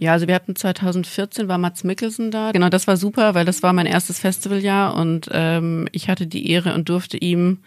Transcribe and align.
Ja, 0.00 0.12
also 0.12 0.26
wir 0.26 0.34
hatten 0.34 0.56
2014 0.56 1.46
war 1.46 1.58
Mats 1.58 1.84
Mikkelsen 1.84 2.30
da. 2.30 2.52
Genau, 2.52 2.70
das 2.70 2.86
war 2.86 2.96
super, 2.96 3.34
weil 3.34 3.44
das 3.44 3.62
war 3.62 3.74
mein 3.74 3.84
erstes 3.84 4.18
Festivaljahr 4.18 4.96
und 4.96 5.28
ähm, 5.30 5.88
ich 5.92 6.08
hatte 6.08 6.26
die 6.26 6.50
Ehre 6.50 6.74
und 6.74 6.88
durfte 6.88 7.18
ihm 7.18 7.58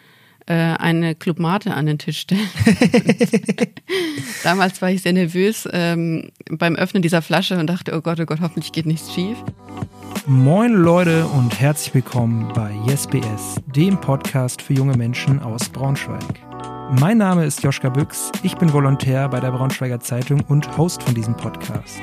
äh, 0.47 0.55
eine 0.55 1.13
Club 1.13 1.37
Mate 1.37 1.75
an 1.75 1.85
den 1.85 1.99
Tisch 1.99 2.21
stellen. 2.21 2.49
Damals 4.43 4.81
war 4.81 4.89
ich 4.89 5.03
sehr 5.03 5.13
nervös 5.13 5.69
ähm, 5.71 6.31
beim 6.49 6.75
Öffnen 6.75 7.03
dieser 7.03 7.21
Flasche 7.21 7.59
und 7.59 7.67
dachte, 7.67 7.95
oh 7.95 8.01
Gott, 8.01 8.19
oh 8.19 8.25
Gott, 8.25 8.41
hoffentlich 8.41 8.71
geht 8.71 8.87
nichts 8.87 9.13
schief. 9.13 9.37
Moin 10.25 10.73
Leute 10.73 11.27
und 11.27 11.59
herzlich 11.59 11.93
willkommen 11.93 12.51
bei 12.55 12.71
YesBS, 12.87 13.61
dem 13.75 14.01
Podcast 14.01 14.63
für 14.63 14.73
junge 14.73 14.97
Menschen 14.97 15.39
aus 15.39 15.69
Braunschweig. 15.69 16.41
Mein 16.99 17.19
Name 17.19 17.45
ist 17.45 17.61
Joschka 17.61 17.89
Büchs, 17.89 18.31
ich 18.41 18.55
bin 18.55 18.73
Volontär 18.73 19.29
bei 19.29 19.39
der 19.39 19.51
Braunschweiger 19.51 19.99
Zeitung 19.99 20.41
und 20.41 20.77
Host 20.77 21.03
von 21.03 21.13
diesem 21.13 21.37
Podcast. 21.37 22.01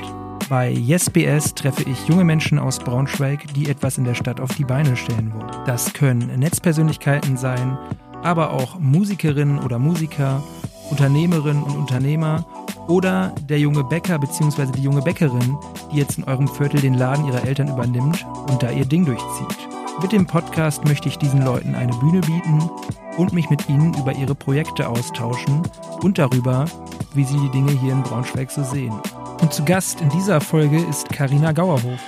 Bei 0.51 0.69
YesBS 0.69 1.55
treffe 1.55 1.83
ich 1.83 2.09
junge 2.09 2.25
Menschen 2.25 2.59
aus 2.59 2.77
Braunschweig, 2.77 3.53
die 3.53 3.69
etwas 3.69 3.97
in 3.97 4.03
der 4.03 4.15
Stadt 4.15 4.41
auf 4.41 4.53
die 4.53 4.65
Beine 4.65 4.97
stellen 4.97 5.33
wollen. 5.33 5.49
Das 5.65 5.93
können 5.93 6.29
Netzpersönlichkeiten 6.37 7.37
sein, 7.37 7.77
aber 8.21 8.51
auch 8.51 8.77
Musikerinnen 8.77 9.59
oder 9.59 9.79
Musiker, 9.79 10.43
Unternehmerinnen 10.89 11.63
und 11.63 11.77
Unternehmer 11.77 12.45
oder 12.89 13.33
der 13.47 13.59
junge 13.59 13.85
Bäcker 13.85 14.19
bzw. 14.19 14.73
die 14.75 14.83
junge 14.83 15.01
Bäckerin, 15.01 15.57
die 15.89 15.99
jetzt 15.99 16.17
in 16.17 16.25
eurem 16.25 16.49
Viertel 16.49 16.81
den 16.81 16.95
Laden 16.95 17.27
ihrer 17.27 17.45
Eltern 17.45 17.69
übernimmt 17.69 18.25
und 18.49 18.61
da 18.61 18.71
ihr 18.71 18.85
Ding 18.85 19.05
durchzieht. 19.05 19.69
Mit 20.01 20.11
dem 20.11 20.27
Podcast 20.27 20.83
möchte 20.83 21.07
ich 21.07 21.17
diesen 21.17 21.45
Leuten 21.45 21.75
eine 21.75 21.93
Bühne 21.93 22.19
bieten 22.19 22.69
und 23.15 23.31
mich 23.31 23.49
mit 23.49 23.69
ihnen 23.69 23.93
über 23.93 24.11
ihre 24.11 24.35
Projekte 24.35 24.89
austauschen 24.89 25.61
und 26.03 26.17
darüber, 26.17 26.65
wie 27.13 27.23
sie 27.23 27.39
die 27.39 27.51
Dinge 27.51 27.71
hier 27.71 27.93
in 27.93 28.03
Braunschweig 28.03 28.51
so 28.51 28.65
sehen. 28.65 28.99
Und 29.41 29.51
zu 29.51 29.65
Gast 29.65 30.01
in 30.01 30.09
dieser 30.09 30.39
Folge 30.39 30.77
ist 30.79 31.09
Karina 31.09 31.51
Gauerhof. 31.51 31.99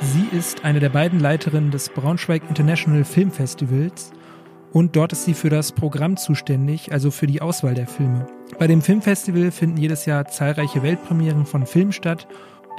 Sie 0.00 0.36
ist 0.36 0.64
eine 0.64 0.80
der 0.80 0.88
beiden 0.88 1.20
Leiterinnen 1.20 1.70
des 1.70 1.90
Braunschweig 1.90 2.42
International 2.48 3.04
Film 3.04 3.30
Festivals 3.30 4.12
und 4.72 4.96
dort 4.96 5.12
ist 5.12 5.24
sie 5.24 5.34
für 5.34 5.50
das 5.50 5.72
Programm 5.72 6.16
zuständig, 6.16 6.90
also 6.90 7.10
für 7.10 7.26
die 7.26 7.40
Auswahl 7.40 7.74
der 7.74 7.86
Filme. 7.86 8.26
Bei 8.58 8.66
dem 8.66 8.82
Filmfestival 8.82 9.50
finden 9.50 9.76
jedes 9.76 10.06
Jahr 10.06 10.26
zahlreiche 10.26 10.82
Weltpremieren 10.82 11.46
von 11.46 11.66
Filmen 11.66 11.92
statt 11.92 12.26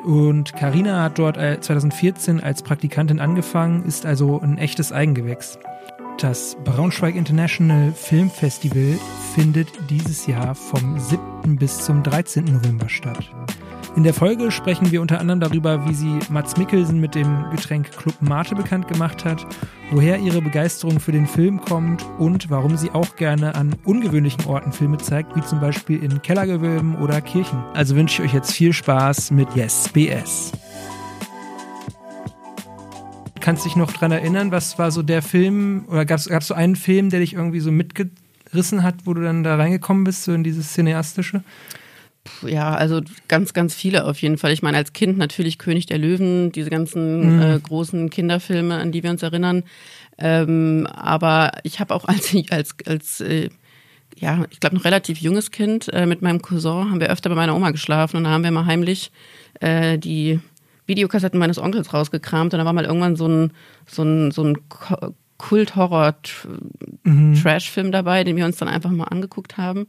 und 0.04 0.54
Karina 0.54 1.04
hat 1.04 1.18
dort 1.20 1.38
2014 1.38 2.42
als 2.42 2.64
Praktikantin 2.64 3.20
angefangen, 3.20 3.86
ist 3.86 4.06
also 4.06 4.40
ein 4.42 4.58
echtes 4.58 4.92
Eigengewächs. 4.92 5.58
Das 6.18 6.58
Braunschweig 6.64 7.16
International 7.16 7.92
Film 7.92 8.30
Festival 8.30 8.98
findet 9.34 9.68
dieses 9.90 10.28
Jahr 10.28 10.56
vom 10.56 11.00
7. 11.00 11.58
bis 11.58 11.84
zum 11.84 12.04
13. 12.04 12.46
November 12.46 12.90
statt. 12.90 13.30
In 13.96 14.04
der 14.04 14.14
Folge 14.14 14.52
sprechen 14.52 14.92
wir 14.92 15.02
unter 15.02 15.22
anderem 15.22 15.40
darüber, 15.40 15.88
wie 15.88 15.94
sie 15.94 16.20
Mats 16.30 16.58
Mikkelsen 16.58 17.00
mit 17.00 17.16
dem 17.16 17.46
Getränk 17.52 17.92
Club 17.92 18.22
Mate 18.22 18.54
bekannt 18.54 18.90
gemacht 18.90 19.24
hat, 19.24 19.48
woher 19.90 20.20
ihre 20.20 20.42
Begeisterung 20.42 21.00
für 21.00 21.14
den 21.14 21.26
Film 21.26 21.62
kommt 21.62 22.06
und 22.20 22.50
warum 22.50 22.76
sie 22.76 22.92
auch 22.92 23.16
gerne 23.16 23.56
an 23.56 23.74
ungewöhnlichen 23.86 24.48
Orten 24.48 24.74
Filme 24.74 24.98
zeigt, 24.98 25.34
wie 25.38 25.42
zum 25.44 25.62
Beispiel 25.62 26.04
in 26.04 26.22
Kellergewölben 26.22 26.98
oder 26.98 27.22
Kirchen. 27.22 27.64
Also 27.74 27.96
wünsche 27.96 28.22
ich 28.22 28.30
euch 28.30 28.34
jetzt 28.34 28.52
viel 28.52 28.74
Spaß 28.74 29.32
mit 29.32 29.48
Yes 29.56 29.88
BS. 29.88 30.52
Kannst 33.40 33.64
du 33.64 33.70
dich 33.70 33.78
noch 33.78 33.94
dran 33.94 34.12
erinnern, 34.12 34.52
was 34.52 34.78
war 34.78 34.92
so 34.92 35.04
der 35.04 35.22
Film, 35.22 35.86
oder 35.88 36.04
gab 36.04 36.20
es 36.20 36.48
so 36.48 36.54
einen 36.54 36.76
Film, 36.76 37.12
der 37.12 37.22
dich 37.22 37.34
irgendwie 37.34 37.62
so 37.62 37.72
mitgerissen 37.72 38.84
hat, 38.84 38.96
wo 39.06 39.14
du 39.14 39.22
dann 39.22 39.44
da 39.44 39.56
reingekommen 39.56 40.04
bist, 40.04 40.26
so 40.26 40.34
in 40.34 40.44
dieses 40.44 40.74
Cineastische? 40.74 41.44
Ja, 42.46 42.74
also 42.74 43.02
ganz, 43.28 43.54
ganz 43.54 43.76
viele 43.76 44.06
auf 44.06 44.22
jeden 44.22 44.38
Fall. 44.38 44.52
Ich 44.52 44.62
meine, 44.62 44.78
als 44.78 44.94
Kind 44.94 45.18
natürlich 45.18 45.58
König 45.58 45.86
der 45.86 45.98
Löwen, 45.98 46.52
diese 46.52 46.70
ganzen 46.70 47.38
mhm. 47.38 47.42
äh, 47.42 47.60
großen 47.60 48.10
Kinderfilme, 48.10 48.76
an 48.76 48.92
die 48.92 49.04
wir 49.04 49.12
uns 49.12 49.24
erinnern. 49.24 49.64
Ähm, 50.18 50.88
aber 50.92 51.52
ich 51.64 51.80
habe 51.80 51.94
auch 51.94 52.06
als, 52.06 52.36
als, 52.50 52.76
als 52.86 53.22
äh, 53.22 53.50
ja, 54.18 54.46
ich 54.50 54.60
glaube, 54.60 54.76
noch 54.76 54.86
relativ 54.86 55.20
junges 55.20 55.52
Kind 55.52 55.92
äh, 55.94 56.06
mit 56.06 56.22
meinem 56.22 56.42
Cousin 56.42 56.90
haben 56.90 57.00
wir 57.00 57.10
öfter 57.10 57.30
bei 57.30 57.36
meiner 57.36 57.56
Oma 57.56 57.72
geschlafen 57.72 58.18
und 58.18 58.24
da 58.24 58.30
haben 58.30 58.44
wir 58.44 58.52
mal 58.52 58.66
heimlich 58.66 59.12
äh, 59.60 59.98
die 59.98 60.40
Videokassetten 60.88 61.40
meines 61.40 61.58
Onkels 61.58 61.94
rausgekramt 61.94 62.54
und 62.54 62.60
da 62.60 62.66
war 62.66 62.74
mal 62.74 62.86
irgendwann 62.86 63.16
so 63.16 63.28
ein, 63.28 63.52
so 63.88 64.04
ein, 64.04 64.32
so 64.32 64.44
ein 64.44 64.58
Kult-Horror-Trash-Film 65.38 67.88
mhm. 67.88 67.92
dabei, 67.92 68.24
den 68.24 68.38
wir 68.38 68.46
uns 68.46 68.58
dann 68.58 68.70
einfach 68.70 68.92
mal 68.92 69.06
angeguckt 69.06 69.58
haben. 69.58 69.88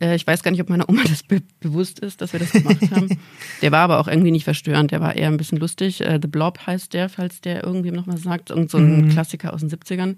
Äh, 0.00 0.16
ich 0.16 0.26
weiß 0.26 0.42
gar 0.42 0.50
nicht, 0.50 0.60
ob 0.60 0.68
meiner 0.68 0.88
Oma 0.88 1.02
das 1.08 1.22
be 1.22 1.42
bewusst 1.60 2.00
ist, 2.00 2.20
dass 2.20 2.32
wir 2.32 2.40
das 2.40 2.52
gemacht 2.52 2.90
haben. 2.90 3.08
der 3.62 3.72
war 3.72 3.80
aber 3.80 4.00
auch 4.00 4.08
irgendwie 4.08 4.30
nicht 4.30 4.44
verstörend, 4.44 4.90
der 4.90 5.00
war 5.00 5.14
eher 5.14 5.28
ein 5.28 5.36
bisschen 5.36 5.58
lustig. 5.58 6.00
Äh, 6.00 6.18
The 6.20 6.28
Blob 6.28 6.66
heißt 6.66 6.94
der, 6.94 7.08
falls 7.08 7.40
der 7.40 7.64
irgendwem 7.64 7.94
noch 7.94 8.06
mal 8.06 8.18
sagt. 8.18 8.50
Irgend 8.50 8.70
so 8.70 8.78
ein 8.78 9.06
mhm. 9.06 9.08
Klassiker 9.10 9.52
aus 9.52 9.60
den 9.60 9.70
70ern. 9.70 10.16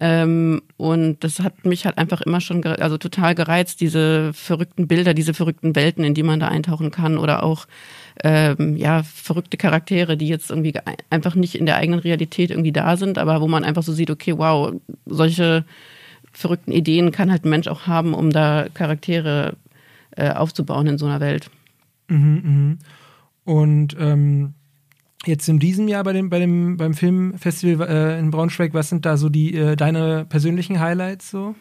Ähm, 0.00 0.62
und 0.76 1.22
das 1.22 1.40
hat 1.40 1.64
mich 1.64 1.86
halt 1.86 1.98
einfach 1.98 2.20
immer 2.20 2.40
schon, 2.40 2.64
also 2.64 2.98
total 2.98 3.34
gereizt, 3.36 3.80
diese 3.80 4.32
verrückten 4.32 4.88
Bilder, 4.88 5.14
diese 5.14 5.34
verrückten 5.34 5.76
Welten, 5.76 6.02
in 6.04 6.14
die 6.14 6.24
man 6.24 6.40
da 6.40 6.48
eintauchen 6.48 6.90
kann 6.90 7.16
oder 7.16 7.44
auch 7.44 7.66
ähm, 8.22 8.76
ja 8.76 9.02
verrückte 9.04 9.56
Charaktere, 9.56 10.16
die 10.16 10.28
jetzt 10.28 10.50
irgendwie 10.50 10.74
einfach 11.10 11.36
nicht 11.36 11.54
in 11.54 11.66
der 11.66 11.76
eigenen 11.76 12.00
Realität 12.00 12.50
irgendwie 12.50 12.72
da 12.72 12.96
sind, 12.96 13.18
aber 13.18 13.40
wo 13.40 13.46
man 13.46 13.64
einfach 13.64 13.82
so 13.84 13.92
sieht, 13.92 14.10
okay, 14.10 14.36
wow, 14.36 14.72
solche 15.06 15.64
verrückten 16.34 16.72
Ideen 16.72 17.12
kann 17.12 17.30
halt 17.30 17.44
ein 17.44 17.50
Mensch 17.50 17.68
auch 17.68 17.86
haben, 17.86 18.14
um 18.14 18.30
da 18.30 18.66
Charaktere 18.74 19.56
äh, 20.16 20.30
aufzubauen 20.30 20.86
in 20.86 20.98
so 20.98 21.06
einer 21.06 21.20
Welt. 21.20 21.50
Mhm, 22.08 22.42
mh. 22.44 22.76
Und 23.44 23.96
ähm, 23.98 24.54
jetzt 25.26 25.48
in 25.48 25.58
diesem 25.58 25.88
Jahr 25.88 26.04
bei 26.04 26.12
dem, 26.12 26.30
bei 26.30 26.38
dem, 26.38 26.76
beim 26.76 26.94
Filmfestival 26.94 27.88
äh, 27.88 28.18
in 28.18 28.30
Braunschweig, 28.30 28.74
was 28.74 28.88
sind 28.88 29.06
da 29.06 29.16
so 29.16 29.28
die 29.28 29.54
äh, 29.54 29.76
deine 29.76 30.24
persönlichen 30.28 30.80
Highlights 30.80 31.30
so? 31.30 31.54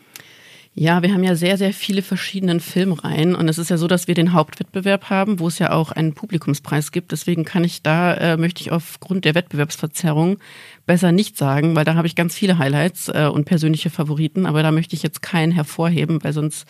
Ja, 0.75 1.03
wir 1.03 1.13
haben 1.13 1.23
ja 1.23 1.35
sehr, 1.35 1.59
sehr 1.59 1.71
viele 1.71 2.01
verschiedene 2.01 2.59
Filmreihen 2.59 3.35
und 3.35 3.47
es 3.47 3.59
ist 3.59 3.69
ja 3.69 3.77
so, 3.77 3.85
dass 3.85 4.07
wir 4.07 4.15
den 4.15 4.33
Hauptwettbewerb 4.33 5.11
haben, 5.11 5.39
wo 5.39 5.47
es 5.47 5.59
ja 5.59 5.71
auch 5.71 5.91
einen 5.91 6.13
Publikumspreis 6.13 6.91
gibt. 6.91 7.11
Deswegen 7.11 7.45
kann 7.45 7.63
ich 7.63 7.83
da, 7.83 8.15
äh, 8.15 8.37
möchte 8.37 8.61
ich 8.61 8.71
aufgrund 8.71 9.23
der 9.25 9.35
Wettbewerbsverzerrung 9.35 10.39
besser 10.85 11.11
nicht 11.11 11.37
sagen, 11.37 11.75
weil 11.75 11.85
da 11.85 11.95
habe 11.95 12.07
ich 12.07 12.15
ganz 12.15 12.35
viele 12.35 12.57
Highlights 12.57 13.09
äh, 13.09 13.29
und 13.31 13.45
persönliche 13.45 13.89
Favoriten, 13.89 14.45
aber 14.45 14.63
da 14.63 14.71
möchte 14.71 14.95
ich 14.95 15.03
jetzt 15.03 15.21
keinen 15.21 15.51
hervorheben, 15.51 16.23
weil 16.23 16.33
sonst 16.33 16.67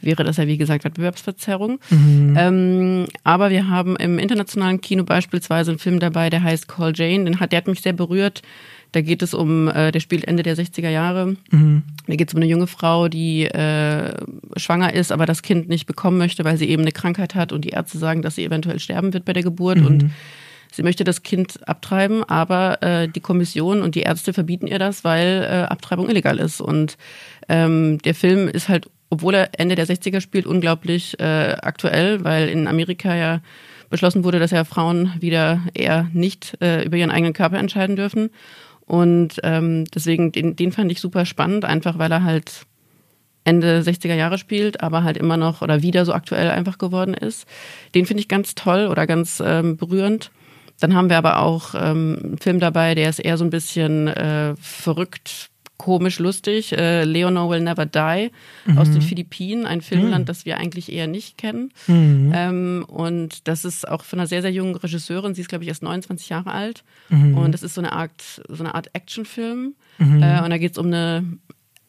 wäre 0.00 0.24
das 0.24 0.36
ja 0.36 0.46
wie 0.46 0.58
gesagt 0.58 0.84
Wettbewerbsverzerrung. 0.84 1.78
Mhm. 1.90 2.34
Ähm, 2.38 3.06
aber 3.22 3.50
wir 3.50 3.68
haben 3.68 3.96
im 3.96 4.18
internationalen 4.18 4.80
Kino 4.80 5.04
beispielsweise 5.04 5.70
einen 5.70 5.78
Film 5.78 6.00
dabei, 6.00 6.30
der 6.30 6.42
heißt 6.42 6.68
Call 6.68 6.92
Jane. 6.94 7.24
Den 7.24 7.40
hat, 7.40 7.52
der 7.52 7.58
hat 7.58 7.68
mich 7.68 7.80
sehr 7.80 7.94
berührt 7.94 8.42
da 8.94 9.00
geht 9.00 9.22
es 9.22 9.34
um, 9.34 9.66
äh, 9.68 9.90
der 9.90 9.98
spielt 9.98 10.24
Ende 10.24 10.44
der 10.44 10.56
60er 10.56 10.88
Jahre. 10.88 11.36
Mhm. 11.50 11.82
Da 12.06 12.14
geht 12.14 12.28
es 12.28 12.34
um 12.34 12.40
eine 12.40 12.48
junge 12.48 12.68
Frau, 12.68 13.08
die 13.08 13.44
äh, 13.44 14.14
schwanger 14.56 14.94
ist, 14.94 15.10
aber 15.10 15.26
das 15.26 15.42
Kind 15.42 15.68
nicht 15.68 15.86
bekommen 15.86 16.16
möchte, 16.16 16.44
weil 16.44 16.56
sie 16.56 16.68
eben 16.68 16.82
eine 16.82 16.92
Krankheit 16.92 17.34
hat 17.34 17.52
und 17.52 17.64
die 17.64 17.70
Ärzte 17.70 17.98
sagen, 17.98 18.22
dass 18.22 18.36
sie 18.36 18.44
eventuell 18.44 18.78
sterben 18.78 19.12
wird 19.12 19.24
bei 19.24 19.32
der 19.32 19.42
Geburt. 19.42 19.78
Mhm. 19.78 19.86
Und 19.86 20.10
sie 20.74 20.82
möchte 20.82 21.04
das 21.04 21.22
Kind 21.22 21.66
abtreiben, 21.68 22.24
aber 22.24 22.82
äh, 22.82 23.08
die 23.08 23.20
Kommission 23.20 23.82
und 23.82 23.94
die 23.94 24.02
Ärzte 24.02 24.32
verbieten 24.32 24.66
ihr 24.66 24.78
das, 24.78 25.04
weil 25.04 25.42
äh, 25.42 25.70
Abtreibung 25.70 26.08
illegal 26.08 26.38
ist. 26.38 26.60
Und 26.60 26.96
ähm, 27.48 27.98
der 27.98 28.14
Film 28.14 28.48
ist 28.48 28.68
halt, 28.68 28.90
obwohl 29.08 29.34
er 29.34 29.50
Ende 29.58 29.76
der 29.76 29.86
60er 29.86 30.20
spielt, 30.20 30.46
unglaublich 30.46 31.18
äh, 31.20 31.56
aktuell, 31.62 32.24
weil 32.24 32.48
in 32.48 32.66
Amerika 32.66 33.14
ja 33.14 33.40
beschlossen 33.88 34.24
wurde, 34.24 34.40
dass 34.40 34.50
ja 34.50 34.64
Frauen 34.64 35.12
wieder 35.20 35.60
eher 35.74 36.08
nicht 36.12 36.56
äh, 36.60 36.84
über 36.84 36.96
ihren 36.96 37.12
eigenen 37.12 37.34
Körper 37.34 37.58
entscheiden 37.58 37.94
dürfen. 37.94 38.30
Und 38.86 39.40
ähm, 39.44 39.84
deswegen, 39.94 40.32
den, 40.32 40.56
den 40.56 40.72
fand 40.72 40.90
ich 40.90 41.00
super 41.00 41.24
spannend, 41.24 41.64
einfach 41.64 41.98
weil 41.98 42.10
er 42.10 42.24
halt 42.24 42.66
Ende 43.44 43.80
60er 43.80 44.14
Jahre 44.14 44.38
spielt, 44.38 44.82
aber 44.82 45.04
halt 45.04 45.16
immer 45.16 45.36
noch 45.36 45.62
oder 45.62 45.82
wieder 45.82 46.04
so 46.04 46.12
aktuell 46.12 46.50
einfach 46.50 46.78
geworden 46.78 47.14
ist. 47.14 47.46
Den 47.94 48.06
finde 48.06 48.22
ich 48.22 48.28
ganz 48.28 48.54
toll 48.54 48.88
oder 48.88 49.06
ganz 49.06 49.42
ähm, 49.44 49.76
berührend. 49.76 50.30
Dann 50.80 50.94
haben 50.94 51.08
wir 51.08 51.18
aber 51.18 51.38
auch 51.38 51.74
ähm, 51.74 52.18
einen 52.22 52.38
Film 52.38 52.60
dabei, 52.60 52.94
der 52.94 53.08
ist 53.08 53.18
eher 53.18 53.38
so 53.38 53.44
ein 53.44 53.50
bisschen 53.50 54.08
äh, 54.08 54.54
verrückt, 54.56 55.50
komisch 55.76 56.18
lustig. 56.18 56.72
Äh, 56.72 57.04
Leonor 57.04 57.50
Will 57.50 57.60
Never 57.60 57.86
Die 57.86 58.30
mhm. 58.66 58.78
aus 58.78 58.90
den 58.90 59.02
Philippinen, 59.02 59.66
ein 59.66 59.82
Filmland, 59.82 60.24
mhm. 60.24 60.26
das 60.26 60.46
wir 60.46 60.58
eigentlich 60.58 60.92
eher 60.92 61.06
nicht 61.06 61.36
kennen. 61.36 61.72
Mhm. 61.86 62.32
Ähm, 62.34 62.84
und 62.88 63.48
das 63.48 63.64
ist 63.64 63.88
auch 63.88 64.02
von 64.02 64.18
einer 64.18 64.26
sehr, 64.26 64.42
sehr 64.42 64.52
jungen 64.52 64.76
Regisseurin. 64.76 65.34
Sie 65.34 65.40
ist, 65.40 65.48
glaube 65.48 65.64
ich, 65.64 65.68
erst 65.68 65.82
29 65.82 66.28
Jahre 66.28 66.52
alt. 66.52 66.84
Mhm. 67.08 67.36
Und 67.36 67.52
das 67.52 67.62
ist 67.62 67.74
so 67.74 67.80
eine 67.80 67.92
Art, 67.92 68.42
so 68.48 68.62
eine 68.64 68.74
Art 68.74 68.94
Actionfilm. 68.94 69.74
Mhm. 69.98 70.22
Äh, 70.22 70.42
und 70.42 70.50
da 70.50 70.58
geht 70.58 70.72
es 70.72 70.78
um 70.78 70.86
eine 70.86 71.24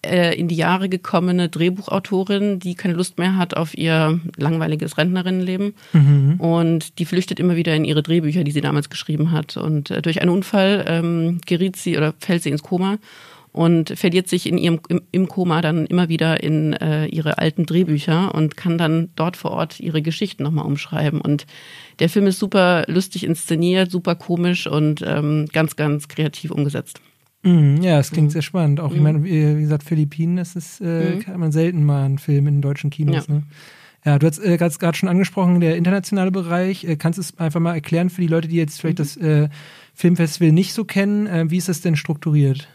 äh, 0.05 0.33
in 0.35 0.47
die 0.47 0.55
Jahre 0.55 0.89
gekommene 0.89 1.49
Drehbuchautorin, 1.49 2.59
die 2.59 2.75
keine 2.75 2.93
Lust 2.93 3.17
mehr 3.17 3.35
hat 3.35 3.55
auf 3.57 3.77
ihr 3.77 4.19
langweiliges 4.37 4.97
Rentnerinnenleben. 4.97 5.73
Mhm. 5.93 6.35
Und 6.39 6.99
die 6.99 7.05
flüchtet 7.05 7.39
immer 7.39 7.55
wieder 7.55 7.75
in 7.75 7.85
ihre 7.85 8.03
Drehbücher, 8.03 8.43
die 8.43 8.51
sie 8.51 8.61
damals 8.61 8.89
geschrieben 8.89 9.31
hat. 9.31 9.57
Und 9.57 9.91
äh, 9.91 10.01
durch 10.01 10.21
einen 10.21 10.31
Unfall 10.31 10.85
ähm, 10.87 11.39
geriet 11.45 11.75
sie 11.75 11.97
oder 11.97 12.13
fällt 12.19 12.43
sie 12.43 12.49
ins 12.49 12.63
Koma 12.63 12.97
und 13.55 13.97
verliert 13.97 14.27
sich 14.27 14.47
in 14.47 14.57
ihrem 14.57 14.81
im, 14.89 15.01
im 15.11 15.29
Koma 15.29 15.61
dann 15.61 15.85
immer 15.85 16.09
wieder 16.09 16.43
in 16.43 16.73
äh, 16.73 17.05
ihre 17.05 17.37
alten 17.37 17.65
Drehbücher 17.65 18.35
und 18.35 18.57
kann 18.57 18.77
dann 18.77 19.11
dort 19.15 19.37
vor 19.37 19.51
Ort 19.51 19.79
ihre 19.79 20.01
Geschichten 20.01 20.43
nochmal 20.43 20.65
umschreiben. 20.65 21.21
Und 21.21 21.45
der 21.99 22.09
Film 22.09 22.27
ist 22.27 22.37
super 22.37 22.83
lustig 22.87 23.23
inszeniert, 23.23 23.91
super 23.91 24.15
komisch 24.15 24.67
und 24.67 25.01
ähm, 25.07 25.47
ganz, 25.53 25.77
ganz 25.77 26.09
kreativ 26.09 26.51
umgesetzt. 26.51 26.99
Mhm, 27.45 27.83
ja, 27.83 27.99
es 27.99 28.11
klingt 28.11 28.29
mhm. 28.29 28.31
sehr 28.31 28.41
spannend. 28.41 28.79
Auch, 28.79 28.89
mhm. 28.89 28.95
ich 28.95 29.01
meine, 29.01 29.23
wie, 29.23 29.61
gesagt, 29.61 29.83
Philippinen, 29.83 30.37
das 30.37 30.55
ist, 30.55 30.81
äh, 30.81 31.15
mhm. 31.15 31.19
kann 31.19 31.39
man 31.39 31.51
selten 31.51 31.85
mal 31.85 32.03
einen 32.03 32.17
Film 32.17 32.47
in 32.47 32.61
deutschen 32.61 32.89
Kinos. 32.89 33.27
Ja. 33.27 33.35
Ne? 33.35 33.43
Ja, 34.03 34.19
du 34.19 34.27
hast 34.27 34.39
äh, 34.39 34.57
gerade 34.57 34.97
schon 34.97 35.09
angesprochen, 35.09 35.59
der 35.61 35.77
internationale 35.77 36.31
Bereich. 36.31 36.83
Äh, 36.83 36.95
kannst 36.95 37.17
du 37.17 37.21
es 37.21 37.37
einfach 37.37 37.59
mal 37.59 37.75
erklären 37.75 38.09
für 38.09 38.21
die 38.21 38.27
Leute, 38.27 38.47
die 38.47 38.55
jetzt 38.55 38.81
vielleicht 38.81 38.99
mhm. 38.99 39.03
das 39.03 39.17
äh, 39.17 39.49
Filmfestival 39.93 40.51
nicht 40.51 40.73
so 40.73 40.85
kennen? 40.85 41.27
Äh, 41.27 41.49
wie 41.49 41.57
ist 41.57 41.69
das 41.69 41.81
denn 41.81 41.95
strukturiert? 41.95 42.67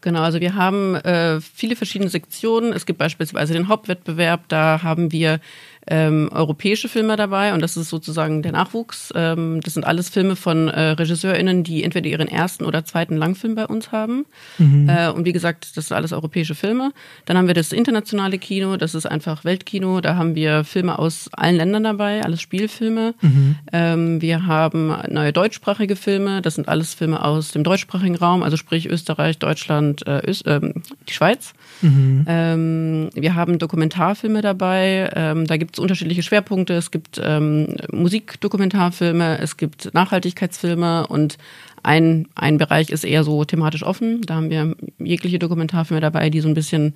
Genau, 0.00 0.20
also 0.22 0.40
wir 0.40 0.54
haben 0.54 0.94
äh, 0.94 1.40
viele 1.40 1.74
verschiedene 1.74 2.08
Sektionen. 2.08 2.72
Es 2.72 2.86
gibt 2.86 3.00
beispielsweise 3.00 3.52
den 3.52 3.66
Hauptwettbewerb, 3.66 4.44
da 4.46 4.84
haben 4.84 5.10
wir 5.10 5.40
ähm, 5.90 6.28
europäische 6.32 6.88
Filme 6.88 7.16
dabei 7.16 7.54
und 7.54 7.60
das 7.62 7.76
ist 7.76 7.88
sozusagen 7.88 8.42
der 8.42 8.52
Nachwuchs. 8.52 9.12
Ähm, 9.14 9.60
das 9.62 9.74
sind 9.74 9.86
alles 9.86 10.08
Filme 10.08 10.36
von 10.36 10.68
äh, 10.68 10.90
RegisseurInnen, 10.90 11.64
die 11.64 11.84
entweder 11.84 12.08
ihren 12.08 12.28
ersten 12.28 12.64
oder 12.64 12.84
zweiten 12.84 13.16
Langfilm 13.16 13.54
bei 13.54 13.66
uns 13.66 13.92
haben. 13.92 14.26
Mhm. 14.58 14.88
Äh, 14.88 15.08
und 15.10 15.24
wie 15.24 15.32
gesagt, 15.32 15.76
das 15.76 15.88
sind 15.88 15.96
alles 15.96 16.12
europäische 16.12 16.54
Filme. 16.54 16.92
Dann 17.24 17.36
haben 17.36 17.46
wir 17.46 17.54
das 17.54 17.72
internationale 17.72 18.38
Kino, 18.38 18.76
das 18.76 18.94
ist 18.94 19.06
einfach 19.06 19.44
Weltkino. 19.44 20.00
Da 20.00 20.16
haben 20.16 20.34
wir 20.34 20.64
Filme 20.64 20.98
aus 20.98 21.30
allen 21.32 21.56
Ländern 21.56 21.84
dabei, 21.84 22.22
alles 22.22 22.42
Spielfilme. 22.42 23.14
Mhm. 23.20 23.56
Ähm, 23.72 24.22
wir 24.22 24.46
haben 24.46 24.94
neue 25.08 25.32
deutschsprachige 25.32 25.96
Filme, 25.96 26.42
das 26.42 26.56
sind 26.56 26.68
alles 26.68 26.94
Filme 26.94 27.24
aus 27.24 27.52
dem 27.52 27.64
deutschsprachigen 27.64 28.16
Raum, 28.16 28.42
also 28.42 28.56
sprich 28.56 28.88
Österreich, 28.88 29.38
Deutschland, 29.38 30.06
äh, 30.06 30.28
Öst, 30.28 30.44
ähm, 30.46 30.82
die 31.08 31.12
Schweiz. 31.12 31.54
Mhm. 31.80 32.24
Ähm, 32.26 33.10
wir 33.14 33.34
haben 33.34 33.58
Dokumentarfilme 33.58 34.42
dabei, 34.42 35.10
ähm, 35.14 35.46
da 35.46 35.56
gibt 35.56 35.77
es 35.78 35.82
unterschiedliche 35.82 36.22
Schwerpunkte. 36.22 36.74
Es 36.74 36.90
gibt 36.90 37.20
ähm, 37.22 37.76
Musikdokumentarfilme, 37.90 39.38
es 39.38 39.56
gibt 39.56 39.94
Nachhaltigkeitsfilme 39.94 41.06
und 41.06 41.38
ein, 41.82 42.28
ein 42.34 42.58
Bereich 42.58 42.90
ist 42.90 43.04
eher 43.04 43.24
so 43.24 43.44
thematisch 43.44 43.84
offen. 43.84 44.22
Da 44.22 44.34
haben 44.34 44.50
wir 44.50 44.74
jegliche 44.98 45.38
Dokumentarfilme 45.38 46.00
dabei, 46.00 46.28
die 46.28 46.40
so 46.40 46.48
ein 46.48 46.54
bisschen 46.54 46.94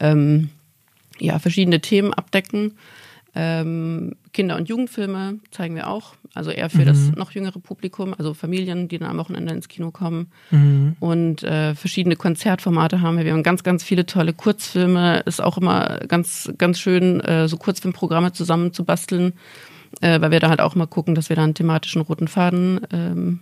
ähm, 0.00 0.48
ja, 1.18 1.38
verschiedene 1.38 1.80
Themen 1.80 2.12
abdecken. 2.14 2.72
Ähm, 3.34 4.16
Kinder- 4.32 4.56
und 4.56 4.68
Jugendfilme 4.68 5.38
zeigen 5.50 5.74
wir 5.74 5.88
auch, 5.88 6.14
also 6.34 6.50
eher 6.50 6.68
für 6.68 6.82
mhm. 6.82 6.86
das 6.86 7.12
noch 7.12 7.30
jüngere 7.30 7.58
Publikum, 7.60 8.14
also 8.16 8.34
Familien, 8.34 8.88
die 8.88 8.98
dann 8.98 9.10
am 9.10 9.16
Wochenende 9.16 9.54
ins 9.54 9.68
Kino 9.68 9.90
kommen. 9.90 10.30
Mhm. 10.50 10.96
Und 11.00 11.42
äh, 11.42 11.74
verschiedene 11.74 12.16
Konzertformate 12.16 13.00
haben 13.00 13.16
wir. 13.16 13.24
Wir 13.24 13.32
haben 13.32 13.42
ganz, 13.42 13.62
ganz 13.62 13.84
viele 13.84 14.04
tolle 14.04 14.34
Kurzfilme. 14.34 15.20
Ist 15.20 15.40
auch 15.40 15.56
immer 15.56 16.00
ganz, 16.08 16.52
ganz 16.58 16.78
schön, 16.78 17.20
äh, 17.20 17.48
so 17.48 17.56
Kurzfilmprogramme 17.56 18.32
zusammen 18.32 18.74
zu 18.74 18.84
basteln, 18.84 19.32
äh, 20.02 20.20
weil 20.20 20.30
wir 20.30 20.40
da 20.40 20.50
halt 20.50 20.60
auch 20.60 20.74
mal 20.74 20.86
gucken, 20.86 21.14
dass 21.14 21.30
wir 21.30 21.36
da 21.36 21.44
einen 21.44 21.54
thematischen 21.54 22.02
roten 22.02 22.28
Faden 22.28 22.80
ähm, 22.92 23.40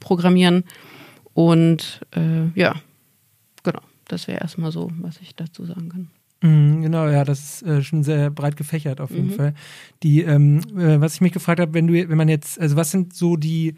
programmieren. 0.00 0.64
Und 1.34 2.00
äh, 2.16 2.48
ja, 2.58 2.76
genau, 3.62 3.80
das 4.08 4.26
wäre 4.26 4.40
erstmal 4.40 4.72
so, 4.72 4.90
was 5.00 5.20
ich 5.20 5.34
dazu 5.36 5.66
sagen 5.66 5.90
kann. 5.90 6.10
Mhm, 6.42 6.82
genau, 6.82 7.08
ja, 7.08 7.24
das 7.24 7.62
ist 7.62 7.62
äh, 7.62 7.82
schon 7.82 8.02
sehr 8.02 8.30
breit 8.30 8.56
gefächert 8.56 9.00
auf 9.00 9.10
jeden 9.10 9.28
mhm. 9.28 9.34
Fall. 9.34 9.54
Die, 10.02 10.22
ähm, 10.22 10.60
äh, 10.76 11.00
was 11.00 11.14
ich 11.14 11.20
mich 11.20 11.32
gefragt 11.32 11.60
habe, 11.60 11.74
wenn 11.74 11.86
du, 11.86 11.94
wenn 11.94 12.18
man 12.18 12.28
jetzt, 12.28 12.60
also 12.60 12.76
was 12.76 12.90
sind 12.90 13.14
so 13.14 13.36
die 13.36 13.76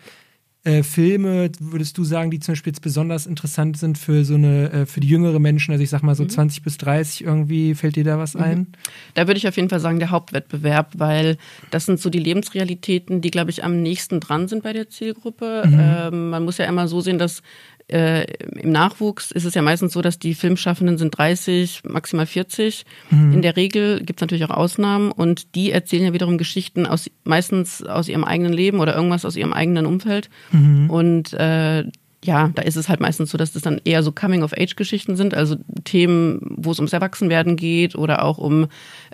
äh, 0.65 0.83
Filme, 0.83 1.51
würdest 1.61 1.99
du 1.99 2.05
sagen, 2.05 2.31
die 2.31 2.41
zum 2.41 2.53
Beispiel 2.53 2.73
jetzt 2.73 2.81
besonders 2.81 3.27
interessant 3.27 3.77
sind 3.77 3.99
für 3.99 4.25
so 4.25 4.35
eine, 4.35 4.73
äh, 4.73 4.87
für 4.87 5.01
die 5.01 5.09
jüngere 5.09 5.39
Menschen, 5.39 5.73
also 5.73 5.85
ich 5.85 5.91
sag 5.91 6.03
mal 6.03 6.15
so 6.15 6.23
mhm. 6.23 6.31
20 6.31 6.63
bis 6.63 6.79
30 6.79 7.25
irgendwie, 7.25 7.75
fällt 7.75 7.97
dir 7.97 8.05
da 8.05 8.19
was 8.19 8.35
ein? 8.35 8.59
Mhm. 8.59 8.67
Da 9.13 9.27
würde 9.27 9.37
ich 9.37 9.47
auf 9.47 9.57
jeden 9.57 9.69
Fall 9.69 9.81
sagen, 9.81 9.99
der 9.99 10.09
Hauptwettbewerb, 10.09 10.93
weil 10.97 11.37
das 11.71 11.85
sind 11.85 12.01
so 12.01 12.09
die 12.09 12.19
Lebensrealitäten, 12.19 13.21
die, 13.21 13.31
glaube 13.31 13.51
ich, 13.51 13.63
am 13.63 13.83
nächsten 13.83 14.21
dran 14.21 14.49
sind 14.49 14.63
bei 14.63 14.73
der 14.73 14.89
Zielgruppe. 14.89 15.65
Mhm. 15.67 15.79
Ähm, 15.79 16.31
man 16.31 16.45
muss 16.45 16.57
ja 16.57 16.65
immer 16.65 16.89
so 16.89 17.03
sehen, 17.03 17.19
dass 17.19 17.43
äh, 17.89 18.25
Im 18.59 18.73
Nachwuchs 18.73 19.31
ist 19.31 19.45
es 19.45 19.55
ja 19.55 19.63
meistens 19.63 19.93
so, 19.93 20.01
dass 20.01 20.19
die 20.19 20.35
Filmschaffenden 20.35 20.97
sind 20.97 21.17
30, 21.17 21.83
maximal 21.85 22.27
40. 22.27 22.85
Mhm. 23.11 23.35
In 23.35 23.43
der 23.43 23.57
Regel 23.57 24.03
gibt 24.03 24.21
es 24.21 24.23
natürlich 24.23 24.45
auch 24.45 24.57
Ausnahmen 24.57 25.13
und 25.13 25.55
die 25.55 25.71
erzählen 25.71 26.05
ja 26.05 26.13
wiederum 26.15 26.39
Geschichten 26.39 26.87
aus 26.87 27.11
meistens 27.25 27.83
aus 27.83 28.09
ihrem 28.09 28.25
eigenen 28.25 28.55
Leben 28.55 28.81
oder 28.81 28.95
irgendwas 28.95 29.25
aus 29.25 29.37
ihrem 29.37 29.53
eigenen 29.53 29.85
Umfeld. 29.85 30.31
Mhm. 30.51 30.89
Und 30.89 31.33
äh, 31.35 31.85
ja, 32.25 32.51
da 32.55 32.63
ist 32.63 32.77
es 32.77 32.89
halt 32.89 33.01
meistens 33.01 33.31
so, 33.31 33.37
dass 33.37 33.53
das 33.53 33.63
dann 33.63 33.81
eher 33.85 34.03
so 34.03 34.11
Coming-of-Age-Geschichten 34.11 35.15
sind, 35.15 35.35
also 35.35 35.57
Themen, 35.85 36.41
wo 36.57 36.71
es 36.71 36.79
ums 36.79 36.95
Erwachsenwerden 36.95 37.57
geht 37.57 37.97
oder 37.97 38.25
auch 38.25 38.39
um 38.39 38.69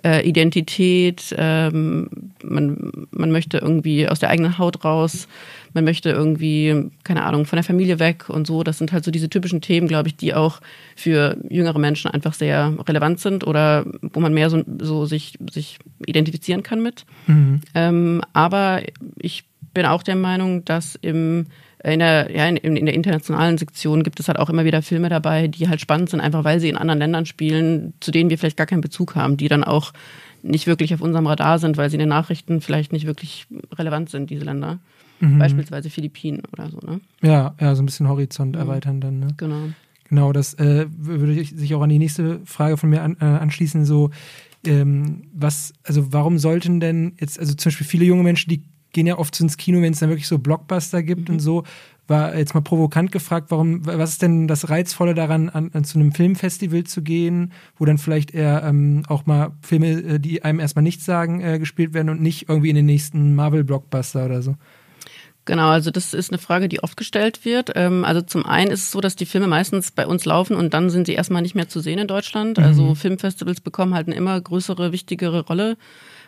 äh, 0.04 0.26
Identität. 0.26 1.34
Ähm, 1.36 2.08
man, 2.44 3.08
man 3.10 3.32
möchte 3.32 3.58
irgendwie 3.58 4.08
aus 4.08 4.20
der 4.20 4.30
eigenen 4.30 4.58
Haut 4.58 4.84
raus, 4.84 5.26
man 5.74 5.82
möchte 5.82 6.10
irgendwie, 6.10 6.90
keine 7.02 7.24
Ahnung, 7.24 7.46
von 7.46 7.56
der 7.56 7.64
Familie 7.64 7.98
weg 7.98 8.28
und 8.28 8.46
so. 8.46 8.62
Das 8.62 8.78
sind 8.78 8.92
halt 8.92 9.04
so 9.04 9.10
diese 9.10 9.28
typischen 9.28 9.60
Themen, 9.60 9.88
glaube 9.88 10.08
ich, 10.08 10.16
die 10.16 10.32
auch 10.32 10.60
für 10.94 11.36
jüngere 11.48 11.80
Menschen 11.80 12.12
einfach 12.12 12.34
sehr 12.34 12.72
relevant 12.86 13.18
sind 13.18 13.44
oder 13.44 13.86
wo 14.02 14.20
man 14.20 14.32
mehr 14.32 14.50
so, 14.50 14.62
so 14.80 15.04
sich, 15.04 15.36
sich 15.50 15.78
identifizieren 16.06 16.62
kann 16.62 16.80
mit. 16.80 17.06
Mhm. 17.26 17.60
Ähm, 17.74 18.22
aber 18.32 18.82
ich 19.18 19.44
bin 19.74 19.86
auch 19.86 20.04
der 20.04 20.16
Meinung, 20.16 20.64
dass 20.64 20.96
im 21.02 21.46
in 21.82 22.00
der, 22.00 22.30
ja, 22.34 22.46
in, 22.46 22.56
in, 22.56 22.86
der 22.86 22.94
internationalen 22.94 23.56
Sektion 23.56 24.02
gibt 24.02 24.20
es 24.20 24.28
halt 24.28 24.38
auch 24.38 24.50
immer 24.50 24.64
wieder 24.64 24.82
Filme 24.82 25.08
dabei, 25.08 25.48
die 25.48 25.68
halt 25.68 25.80
spannend 25.80 26.10
sind, 26.10 26.20
einfach 26.20 26.44
weil 26.44 26.60
sie 26.60 26.68
in 26.68 26.76
anderen 26.76 26.98
Ländern 26.98 27.26
spielen, 27.26 27.94
zu 28.00 28.10
denen 28.10 28.28
wir 28.28 28.38
vielleicht 28.38 28.56
gar 28.56 28.66
keinen 28.66 28.82
Bezug 28.82 29.14
haben, 29.14 29.36
die 29.36 29.48
dann 29.48 29.64
auch 29.64 29.92
nicht 30.42 30.66
wirklich 30.66 30.92
auf 30.94 31.00
unserem 31.00 31.26
Radar 31.26 31.58
sind, 31.58 31.76
weil 31.76 31.90
sie 31.90 31.96
in 31.96 32.00
den 32.00 32.08
Nachrichten 32.08 32.60
vielleicht 32.60 32.92
nicht 32.92 33.06
wirklich 33.06 33.46
relevant 33.74 34.10
sind, 34.10 34.30
diese 34.30 34.44
Länder. 34.44 34.78
Mhm. 35.20 35.38
Beispielsweise 35.38 35.90
Philippinen 35.90 36.42
oder 36.52 36.70
so, 36.70 36.78
ne? 36.78 37.00
Ja, 37.22 37.54
ja, 37.60 37.74
so 37.74 37.82
ein 37.82 37.86
bisschen 37.86 38.08
Horizont 38.08 38.56
mhm. 38.56 38.60
erweitern 38.60 39.00
dann, 39.00 39.18
ne? 39.18 39.28
Genau. 39.36 39.68
Genau, 40.08 40.32
das 40.32 40.54
äh, 40.54 40.86
würde 40.88 41.44
sich 41.44 41.74
auch 41.74 41.82
an 41.82 41.88
die 41.88 41.98
nächste 41.98 42.40
Frage 42.44 42.76
von 42.76 42.90
mir 42.90 43.02
an, 43.02 43.16
äh, 43.20 43.24
anschließen. 43.24 43.84
So, 43.84 44.10
ähm, 44.66 45.22
was, 45.32 45.72
also 45.84 46.12
warum 46.12 46.38
sollten 46.38 46.80
denn 46.80 47.12
jetzt, 47.20 47.38
also 47.38 47.54
zum 47.54 47.70
Beispiel 47.70 47.86
viele 47.86 48.04
junge 48.04 48.24
Menschen, 48.24 48.50
die 48.50 48.64
gehen 48.92 49.06
ja 49.06 49.18
oft 49.18 49.38
ins 49.40 49.56
Kino, 49.56 49.80
wenn 49.82 49.92
es 49.92 50.00
dann 50.00 50.08
wirklich 50.08 50.28
so 50.28 50.38
Blockbuster 50.38 51.02
gibt 51.02 51.28
mhm. 51.28 51.34
und 51.34 51.40
so. 51.40 51.64
War 52.06 52.36
jetzt 52.36 52.54
mal 52.54 52.60
provokant 52.60 53.12
gefragt, 53.12 53.50
warum, 53.50 53.86
was 53.86 54.12
ist 54.12 54.22
denn 54.22 54.48
das 54.48 54.68
Reizvolle 54.68 55.14
daran, 55.14 55.48
an, 55.48 55.70
an 55.72 55.84
zu 55.84 55.98
einem 55.98 56.10
Filmfestival 56.10 56.82
zu 56.82 57.02
gehen, 57.02 57.52
wo 57.76 57.84
dann 57.84 57.98
vielleicht 57.98 58.32
eher 58.32 58.64
ähm, 58.64 59.04
auch 59.06 59.26
mal 59.26 59.52
Filme, 59.62 59.90
äh, 59.90 60.18
die 60.18 60.42
einem 60.42 60.58
erstmal 60.58 60.82
nichts 60.82 61.04
sagen, 61.04 61.40
äh, 61.40 61.60
gespielt 61.60 61.94
werden 61.94 62.08
und 62.08 62.20
nicht 62.20 62.48
irgendwie 62.48 62.70
in 62.70 62.76
den 62.76 62.86
nächsten 62.86 63.36
Marvel-Blockbuster 63.36 64.26
oder 64.26 64.42
so? 64.42 64.56
Genau, 65.44 65.68
also 65.68 65.90
das 65.90 66.12
ist 66.12 66.30
eine 66.30 66.38
Frage, 66.38 66.68
die 66.68 66.82
oft 66.82 66.96
gestellt 66.96 67.44
wird. 67.44 67.72
Ähm, 67.74 68.04
also 68.04 68.20
zum 68.20 68.44
einen 68.44 68.70
ist 68.70 68.84
es 68.84 68.90
so, 68.90 69.00
dass 69.00 69.16
die 69.16 69.26
Filme 69.26 69.46
meistens 69.46 69.90
bei 69.90 70.06
uns 70.06 70.24
laufen 70.24 70.54
und 70.54 70.74
dann 70.74 70.90
sind 70.90 71.06
sie 71.06 71.14
erstmal 71.14 71.42
nicht 71.42 71.54
mehr 71.54 71.68
zu 71.68 71.80
sehen 71.80 71.98
in 71.98 72.06
Deutschland. 72.06 72.58
Also 72.58 72.84
mhm. 72.84 72.96
Filmfestivals 72.96 73.60
bekommen 73.60 73.94
halt 73.94 74.06
eine 74.06 74.16
immer 74.16 74.40
größere, 74.40 74.92
wichtigere 74.92 75.46
Rolle 75.46 75.76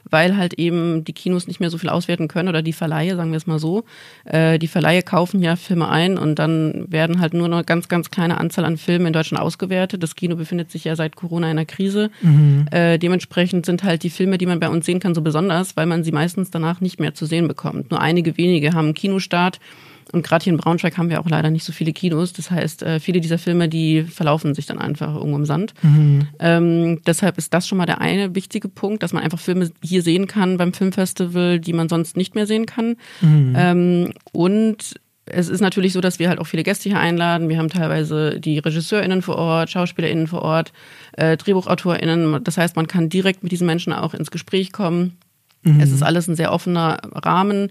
weil 0.08 0.36
halt 0.36 0.54
eben 0.54 1.04
die 1.04 1.12
Kinos 1.12 1.46
nicht 1.46 1.60
mehr 1.60 1.70
so 1.70 1.78
viel 1.78 1.88
auswerten 1.90 2.28
können 2.28 2.48
oder 2.48 2.62
die 2.62 2.72
Verleihe, 2.72 3.16
sagen 3.16 3.30
wir 3.30 3.36
es 3.36 3.46
mal 3.46 3.58
so. 3.58 3.84
Äh, 4.24 4.58
die 4.58 4.68
Verleihe 4.68 5.02
kaufen 5.02 5.42
ja 5.42 5.56
Filme 5.56 5.88
ein 5.88 6.18
und 6.18 6.38
dann 6.38 6.84
werden 6.90 7.20
halt 7.20 7.34
nur 7.34 7.48
noch 7.48 7.64
ganz, 7.64 7.88
ganz 7.88 8.10
kleine 8.10 8.38
Anzahl 8.38 8.64
an 8.64 8.76
Filmen 8.76 9.06
in 9.06 9.12
Deutschland 9.12 9.42
ausgewertet. 9.42 10.02
Das 10.02 10.14
Kino 10.14 10.36
befindet 10.36 10.70
sich 10.70 10.84
ja 10.84 10.96
seit 10.96 11.16
Corona 11.16 11.46
in 11.46 11.58
einer 11.58 11.66
Krise. 11.66 12.10
Mhm. 12.20 12.66
Äh, 12.70 12.98
dementsprechend 12.98 13.66
sind 13.66 13.82
halt 13.82 14.02
die 14.02 14.10
Filme, 14.10 14.38
die 14.38 14.46
man 14.46 14.60
bei 14.60 14.68
uns 14.68 14.86
sehen 14.86 15.00
kann, 15.00 15.14
so 15.14 15.22
besonders, 15.22 15.76
weil 15.76 15.86
man 15.86 16.04
sie 16.04 16.12
meistens 16.12 16.50
danach 16.50 16.80
nicht 16.80 17.00
mehr 17.00 17.14
zu 17.14 17.26
sehen 17.26 17.48
bekommt. 17.48 17.90
Nur 17.90 18.00
einige 18.00 18.36
wenige 18.36 18.72
haben 18.72 18.86
einen 18.86 18.94
Kinostart 18.94 19.60
und 20.12 20.22
gerade 20.22 20.44
hier 20.44 20.52
in 20.52 20.58
Braunschweig 20.58 20.98
haben 20.98 21.08
wir 21.08 21.20
auch 21.20 21.28
leider 21.28 21.50
nicht 21.50 21.64
so 21.64 21.72
viele 21.72 21.92
Kinos. 21.92 22.32
Das 22.32 22.50
heißt, 22.50 22.82
äh, 22.82 23.00
viele 23.00 23.20
dieser 23.20 23.38
Filme, 23.38 23.68
die 23.68 24.02
verlaufen 24.02 24.54
sich 24.54 24.66
dann 24.66 24.78
einfach 24.78 25.14
irgendwo 25.14 25.38
im 25.38 25.46
Sand. 25.46 25.72
Mhm. 25.82 26.28
Ähm, 26.38 27.00
deshalb 27.06 27.38
ist 27.38 27.52
das 27.54 27.66
schon 27.66 27.78
mal 27.78 27.86
der 27.86 28.00
eine 28.00 28.34
wichtige 28.34 28.68
Punkt, 28.68 29.02
dass 29.02 29.12
man 29.12 29.22
einfach 29.22 29.40
Filme 29.40 29.70
hier 29.82 30.02
sehen 30.02 30.26
kann 30.26 30.58
beim 30.58 30.74
Filmfestival, 30.74 31.60
die 31.60 31.72
man 31.72 31.88
sonst 31.88 32.16
nicht 32.16 32.34
mehr 32.34 32.46
sehen 32.46 32.66
kann. 32.66 32.96
Mhm. 33.22 33.54
Ähm, 33.56 34.12
und 34.32 34.94
es 35.24 35.48
ist 35.48 35.60
natürlich 35.60 35.92
so, 35.92 36.00
dass 36.00 36.18
wir 36.18 36.28
halt 36.28 36.40
auch 36.40 36.46
viele 36.46 36.62
Gäste 36.62 36.88
hier 36.88 36.98
einladen. 36.98 37.48
Wir 37.48 37.58
haben 37.58 37.70
teilweise 37.70 38.40
die 38.40 38.58
RegisseurInnen 38.58 39.22
vor 39.22 39.36
Ort, 39.36 39.70
SchauspielerInnen 39.70 40.26
vor 40.26 40.42
Ort, 40.42 40.72
äh, 41.12 41.36
DrehbuchautorInnen. 41.36 42.42
Das 42.44 42.58
heißt, 42.58 42.76
man 42.76 42.88
kann 42.88 43.08
direkt 43.08 43.42
mit 43.42 43.52
diesen 43.52 43.66
Menschen 43.66 43.92
auch 43.92 44.14
ins 44.14 44.30
Gespräch 44.30 44.72
kommen. 44.72 45.16
Mhm. 45.62 45.80
Es 45.80 45.92
ist 45.92 46.02
alles 46.02 46.28
ein 46.28 46.36
sehr 46.36 46.52
offener 46.52 46.98
Rahmen 47.12 47.70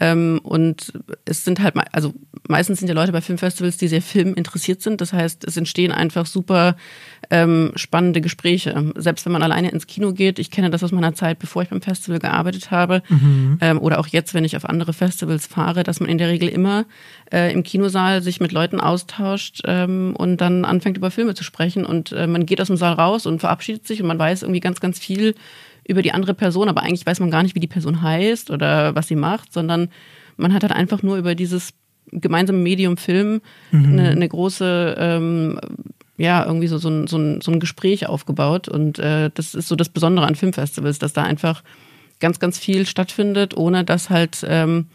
ähm, 0.00 0.40
und 0.42 0.92
es 1.24 1.44
sind 1.44 1.60
halt, 1.60 1.74
also 1.92 2.14
meistens 2.48 2.78
sind 2.78 2.88
ja 2.88 2.94
Leute 2.94 3.12
bei 3.12 3.20
Filmfestivals, 3.20 3.76
die 3.76 3.88
sehr 3.88 4.02
filminteressiert 4.02 4.80
sind. 4.80 5.00
Das 5.00 5.12
heißt, 5.12 5.44
es 5.44 5.56
entstehen 5.56 5.90
einfach 5.92 6.26
super 6.26 6.76
ähm, 7.30 7.72
spannende 7.74 8.20
Gespräche. 8.20 8.92
Selbst 8.96 9.24
wenn 9.26 9.32
man 9.32 9.42
alleine 9.42 9.70
ins 9.70 9.86
Kino 9.86 10.12
geht, 10.12 10.38
ich 10.38 10.50
kenne 10.50 10.70
das 10.70 10.84
aus 10.84 10.92
meiner 10.92 11.14
Zeit, 11.14 11.40
bevor 11.40 11.62
ich 11.62 11.70
beim 11.70 11.82
Festival 11.82 12.20
gearbeitet 12.20 12.70
habe, 12.70 13.02
mhm. 13.08 13.58
ähm, 13.60 13.80
oder 13.80 13.98
auch 13.98 14.06
jetzt, 14.06 14.34
wenn 14.34 14.44
ich 14.44 14.56
auf 14.56 14.64
andere 14.64 14.92
Festivals 14.92 15.46
fahre, 15.46 15.82
dass 15.82 15.98
man 15.98 16.08
in 16.08 16.18
der 16.18 16.28
Regel 16.28 16.48
immer 16.48 16.84
äh, 17.32 17.52
im 17.52 17.64
Kinosaal 17.64 18.22
sich 18.22 18.40
mit 18.40 18.52
Leuten 18.52 18.80
austauscht 18.80 19.62
ähm, 19.64 20.14
und 20.16 20.36
dann 20.36 20.64
anfängt 20.64 20.96
über 20.96 21.10
Filme 21.10 21.34
zu 21.34 21.42
sprechen. 21.42 21.84
Und 21.84 22.12
äh, 22.12 22.26
man 22.26 22.46
geht 22.46 22.60
aus 22.60 22.68
dem 22.68 22.76
Saal 22.76 22.94
raus 22.94 23.26
und 23.26 23.40
verabschiedet 23.40 23.86
sich 23.86 24.00
und 24.00 24.08
man 24.08 24.18
weiß 24.18 24.42
irgendwie 24.42 24.60
ganz, 24.60 24.80
ganz 24.80 24.98
viel 24.98 25.34
über 25.86 26.02
die 26.02 26.12
andere 26.12 26.34
Person, 26.34 26.68
aber 26.68 26.82
eigentlich 26.82 27.06
weiß 27.06 27.20
man 27.20 27.30
gar 27.30 27.42
nicht, 27.42 27.54
wie 27.54 27.60
die 27.60 27.66
Person 27.66 28.02
heißt 28.02 28.50
oder 28.50 28.94
was 28.94 29.08
sie 29.08 29.16
macht, 29.16 29.52
sondern 29.52 29.88
man 30.36 30.52
hat 30.52 30.62
halt 30.62 30.72
einfach 30.72 31.02
nur 31.02 31.16
über 31.16 31.34
dieses 31.34 31.74
gemeinsame 32.10 32.58
Medium 32.58 32.96
Film 32.96 33.40
mhm. 33.70 33.92
eine, 33.92 34.10
eine, 34.10 34.28
große, 34.28 34.96
ähm, 34.98 35.58
ja, 36.16 36.44
irgendwie 36.44 36.66
so, 36.66 36.78
so, 36.78 36.88
ein, 36.88 37.06
so, 37.06 37.16
ein, 37.16 37.40
so 37.40 37.50
ein 37.50 37.60
Gespräch 37.60 38.06
aufgebaut. 38.06 38.68
Und 38.68 38.98
äh, 38.98 39.30
das 39.32 39.54
ist 39.54 39.68
so 39.68 39.76
das 39.76 39.88
Besondere 39.88 40.26
an 40.26 40.34
Filmfestivals, 40.34 40.98
dass 40.98 41.12
da 41.12 41.22
einfach 41.22 41.62
ganz, 42.20 42.38
ganz 42.38 42.58
viel 42.58 42.86
stattfindet, 42.86 43.56
ohne 43.56 43.84
dass 43.84 44.10
halt 44.10 44.44
ähm, 44.46 44.86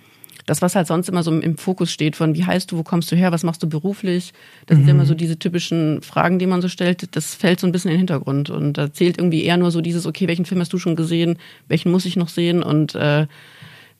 das, 0.47 0.61
was 0.61 0.75
halt 0.75 0.87
sonst 0.87 1.09
immer 1.09 1.23
so 1.23 1.39
im 1.39 1.57
Fokus 1.57 1.91
steht, 1.91 2.15
von 2.15 2.33
wie 2.33 2.45
heißt 2.45 2.71
du, 2.71 2.77
wo 2.77 2.83
kommst 2.83 3.11
du 3.11 3.15
her, 3.15 3.31
was 3.31 3.43
machst 3.43 3.61
du 3.61 3.69
beruflich, 3.69 4.33
das 4.65 4.77
mhm. 4.77 4.81
sind 4.81 4.89
immer 4.91 5.05
so 5.05 5.13
diese 5.13 5.37
typischen 5.37 6.01
Fragen, 6.01 6.39
die 6.39 6.47
man 6.47 6.61
so 6.61 6.69
stellt, 6.69 7.15
das 7.15 7.35
fällt 7.35 7.59
so 7.59 7.67
ein 7.67 7.73
bisschen 7.73 7.91
in 7.91 7.95
den 7.95 7.99
Hintergrund. 7.99 8.49
Und 8.49 8.73
da 8.73 8.91
zählt 8.91 9.17
irgendwie 9.17 9.43
eher 9.43 9.57
nur 9.57 9.71
so 9.71 9.81
dieses, 9.81 10.05
okay, 10.05 10.27
welchen 10.27 10.45
Film 10.45 10.61
hast 10.61 10.71
du 10.71 10.79
schon 10.79 10.95
gesehen, 10.95 11.37
welchen 11.67 11.91
muss 11.91 12.05
ich 12.05 12.15
noch 12.15 12.29
sehen 12.29 12.63
und 12.63 12.95
äh, 12.95 13.27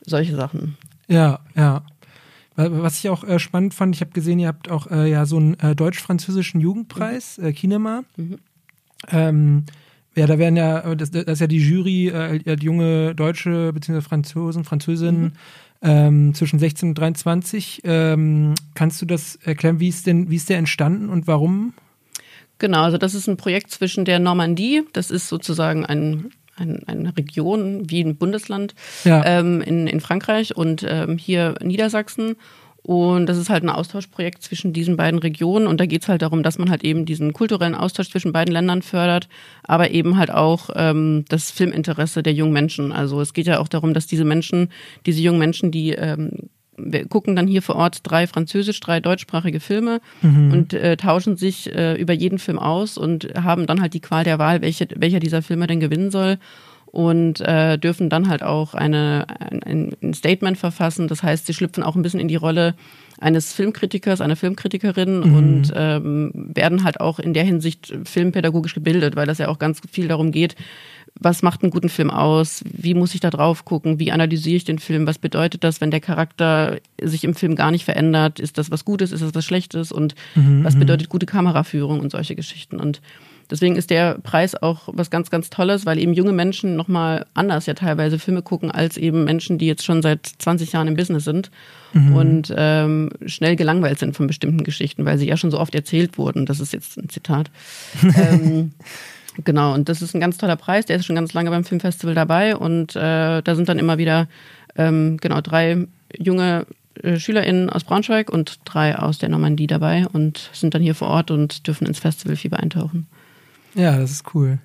solche 0.02 0.36
Sachen. 0.36 0.78
Ja, 1.10 1.40
ja. 1.56 1.84
Was 2.56 2.98
ich 2.98 3.10
auch 3.10 3.24
äh, 3.26 3.38
spannend 3.38 3.74
fand, 3.74 3.94
ich 3.94 4.02
habe 4.02 4.12
gesehen, 4.12 4.40
ihr 4.40 4.48
habt 4.48 4.72
auch 4.72 4.90
äh, 4.90 5.12
ja 5.12 5.26
so 5.26 5.38
einen 5.38 5.60
äh, 5.60 5.76
deutsch-französischen 5.76 6.62
Jugendpreis, 6.62 7.38
mhm. 7.38 7.54
Kinema. 7.54 8.04
Mhm. 8.16 8.38
Ähm, 9.10 9.66
ja, 10.16 10.26
da 10.26 10.40
werden 10.40 10.56
ja, 10.56 10.96
das, 10.96 11.12
das 11.12 11.26
ist 11.26 11.42
ja 11.42 11.48
die 11.48 11.60
Jury, 11.60 12.08
äh, 12.08 12.56
die 12.56 12.66
junge 12.66 13.14
Deutsche 13.14 13.72
bzw. 13.74 14.02
Franzosen, 14.02 14.64
Französinnen 14.64 15.22
mhm. 15.22 15.32
Ähm, 15.82 16.34
zwischen 16.34 16.60
16 16.60 16.90
und 16.90 16.96
23. 16.96 17.82
Ähm, 17.84 18.56
kannst 18.76 19.02
du 19.02 19.06
das 19.06 19.36
erklären, 19.38 19.80
wie 19.80 19.90
ist 19.90 20.08
denn, 20.08 20.30
wie 20.30 20.36
ist 20.36 20.50
der 20.50 20.58
entstanden 20.58 21.10
und 21.10 21.28
warum? 21.28 21.74
Genau, 22.60 22.82
also 22.82 22.98
das 22.98 23.14
ist 23.14 23.28
ein 23.28 23.38
Projekt 23.38 23.72
zwischen 23.72 24.06
der 24.06 24.20
Normandie, 24.20 24.84
das 24.94 25.12
ist 25.12 25.28
sozusagen 25.28 25.86
ein 25.86 26.32
ein, 26.60 26.84
eine 26.88 27.16
Region 27.16 27.90
wie 27.90 28.02
ein 28.02 28.18
Bundesland 28.18 28.74
ja. 29.04 29.24
ähm, 29.26 29.62
in, 29.62 29.88
in 29.88 30.00
Frankreich 30.00 30.56
und 30.56 30.86
ähm, 30.88 31.18
hier 31.18 31.56
Niedersachsen. 31.62 32.36
Und 32.88 33.26
das 33.26 33.38
ist 33.38 33.50
halt 33.50 33.66
ein 33.66 33.70
Austauschprojekt 33.70 34.42
zwischen 34.42 34.72
diesen 34.72 34.96
beiden 34.96 35.20
Regionen. 35.20 35.68
Und 35.68 35.82
da 35.82 35.86
geht 35.86 36.04
es 36.04 36.08
halt 36.08 36.22
darum, 36.22 36.42
dass 36.42 36.58
man 36.58 36.70
halt 36.70 36.86
eben 36.86 37.06
diesen 37.06 37.34
kulturellen 37.34 37.76
Austausch 37.76 38.10
zwischen 38.10 38.32
beiden 38.32 38.54
Ländern 38.54 38.82
fördert, 38.82 39.28
aber 39.64 39.92
eben 39.92 40.18
halt 40.18 40.32
auch 40.32 40.70
ähm, 40.74 41.26
das 41.28 41.52
Filminteresse 41.52 42.24
der 42.24 42.32
jungen 42.32 42.54
Menschen. 42.54 42.94
Also 42.94 43.20
es 43.20 43.34
geht 43.34 43.46
ja 43.46 43.60
auch 43.60 43.68
darum, 43.68 43.94
dass 43.94 44.08
diese 44.08 44.24
Menschen, 44.24 44.70
diese 45.06 45.22
jungen 45.22 45.38
Menschen, 45.38 45.70
die 45.70 45.92
ähm, 45.92 46.32
wir 46.78 47.08
gucken 47.08 47.36
dann 47.36 47.48
hier 47.48 47.62
vor 47.62 47.76
Ort 47.76 48.00
drei 48.04 48.26
französisch, 48.26 48.80
drei 48.80 49.02
deutschsprachige 49.02 49.60
Filme 49.60 50.00
mhm. 50.22 50.52
und 50.54 50.74
äh, 50.74 50.96
tauschen 50.96 51.36
sich 51.36 51.74
äh, 51.76 52.00
über 52.00 52.14
jeden 52.14 52.40
Film 52.40 52.58
aus 52.58 52.98
und 52.98 53.28
haben 53.36 53.66
dann 53.66 53.82
halt 53.82 53.96
die 53.96 54.00
Qual 54.00 54.24
der 54.24 54.40
Wahl, 54.40 54.62
welche, 54.62 54.88
welcher 54.96 55.20
dieser 55.20 55.42
Filme 55.42 55.68
denn 55.68 55.82
gewinnen 55.82 56.12
soll 56.12 56.38
und 56.98 57.42
äh, 57.42 57.78
dürfen 57.78 58.10
dann 58.10 58.28
halt 58.28 58.42
auch 58.42 58.74
eine, 58.74 59.28
ein, 59.40 59.92
ein 60.02 60.16
Statement 60.16 60.58
verfassen. 60.58 61.08
Das 61.08 61.22
heißt, 61.22 61.46
sie 61.46 61.54
schlüpfen 61.54 61.84
auch 61.84 61.96
ein 61.96 62.02
bisschen 62.02 62.20
in 62.20 62.28
die 62.28 62.38
Rolle 62.38 62.74
eines 63.20 63.54
Filmkritikers, 63.54 64.20
einer 64.20 64.36
Filmkritikerin 64.36 65.20
mhm. 65.20 65.36
und 65.36 65.74
ähm, 65.76 66.32
werden 66.34 66.84
halt 66.84 67.00
auch 67.00 67.20
in 67.20 67.36
der 67.36 67.44
Hinsicht 67.44 67.94
filmpädagogisch 68.04 68.74
gebildet, 68.74 69.16
weil 69.16 69.28
das 69.28 69.38
ja 69.38 69.48
auch 69.48 69.60
ganz 69.60 69.80
viel 69.92 70.08
darum 70.08 70.32
geht, 70.32 70.56
was 71.20 71.44
macht 71.44 71.62
einen 71.62 71.72
guten 71.72 71.90
Film 71.90 72.10
aus? 72.10 72.64
Wie 72.66 72.96
muss 72.96 73.14
ich 73.14 73.20
da 73.20 73.30
drauf 73.30 73.64
gucken? 73.64 74.00
Wie 74.00 74.12
analysiere 74.12 74.58
ich 74.58 74.66
den 74.66 74.80
Film? 74.80 75.06
Was 75.06 75.20
bedeutet 75.20 75.64
das, 75.64 75.82
wenn 75.82 75.92
der 75.92 76.00
Charakter 76.00 76.80
sich 77.00 77.24
im 77.24 77.36
Film 77.36 77.56
gar 77.56 77.70
nicht 77.70 77.86
verändert? 77.86 78.40
Ist 78.40 78.58
das 78.58 78.72
was 78.72 78.86
Gutes? 78.86 79.12
Ist 79.12 79.22
das 79.22 79.36
was 79.36 79.46
Schlechtes? 79.46 79.92
Und 79.92 80.16
mhm, 80.34 80.64
was 80.64 80.74
mhm. 80.74 80.80
bedeutet 80.80 81.10
gute 81.10 81.28
Kameraführung 81.28 82.00
und 82.00 82.12
solche 82.12 82.36
Geschichten? 82.36 82.80
Und 82.80 83.02
deswegen 83.50 83.76
ist 83.76 83.90
der 83.90 84.16
Preis 84.20 84.56
auch 84.56 84.90
was 84.92 85.10
ganz, 85.10 85.30
ganz 85.30 85.50
Tolles, 85.50 85.86
weil 85.86 85.98
eben 86.00 86.14
junge 86.14 86.34
Menschen 86.34 86.76
nochmal 86.76 87.26
anders 87.34 87.66
ja 87.66 87.74
teilweise 87.74 88.20
Filme 88.20 88.42
gucken 88.42 88.72
als 88.72 88.98
eben 88.98 89.24
Menschen, 89.24 89.58
die 89.58 89.68
jetzt 89.68 89.86
schon 89.86 90.02
seit 90.02 90.26
20 90.26 90.72
Jahren 90.72 90.88
im 90.88 90.96
Business 90.96 91.24
sind 91.24 91.52
mhm. 91.94 92.16
und 92.16 92.54
ähm, 92.56 93.10
schnell 93.26 93.56
gelangweilt 93.56 94.00
sind 94.00 94.16
von 94.16 94.28
bestimmten 94.28 94.64
Geschichten, 94.64 95.06
weil 95.06 95.18
sie 95.18 95.28
ja 95.28 95.38
schon 95.38 95.52
so 95.52 95.60
oft 95.60 95.76
erzählt 95.76 96.18
wurden. 96.18 96.46
Das 96.46 96.60
ist 96.60 96.74
jetzt 96.74 96.98
ein 96.98 97.10
Zitat. 97.10 97.50
ähm, 98.16 98.72
Genau, 99.44 99.74
und 99.74 99.88
das 99.88 100.02
ist 100.02 100.16
ein 100.16 100.20
ganz 100.20 100.38
toller 100.38 100.56
Preis. 100.56 100.86
Der 100.86 100.96
ist 100.96 101.06
schon 101.06 101.16
ganz 101.16 101.34
lange 101.34 101.50
beim 101.50 101.64
Filmfestival 101.64 102.16
dabei 102.16 102.56
und 102.56 102.96
äh, 102.96 103.42
da 103.42 103.56
sind 103.56 103.70
dann 103.70 103.78
immer 103.78 103.98
wieder 103.98 104.28
ähm, 104.76 105.18
genau 105.18 105.42
drei 105.42 105.86
junge 106.18 106.66
äh, 107.04 107.20
SchülerInnen 107.20 107.70
aus 107.70 107.84
Braunschweig 107.84 108.30
und 108.30 108.60
drei 108.66 108.98
aus 108.98 109.20
der 109.20 109.30
Normandie 109.30 109.68
dabei 109.68 110.08
und 110.12 110.50
sind 110.54 110.74
dann 110.74 110.82
hier 110.82 110.96
vor 110.96 111.10
Ort 111.10 111.32
und 111.32 111.68
dürfen 111.68 111.88
ins 111.88 112.00
Festivalfieber 112.00 112.60
eintauchen. 112.60 113.08
Ja, 113.78 113.98
das 113.98 114.12
ist 114.12 114.36
cool. 114.36 114.60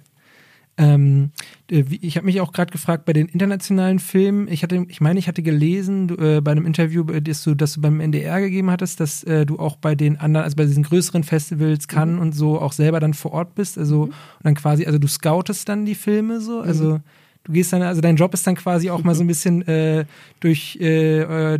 Ähm, 0.78 1.32
äh, 1.70 1.84
ich 2.00 2.16
habe 2.16 2.26
mich 2.26 2.40
auch 2.40 2.52
gerade 2.52 2.72
gefragt 2.72 3.04
bei 3.04 3.12
den 3.12 3.26
internationalen 3.26 3.98
Filmen. 3.98 4.48
Ich 4.48 4.62
hatte, 4.62 4.86
ich 4.88 5.00
meine, 5.00 5.18
ich 5.18 5.28
hatte 5.28 5.42
gelesen 5.42 6.08
du, 6.08 6.16
äh, 6.16 6.40
bei 6.40 6.52
einem 6.52 6.64
Interview, 6.64 7.04
äh, 7.10 7.20
das 7.20 7.44
du, 7.44 7.54
das 7.54 7.74
du 7.74 7.82
beim 7.82 8.00
NDR 8.00 8.40
gegeben 8.40 8.70
hattest, 8.70 8.98
dass 8.98 9.22
äh, 9.24 9.44
du 9.44 9.58
auch 9.58 9.76
bei 9.76 9.94
den 9.94 10.16
anderen, 10.18 10.44
also 10.44 10.56
bei 10.56 10.64
diesen 10.64 10.82
größeren 10.82 11.24
Festivals, 11.24 11.88
Cannes 11.88 12.16
mhm. 12.16 12.22
und 12.22 12.32
so, 12.32 12.58
auch 12.58 12.72
selber 12.72 13.00
dann 13.00 13.12
vor 13.12 13.32
Ort 13.32 13.54
bist. 13.54 13.76
Also 13.76 14.06
mhm. 14.06 14.10
und 14.10 14.44
dann 14.44 14.54
quasi, 14.54 14.86
also 14.86 14.98
du 14.98 15.08
scoutest 15.08 15.68
dann 15.68 15.84
die 15.84 15.94
Filme 15.94 16.40
so, 16.40 16.62
mhm. 16.62 16.68
also 16.68 17.00
du 17.44 17.52
gehst 17.52 17.72
dann, 17.74 17.82
also 17.82 18.00
dein 18.00 18.16
Job 18.16 18.32
ist 18.32 18.46
dann 18.46 18.54
quasi 18.54 18.88
auch 18.88 19.02
mal 19.04 19.14
so 19.14 19.24
ein 19.24 19.26
bisschen 19.26 19.66
äh, 19.68 20.06
durch, 20.40 20.76
äh, 20.80 21.58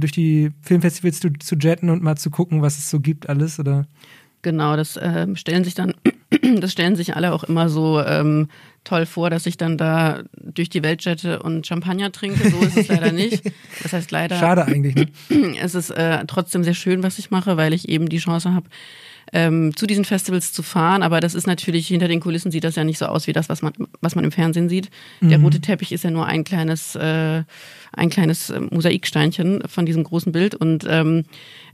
durch 0.00 0.12
die 0.12 0.50
Filmfestivals 0.62 1.20
zu, 1.20 1.30
zu 1.32 1.54
jetten 1.54 1.90
und 1.90 2.02
mal 2.02 2.16
zu 2.16 2.30
gucken, 2.30 2.60
was 2.60 2.78
es 2.78 2.90
so 2.90 2.98
gibt, 2.98 3.28
alles, 3.28 3.60
oder? 3.60 3.86
Genau, 4.42 4.76
das 4.76 4.96
äh, 4.96 5.26
stellen 5.34 5.64
sich 5.64 5.74
dann, 5.74 5.94
das 6.60 6.72
stellen 6.72 6.96
sich 6.96 7.16
alle 7.16 7.32
auch 7.32 7.44
immer 7.44 7.68
so 7.68 8.00
ähm, 8.00 8.48
toll 8.84 9.06
vor, 9.06 9.30
dass 9.30 9.46
ich 9.46 9.56
dann 9.56 9.76
da 9.76 10.22
durch 10.36 10.70
die 10.70 10.82
Welt 10.82 11.04
jette 11.04 11.42
und 11.42 11.66
Champagner 11.66 12.10
trinke. 12.12 12.50
So 12.50 12.60
ist 12.60 12.76
es 12.76 12.88
leider 12.88 13.12
nicht. 13.12 13.42
Das 13.82 13.92
heißt 13.92 14.10
leider. 14.10 14.38
Schade 14.38 14.64
eigentlich. 14.64 14.94
Ne? 14.94 15.08
Es 15.60 15.74
ist 15.74 15.90
äh, 15.90 16.24
trotzdem 16.26 16.64
sehr 16.64 16.74
schön, 16.74 17.02
was 17.02 17.18
ich 17.18 17.30
mache, 17.30 17.56
weil 17.56 17.72
ich 17.72 17.88
eben 17.88 18.08
die 18.08 18.18
Chance 18.18 18.54
habe, 18.54 18.68
ähm, 19.32 19.76
zu 19.76 19.86
diesen 19.86 20.04
Festivals 20.04 20.52
zu 20.52 20.62
fahren. 20.62 21.02
Aber 21.02 21.20
das 21.20 21.34
ist 21.34 21.46
natürlich, 21.46 21.88
hinter 21.88 22.08
den 22.08 22.20
Kulissen 22.20 22.50
sieht 22.50 22.64
das 22.64 22.76
ja 22.76 22.84
nicht 22.84 22.98
so 22.98 23.06
aus 23.06 23.26
wie 23.26 23.32
das, 23.32 23.48
was 23.48 23.62
man, 23.62 23.72
was 24.00 24.14
man 24.14 24.24
im 24.24 24.32
Fernsehen 24.32 24.68
sieht. 24.68 24.90
Mhm. 25.20 25.30
Der 25.30 25.40
rote 25.40 25.60
Teppich 25.60 25.92
ist 25.92 26.04
ja 26.04 26.10
nur 26.10 26.26
ein 26.26 26.44
kleines, 26.44 26.94
äh, 26.96 27.42
ein 27.92 28.10
kleines 28.10 28.50
äh, 28.50 28.60
Mosaiksteinchen 28.60 29.62
von 29.66 29.86
diesem 29.86 30.04
großen 30.04 30.32
Bild. 30.32 30.54
Und 30.54 30.84
ähm, 30.88 31.24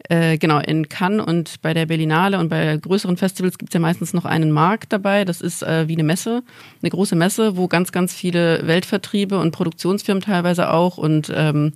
äh, 0.09 0.39
genau, 0.39 0.59
in 0.59 0.89
Cannes 0.89 1.27
und 1.27 1.61
bei 1.63 1.75
der 1.75 1.87
Berlinale 1.87 2.39
und 2.39 2.49
bei 2.49 2.77
größeren 2.77 3.17
Festivals 3.17 3.59
gibt 3.59 3.71
es 3.71 3.75
ja 3.75 3.81
meistens 3.81 4.13
noch 4.13 4.25
einen 4.25 4.53
Markt 4.53 4.93
dabei. 4.93 5.25
Das 5.25 5.41
ist 5.41 5.63
äh, 5.63 5.89
wie 5.89 5.95
eine 5.95 6.05
Messe, 6.05 6.43
eine 6.83 6.91
große 6.91 7.17
Messe, 7.17 7.57
wo 7.57 7.69
ganz, 7.69 7.93
ganz 7.93 8.15
viele 8.15 8.67
Weltvertriebe 8.67 9.39
und 9.39 9.53
Produktionsfirmen 9.53 10.23
teilweise 10.23 10.71
auch 10.71 10.99
und 10.99 11.33
ähm, 11.35 11.73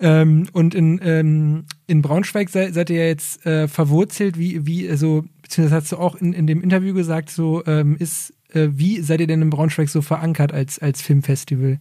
Ähm, 0.00 0.48
und 0.52 0.74
in, 0.74 1.00
ähm, 1.02 1.64
in 1.86 2.02
Braunschweig 2.02 2.48
seid, 2.48 2.74
seid 2.74 2.90
ihr 2.90 3.00
ja 3.00 3.06
jetzt 3.06 3.44
äh, 3.46 3.68
verwurzelt, 3.68 4.38
wie, 4.38 4.66
wie, 4.66 4.88
also, 4.88 5.24
beziehungsweise 5.42 5.76
hast 5.76 5.92
du 5.92 5.98
auch 5.98 6.16
in, 6.16 6.32
in 6.32 6.46
dem 6.46 6.62
Interview 6.62 6.94
gesagt, 6.94 7.30
so 7.30 7.62
ähm, 7.66 7.96
ist, 7.98 8.34
äh, 8.52 8.68
wie 8.72 9.00
seid 9.00 9.20
ihr 9.20 9.26
denn 9.26 9.42
in 9.42 9.50
Braunschweig 9.50 9.88
so 9.88 10.02
verankert 10.02 10.52
als, 10.52 10.78
als 10.78 11.02
Filmfestival? 11.02 11.78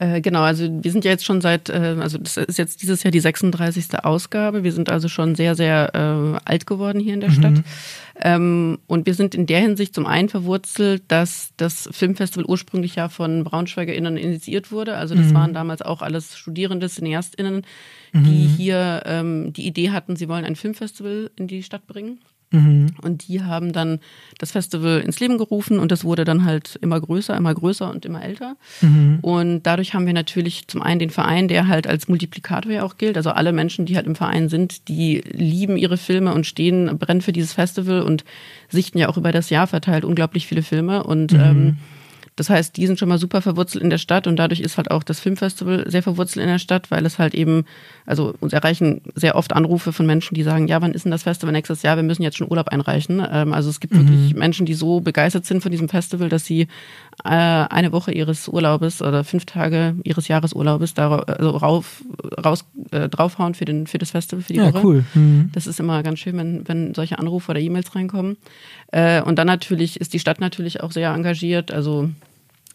Äh, 0.00 0.20
genau, 0.20 0.42
also 0.42 0.68
wir 0.70 0.92
sind 0.92 1.04
ja 1.04 1.10
jetzt 1.10 1.24
schon 1.24 1.40
seit, 1.40 1.68
äh, 1.70 1.96
also 2.00 2.18
das 2.18 2.36
ist 2.36 2.56
jetzt 2.56 2.82
dieses 2.82 3.02
Jahr 3.02 3.10
die 3.10 3.18
36. 3.18 4.04
Ausgabe. 4.04 4.62
Wir 4.62 4.72
sind 4.72 4.90
also 4.90 5.08
schon 5.08 5.34
sehr, 5.34 5.56
sehr 5.56 5.90
äh, 5.94 6.48
alt 6.48 6.66
geworden 6.66 7.00
hier 7.00 7.14
in 7.14 7.20
der 7.20 7.30
mhm. 7.30 7.34
Stadt. 7.34 7.62
Ähm, 8.20 8.78
und 8.86 9.06
wir 9.06 9.14
sind 9.14 9.34
in 9.34 9.46
der 9.46 9.60
Hinsicht 9.60 9.94
zum 9.94 10.06
einen 10.06 10.28
verwurzelt, 10.28 11.02
dass 11.08 11.50
das 11.56 11.88
Filmfestival 11.90 12.44
ursprünglich 12.44 12.94
ja 12.94 13.08
von 13.08 13.42
BraunschweigerInnen 13.42 14.16
initiiert 14.16 14.70
wurde. 14.70 14.96
Also 14.96 15.16
das 15.16 15.26
mhm. 15.26 15.34
waren 15.34 15.54
damals 15.54 15.82
auch 15.82 16.00
alles 16.02 16.36
Studierende, 16.36 16.88
CineastInnen, 16.88 17.62
die 18.12 18.18
mhm. 18.18 18.54
hier 18.56 19.02
ähm, 19.04 19.52
die 19.52 19.66
Idee 19.66 19.90
hatten, 19.90 20.16
sie 20.16 20.28
wollen 20.28 20.44
ein 20.44 20.56
Filmfestival 20.56 21.30
in 21.36 21.48
die 21.48 21.62
Stadt 21.62 21.86
bringen. 21.86 22.18
Mhm. 22.50 22.86
Und 23.02 23.28
die 23.28 23.42
haben 23.42 23.72
dann 23.72 24.00
das 24.38 24.52
Festival 24.52 25.00
ins 25.00 25.20
Leben 25.20 25.36
gerufen 25.38 25.78
und 25.78 25.92
das 25.92 26.04
wurde 26.04 26.24
dann 26.24 26.44
halt 26.44 26.78
immer 26.80 27.00
größer, 27.00 27.36
immer 27.36 27.54
größer 27.54 27.90
und 27.90 28.06
immer 28.06 28.22
älter. 28.22 28.56
Mhm. 28.80 29.18
Und 29.20 29.62
dadurch 29.64 29.94
haben 29.94 30.06
wir 30.06 30.14
natürlich 30.14 30.66
zum 30.66 30.80
einen 30.80 30.98
den 30.98 31.10
Verein, 31.10 31.48
der 31.48 31.68
halt 31.68 31.86
als 31.86 32.08
Multiplikator 32.08 32.72
ja 32.72 32.82
auch 32.84 32.96
gilt. 32.96 33.16
Also 33.16 33.30
alle 33.30 33.52
Menschen, 33.52 33.84
die 33.84 33.96
halt 33.96 34.06
im 34.06 34.16
Verein 34.16 34.48
sind, 34.48 34.88
die 34.88 35.22
lieben 35.26 35.76
ihre 35.76 35.98
Filme 35.98 36.32
und 36.32 36.46
stehen, 36.46 36.98
brennen 36.98 37.20
für 37.20 37.32
dieses 37.32 37.52
Festival 37.52 38.02
und 38.02 38.24
sichten 38.68 38.98
ja 38.98 39.08
auch 39.08 39.16
über 39.16 39.32
das 39.32 39.50
Jahr 39.50 39.66
verteilt 39.66 40.04
unglaublich 40.04 40.46
viele 40.46 40.62
Filme. 40.62 41.04
Und 41.04 41.32
mhm. 41.32 41.40
ähm, 41.40 41.76
das 42.38 42.50
heißt, 42.50 42.76
die 42.76 42.86
sind 42.86 43.00
schon 43.00 43.08
mal 43.08 43.18
super 43.18 43.42
verwurzelt 43.42 43.82
in 43.82 43.90
der 43.90 43.98
Stadt 43.98 44.28
und 44.28 44.36
dadurch 44.36 44.60
ist 44.60 44.76
halt 44.76 44.92
auch 44.92 45.02
das 45.02 45.18
Filmfestival 45.18 45.90
sehr 45.90 46.04
verwurzelt 46.04 46.44
in 46.44 46.48
der 46.48 46.60
Stadt, 46.60 46.88
weil 46.92 47.04
es 47.04 47.18
halt 47.18 47.34
eben, 47.34 47.64
also 48.06 48.32
uns 48.38 48.52
erreichen 48.52 49.00
sehr 49.16 49.34
oft 49.34 49.52
Anrufe 49.52 49.92
von 49.92 50.06
Menschen, 50.06 50.36
die 50.36 50.44
sagen, 50.44 50.68
ja, 50.68 50.80
wann 50.80 50.92
ist 50.92 51.04
denn 51.04 51.10
das 51.10 51.24
Festival 51.24 51.52
nächstes 51.52 51.82
Jahr? 51.82 51.96
Wir 51.96 52.04
müssen 52.04 52.22
jetzt 52.22 52.36
schon 52.36 52.48
Urlaub 52.48 52.68
einreichen. 52.68 53.26
Ähm, 53.28 53.52
also 53.52 53.70
es 53.70 53.80
gibt 53.80 53.94
mhm. 53.94 54.08
wirklich 54.08 54.34
Menschen, 54.36 54.66
die 54.66 54.74
so 54.74 55.00
begeistert 55.00 55.46
sind 55.46 55.62
von 55.62 55.72
diesem 55.72 55.88
Festival, 55.88 56.28
dass 56.28 56.44
sie 56.44 56.68
äh, 57.24 57.28
eine 57.28 57.90
Woche 57.90 58.12
ihres 58.12 58.46
Urlaubes 58.46 59.02
oder 59.02 59.24
fünf 59.24 59.44
Tage 59.44 59.96
ihres 60.04 60.28
Jahresurlaubes 60.28 60.94
darauf, 60.94 61.28
also 61.28 61.50
rauf, 61.50 62.04
raus, 62.44 62.64
äh, 62.92 63.08
draufhauen 63.08 63.54
für, 63.54 63.64
den, 63.64 63.88
für 63.88 63.98
das 63.98 64.12
Festival, 64.12 64.44
für 64.44 64.52
die 64.52 64.60
ja, 64.60 64.72
Woche. 64.72 64.86
Cool. 64.86 65.04
Mhm. 65.14 65.50
Das 65.52 65.66
ist 65.66 65.80
immer 65.80 66.04
ganz 66.04 66.20
schön, 66.20 66.36
wenn, 66.36 66.68
wenn 66.68 66.94
solche 66.94 67.18
Anrufe 67.18 67.50
oder 67.50 67.60
E-Mails 67.60 67.96
reinkommen. 67.96 68.36
Äh, 68.92 69.22
und 69.22 69.40
dann 69.40 69.48
natürlich 69.48 70.00
ist 70.00 70.14
die 70.14 70.20
Stadt 70.20 70.40
natürlich 70.40 70.84
auch 70.84 70.92
sehr 70.92 71.12
engagiert. 71.12 71.72
Also 71.72 72.10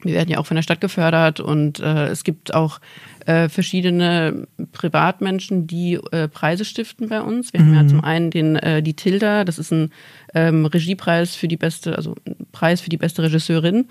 wir 0.04 0.14
werden 0.14 0.30
ja 0.30 0.38
auch 0.38 0.46
von 0.46 0.56
der 0.56 0.64
Stadt 0.64 0.82
gefördert 0.82 1.40
und 1.40 1.80
äh, 1.80 2.08
es 2.08 2.24
gibt 2.24 2.54
auch 2.54 2.80
äh, 3.26 3.50
verschiedene 3.50 4.48
Privatmenschen, 4.72 5.68
die 5.68 6.00
äh, 6.12 6.28
Preise 6.28 6.66
stiften 6.66 7.10
bei 7.10 7.22
uns. 7.22 7.54
Wir 7.54 7.62
mhm. 7.62 7.66
haben 7.66 7.76
ja 7.76 7.84
mhm. 7.84 7.90
zum 7.90 8.04
einen 8.04 8.32
den 8.32 8.56
äh, 8.56 8.84
die 8.84 8.96
Tilda, 8.96 9.44
das 9.46 9.60
ist 9.60 9.72
ein 9.72 9.92
ähm, 10.34 10.66
Regiepreis 10.66 11.36
für 11.36 11.48
die 11.48 11.58
beste, 11.58 11.96
also 11.96 12.16
ein 12.26 12.36
Preis 12.52 12.82
für 12.82 12.90
die 12.90 12.98
beste 12.98 13.24
Regisseurin. 13.24 13.88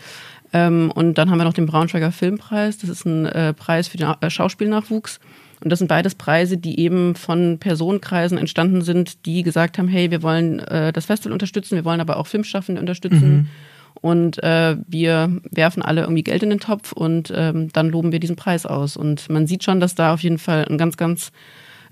Ähm, 0.53 0.93
und 0.95 1.17
dann 1.17 1.31
haben 1.31 1.39
wir 1.39 1.45
noch 1.45 1.55
den 1.55 1.67
Braunschweiger 1.67 2.13
Filmpreis, 2.13 2.79
das 2.79 2.91
ist 2.91 3.07
ein 3.07 3.27
äh, 3.27 3.55
Preis 3.55 3.89
für 3.89 3.97
den 3.97 4.13
äh, 4.21 4.31
Schauspielnachwuchs. 4.31 5.21
Und 5.63 5.71
das 5.71 5.79
sind 5.79 5.89
beides 5.89 6.17
Preise, 6.17 6.59
die 6.59 6.81
eben 6.81 7.15
von 7.15 7.59
Personenkreisen 7.59 8.37
entstanden 8.37 8.83
sind, 8.83 9.27
die 9.27 9.45
gesagt 9.45 9.79
haben, 9.79 9.87
hey, 9.87 10.11
wir 10.11 10.23
wollen 10.23 10.59
äh, 10.59 10.93
das 10.93 11.07
Festival 11.07 11.33
unterstützen, 11.33 11.77
wir 11.77 11.85
wollen 11.85 12.01
aber 12.01 12.17
auch 12.17 12.27
Filmschaffende 12.27 12.81
unterstützen. 12.81 13.33
Mhm 13.33 13.49
und 14.01 14.43
äh, 14.43 14.77
wir 14.87 15.41
werfen 15.51 15.83
alle 15.83 16.03
irgendwie 16.03 16.25
Geld 16.25 16.43
in 16.43 16.51
den 16.51 16.61
Topf 16.61 16.93
und 16.93 17.33
ähm, 17.35 17.73
dann 17.73 17.89
loben 17.89 18.13
wir 18.13 18.21
diesen 18.21 18.37
Preis 18.37 18.67
aus. 18.67 18.97
Und 18.97 19.29
man 19.29 19.47
sieht 19.47 19.65
schon, 19.65 19.81
dass 19.81 19.95
da 19.95 20.13
auf 20.13 20.23
jeden 20.23 20.39
Fall 20.39 20.67
ein 20.69 20.79
ganz, 20.79 20.97
ganz 20.97 21.33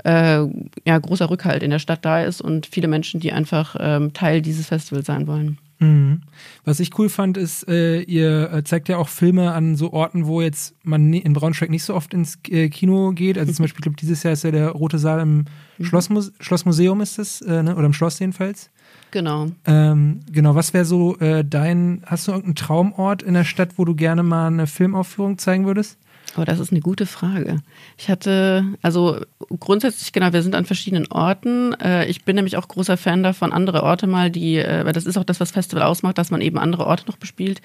äh, 0.04 0.38
ja, 0.86 0.98
großer 0.98 1.30
Rückhalt 1.30 1.62
in 1.62 1.70
der 1.70 1.78
Stadt 1.78 2.04
da 2.04 2.22
ist 2.22 2.40
und 2.40 2.66
viele 2.66 2.88
Menschen, 2.88 3.20
die 3.20 3.32
einfach 3.32 3.76
ähm, 3.78 4.12
Teil 4.12 4.42
dieses 4.42 4.66
Festivals 4.66 5.06
sein 5.06 5.26
wollen. 5.26 5.58
Mhm. 5.80 6.22
Was 6.64 6.78
ich 6.78 6.96
cool 6.98 7.08
fand, 7.08 7.38
ist, 7.38 7.66
äh, 7.66 8.02
ihr 8.02 8.52
äh, 8.52 8.64
zeigt 8.64 8.88
ja 8.90 8.98
auch 8.98 9.08
Filme 9.08 9.52
an 9.52 9.76
so 9.76 9.92
Orten, 9.92 10.26
wo 10.26 10.42
jetzt 10.42 10.74
man 10.82 11.12
in 11.12 11.32
Braunschweig 11.32 11.70
nicht 11.70 11.84
so 11.84 11.94
oft 11.94 12.12
ins 12.12 12.38
äh, 12.48 12.68
Kino 12.68 13.12
geht. 13.12 13.38
Also 13.38 13.52
zum 13.52 13.64
Beispiel, 13.64 13.78
ich 13.78 13.84
glaube, 13.84 13.96
dieses 13.96 14.22
Jahr 14.22 14.34
ist 14.34 14.44
ja 14.44 14.50
der 14.50 14.70
Rote 14.70 14.98
Saal 14.98 15.20
im 15.20 15.46
mhm. 15.78 15.84
Schlossmuse 15.84 16.32
Schlossmuseum 16.38 17.00
ist 17.00 17.18
es, 17.18 17.40
äh, 17.40 17.62
ne? 17.62 17.74
oder 17.76 17.86
im 17.86 17.94
Schloss 17.94 18.18
jedenfalls. 18.18 18.70
Genau. 19.10 19.46
Ähm, 19.66 20.20
genau, 20.30 20.54
was 20.54 20.72
wäre 20.72 20.84
so 20.84 21.18
äh, 21.18 21.44
dein, 21.44 22.02
hast 22.06 22.28
du 22.28 22.32
irgendeinen 22.32 22.54
Traumort 22.54 23.22
in 23.22 23.34
der 23.34 23.44
Stadt, 23.44 23.70
wo 23.76 23.84
du 23.84 23.94
gerne 23.94 24.22
mal 24.22 24.46
eine 24.46 24.66
Filmaufführung 24.66 25.38
zeigen 25.38 25.66
würdest? 25.66 25.98
Oh, 26.36 26.44
das 26.44 26.60
ist 26.60 26.70
eine 26.70 26.80
gute 26.80 27.06
Frage. 27.06 27.58
Ich 27.98 28.08
hatte, 28.08 28.64
also 28.82 29.18
grundsätzlich, 29.58 30.12
genau, 30.12 30.32
wir 30.32 30.42
sind 30.42 30.54
an 30.54 30.64
verschiedenen 30.64 31.10
Orten. 31.10 31.72
Äh, 31.74 32.06
ich 32.06 32.24
bin 32.24 32.36
nämlich 32.36 32.56
auch 32.56 32.68
großer 32.68 32.96
Fan 32.96 33.22
davon, 33.22 33.52
andere 33.52 33.82
Orte 33.82 34.06
mal, 34.06 34.30
die, 34.30 34.56
äh, 34.58 34.84
weil 34.84 34.92
das 34.92 35.06
ist 35.06 35.18
auch 35.18 35.24
das, 35.24 35.40
was 35.40 35.50
Festival 35.50 35.82
ausmacht, 35.82 36.18
dass 36.18 36.30
man 36.30 36.40
eben 36.40 36.58
andere 36.58 36.86
Orte 36.86 37.06
noch 37.06 37.16
bespielt. 37.16 37.60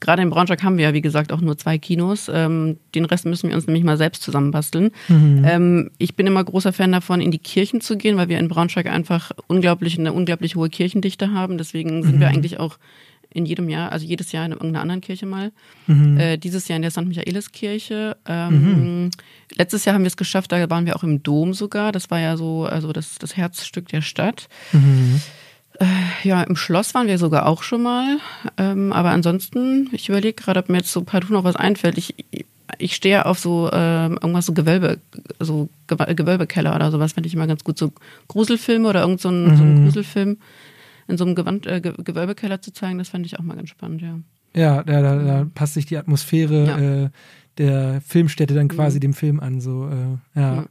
Gerade 0.00 0.22
in 0.22 0.30
Braunschweig 0.30 0.62
haben 0.62 0.78
wir 0.78 0.84
ja, 0.84 0.94
wie 0.94 1.02
gesagt, 1.02 1.32
auch 1.32 1.40
nur 1.40 1.58
zwei 1.58 1.78
Kinos. 1.78 2.30
Ähm, 2.32 2.78
den 2.94 3.04
Rest 3.04 3.26
müssen 3.26 3.48
wir 3.48 3.56
uns 3.56 3.66
nämlich 3.66 3.84
mal 3.84 3.96
selbst 3.96 4.22
zusammenbasteln. 4.22 4.92
Mhm. 5.08 5.44
Ähm, 5.46 5.90
ich 5.98 6.16
bin 6.16 6.26
immer 6.26 6.44
großer 6.44 6.72
Fan 6.72 6.92
davon, 6.92 7.20
in 7.20 7.30
die 7.30 7.38
Kirchen 7.38 7.80
zu 7.80 7.96
gehen, 7.96 8.16
weil 8.16 8.28
wir 8.28 8.38
in 8.38 8.48
Braunschweig 8.48 8.86
einfach 8.86 9.32
unglaublich, 9.46 9.98
eine 9.98 10.12
unglaublich 10.12 10.56
hohe 10.56 10.70
Kirchendichte 10.70 11.32
haben. 11.32 11.58
Deswegen 11.58 12.02
sind 12.02 12.16
mhm. 12.16 12.20
wir 12.20 12.28
eigentlich 12.28 12.58
auch 12.60 12.78
in 13.36 13.44
jedem 13.44 13.68
Jahr, 13.68 13.92
also 13.92 14.06
jedes 14.06 14.32
Jahr 14.32 14.46
in 14.46 14.52
irgendeiner 14.52 14.80
anderen 14.80 15.02
Kirche 15.02 15.26
mal. 15.26 15.52
Mhm. 15.86 16.18
Äh, 16.18 16.36
dieses 16.38 16.68
Jahr 16.68 16.76
in 16.76 16.82
der 16.82 16.90
St. 16.90 17.04
Michaeliskirche. 17.04 18.16
Ähm, 18.26 19.02
mhm. 19.04 19.10
Letztes 19.54 19.84
Jahr 19.84 19.94
haben 19.94 20.02
wir 20.02 20.08
es 20.08 20.16
geschafft, 20.16 20.52
da 20.52 20.70
waren 20.70 20.86
wir 20.86 20.96
auch 20.96 21.02
im 21.02 21.22
Dom 21.22 21.52
sogar. 21.52 21.92
Das 21.92 22.10
war 22.10 22.18
ja 22.18 22.36
so, 22.36 22.64
also 22.64 22.92
das, 22.92 23.18
das 23.18 23.36
Herzstück 23.36 23.88
der 23.88 24.00
Stadt. 24.00 24.48
Mhm. 24.72 25.20
Äh, 25.78 25.84
ja, 26.26 26.42
im 26.42 26.56
Schloss 26.56 26.94
waren 26.94 27.06
wir 27.06 27.18
sogar 27.18 27.46
auch 27.46 27.62
schon 27.62 27.82
mal. 27.82 28.16
Ähm, 28.56 28.92
aber 28.92 29.10
ansonsten, 29.10 29.90
ich 29.92 30.08
überlege 30.08 30.32
gerade, 30.32 30.60
ob 30.60 30.70
mir 30.70 30.78
jetzt 30.78 30.92
so 30.92 31.02
partout 31.02 31.34
noch 31.34 31.44
was 31.44 31.56
einfällt. 31.56 31.98
Ich, 31.98 32.14
ich 32.78 32.94
stehe 32.94 33.26
auf 33.26 33.38
so 33.38 33.68
äh, 33.70 34.06
irgendwas 34.06 34.46
so 34.46 34.54
Gewölbe, 34.54 34.98
so 35.40 35.68
Gewölbekeller 35.88 36.74
oder 36.74 36.90
sowas, 36.90 37.12
finde 37.12 37.26
ich 37.26 37.34
immer 37.34 37.46
ganz 37.46 37.64
gut. 37.64 37.76
So 37.76 37.92
Gruselfilme 38.28 38.88
oder 38.88 39.02
irgend 39.02 39.20
so 39.20 39.28
ein, 39.28 39.44
mhm. 39.44 39.56
so 39.56 39.62
ein 39.62 39.84
Gruselfilm 39.84 40.38
in 41.08 41.16
so 41.16 41.24
einem 41.24 41.34
Gewand, 41.34 41.66
äh, 41.66 41.80
Gewölbekeller 41.80 42.60
zu 42.60 42.72
zeigen, 42.72 42.98
das 42.98 43.08
fand 43.08 43.26
ich 43.26 43.38
auch 43.38 43.42
mal 43.42 43.56
ganz 43.56 43.70
spannend, 43.70 44.02
ja. 44.02 44.18
Ja, 44.54 44.82
da, 44.82 45.02
da, 45.02 45.16
da 45.16 45.46
passt 45.54 45.74
sich 45.74 45.84
die 45.84 45.98
Atmosphäre 45.98 46.66
ja. 46.66 47.04
äh, 47.04 47.10
der 47.58 48.00
Filmstätte 48.00 48.54
dann 48.54 48.68
quasi 48.68 48.98
mhm. 48.98 49.02
dem 49.02 49.14
Film 49.14 49.40
an. 49.40 49.60
So, 49.60 49.88
äh, 49.88 50.40
ja. 50.40 50.54
ja. 50.56 50.64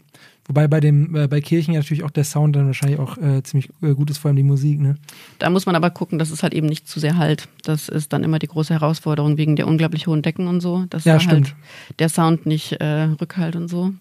Wobei 0.47 0.67
bei 0.67 0.79
dem 0.79 1.15
äh, 1.15 1.27
bei 1.27 1.41
Kirchen 1.41 1.73
ja 1.73 1.79
natürlich 1.79 2.03
auch 2.03 2.11
der 2.11 2.23
Sound 2.23 2.55
dann 2.55 2.67
wahrscheinlich 2.67 2.99
auch 2.99 3.17
äh, 3.17 3.41
ziemlich 3.41 3.69
äh, 3.81 3.93
gut 3.93 4.11
ist, 4.11 4.19
vor 4.19 4.29
allem 4.29 4.35
die 4.35 4.43
Musik. 4.43 4.79
Ne? 4.79 4.95
Da 5.39 5.49
muss 5.49 5.65
man 5.65 5.75
aber 5.75 5.89
gucken, 5.89 6.19
dass 6.19 6.29
es 6.29 6.43
halt 6.43 6.53
eben 6.53 6.67
nicht 6.67 6.87
zu 6.87 6.99
sehr 6.99 7.17
halt. 7.17 7.47
Das 7.63 7.89
ist 7.89 8.13
dann 8.13 8.23
immer 8.23 8.37
die 8.37 8.47
große 8.47 8.73
Herausforderung 8.73 9.37
wegen 9.37 9.55
der 9.55 9.67
unglaublich 9.67 10.05
hohen 10.05 10.21
Decken 10.21 10.47
und 10.47 10.61
so, 10.61 10.85
dass 10.89 11.03
ja, 11.05 11.13
da 11.13 11.19
stimmt. 11.19 11.47
halt 11.47 11.99
der 11.99 12.09
Sound 12.09 12.45
nicht 12.45 12.73
äh, 12.73 13.03
rückhalt 13.19 13.55
und 13.55 13.67
so. 13.67 13.91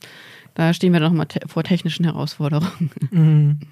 Da 0.55 0.75
stehen 0.75 0.93
wir 0.93 1.01
dann 1.01 1.13
nochmal 1.13 1.27
te 1.27 1.41
vor 1.47 1.65
technischen 1.65 2.05
Herausforderungen. 2.05 2.91
Mhm. 3.11 3.59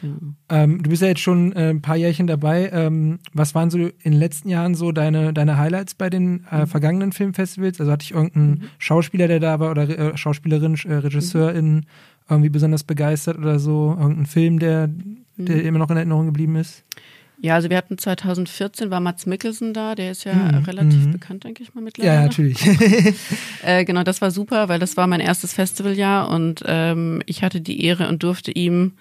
Genau. 0.00 0.16
Ähm, 0.48 0.82
du 0.82 0.90
bist 0.90 1.02
ja 1.02 1.08
jetzt 1.08 1.20
schon 1.20 1.52
äh, 1.52 1.70
ein 1.70 1.82
paar 1.82 1.96
Jährchen 1.96 2.26
dabei. 2.26 2.70
Ähm, 2.72 3.18
was 3.32 3.54
waren 3.54 3.70
so 3.70 3.78
in 3.78 3.92
den 4.02 4.12
letzten 4.12 4.48
Jahren 4.48 4.74
so 4.74 4.92
deine, 4.92 5.32
deine 5.32 5.56
Highlights 5.56 5.94
bei 5.94 6.10
den 6.10 6.46
äh, 6.50 6.60
mhm. 6.60 6.66
vergangenen 6.66 7.12
Filmfestivals? 7.12 7.80
Also 7.80 7.92
hatte 7.92 8.04
ich 8.04 8.12
irgendeinen 8.12 8.50
mhm. 8.50 8.62
Schauspieler, 8.78 9.28
der 9.28 9.40
da 9.40 9.60
war 9.60 9.70
oder 9.70 9.88
äh, 9.88 10.16
Schauspielerin, 10.16 10.76
äh, 10.84 10.94
Regisseurin 10.94 11.74
mhm. 11.74 11.82
irgendwie 12.28 12.50
besonders 12.50 12.84
begeistert 12.84 13.38
oder 13.38 13.58
so? 13.58 13.96
Irgendein 13.98 14.26
Film, 14.26 14.58
der, 14.58 14.88
der 15.36 15.56
mhm. 15.56 15.66
immer 15.66 15.78
noch 15.78 15.90
in 15.90 15.96
Erinnerung 15.96 16.26
geblieben 16.26 16.56
ist? 16.56 16.84
Ja, 17.40 17.56
also 17.56 17.68
wir 17.68 17.76
hatten 17.76 17.98
2014 17.98 18.90
war 18.90 19.00
Mats 19.00 19.26
Mikkelsen 19.26 19.74
da, 19.74 19.94
der 19.94 20.12
ist 20.12 20.24
ja 20.24 20.34
mhm. 20.34 20.64
relativ 20.64 21.06
mhm. 21.06 21.12
bekannt, 21.12 21.44
denke 21.44 21.62
ich 21.62 21.74
mal 21.74 21.82
mittlerweile. 21.82 22.14
Ja, 22.14 22.22
natürlich. 22.22 22.58
äh, 23.64 23.84
genau, 23.84 24.02
das 24.02 24.22
war 24.22 24.30
super, 24.30 24.68
weil 24.68 24.78
das 24.78 24.96
war 24.96 25.06
mein 25.06 25.20
erstes 25.20 25.52
Festivaljahr 25.52 26.30
und 26.30 26.62
ähm, 26.66 27.22
ich 27.26 27.42
hatte 27.42 27.60
die 27.60 27.84
Ehre 27.84 28.08
und 28.08 28.22
durfte 28.22 28.52
ihm 28.52 28.92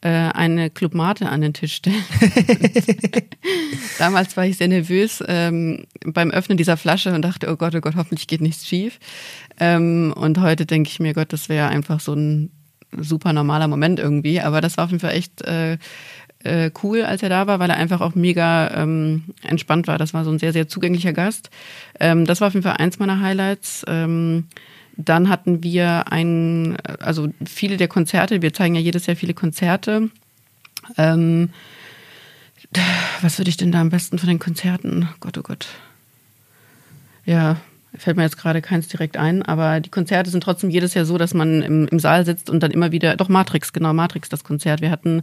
äh, 0.00 0.08
eine 0.08 0.70
Club 0.70 0.94
Mate 0.94 1.28
an 1.28 1.40
den 1.40 1.54
Tisch 1.54 1.74
stellen. 1.74 2.04
Damals 3.98 4.36
war 4.36 4.46
ich 4.46 4.56
sehr 4.56 4.68
nervös 4.68 5.22
ähm, 5.26 5.86
beim 6.04 6.30
Öffnen 6.30 6.58
dieser 6.58 6.76
Flasche 6.76 7.12
und 7.14 7.22
dachte, 7.22 7.50
oh 7.50 7.56
Gott, 7.56 7.74
oh 7.74 7.80
Gott, 7.80 7.96
hoffentlich 7.96 8.26
geht 8.26 8.40
nichts 8.40 8.66
schief. 8.66 8.98
Ähm, 9.58 10.14
und 10.16 10.38
heute 10.40 10.66
denke 10.66 10.90
ich 10.90 11.00
mir, 11.00 11.14
Gott, 11.14 11.32
das 11.32 11.48
wäre 11.48 11.68
einfach 11.68 12.00
so 12.00 12.14
ein 12.14 12.50
super 12.96 13.32
normaler 13.32 13.68
Moment 13.68 13.98
irgendwie. 13.98 14.40
Aber 14.40 14.60
das 14.60 14.76
war 14.76 14.84
auf 14.84 14.90
jeden 14.90 15.00
Fall 15.00 15.14
echt 15.14 15.42
äh, 15.42 15.78
äh, 16.44 16.70
cool, 16.82 17.02
als 17.02 17.22
er 17.22 17.28
da 17.28 17.46
war, 17.46 17.58
weil 17.58 17.70
er 17.70 17.76
einfach 17.76 18.00
auch 18.00 18.14
mega 18.14 18.70
ähm, 18.74 19.24
entspannt 19.42 19.86
war. 19.88 19.98
Das 19.98 20.14
war 20.14 20.24
so 20.24 20.30
ein 20.30 20.38
sehr, 20.38 20.52
sehr 20.52 20.68
zugänglicher 20.68 21.12
Gast. 21.12 21.50
Ähm, 21.98 22.24
das 22.24 22.40
war 22.40 22.48
auf 22.48 22.54
jeden 22.54 22.64
Fall 22.64 22.76
eins 22.76 22.98
meiner 22.98 23.20
Highlights. 23.20 23.84
Ähm, 23.88 24.44
dann 24.98 25.28
hatten 25.28 25.62
wir 25.62 26.10
ein, 26.10 26.76
also 26.98 27.28
viele 27.46 27.76
der 27.76 27.88
Konzerte, 27.88 28.42
wir 28.42 28.52
zeigen 28.52 28.74
ja 28.74 28.80
jedes 28.80 29.06
Jahr 29.06 29.16
viele 29.16 29.32
Konzerte. 29.32 30.10
Ähm, 30.96 31.50
was 33.22 33.38
würde 33.38 33.48
ich 33.48 33.56
denn 33.56 33.70
da 33.70 33.80
am 33.80 33.90
besten 33.90 34.18
von 34.18 34.28
den 34.28 34.40
Konzerten? 34.40 35.08
Gott, 35.20 35.38
oh 35.38 35.42
Gott. 35.42 35.68
Ja, 37.24 37.56
fällt 37.94 38.16
mir 38.16 38.24
jetzt 38.24 38.38
gerade 38.38 38.60
keins 38.60 38.88
direkt 38.88 39.16
ein, 39.16 39.42
aber 39.42 39.78
die 39.80 39.90
Konzerte 39.90 40.30
sind 40.30 40.42
trotzdem 40.42 40.68
jedes 40.68 40.94
Jahr 40.94 41.04
so, 41.04 41.16
dass 41.16 41.32
man 41.32 41.62
im, 41.62 41.86
im 41.86 41.98
Saal 42.00 42.24
sitzt 42.24 42.50
und 42.50 42.60
dann 42.62 42.72
immer 42.72 42.90
wieder, 42.90 43.16
doch 43.16 43.28
Matrix, 43.28 43.72
genau, 43.72 43.92
Matrix, 43.92 44.28
das 44.28 44.42
Konzert. 44.42 44.80
Wir 44.80 44.90
hatten 44.90 45.22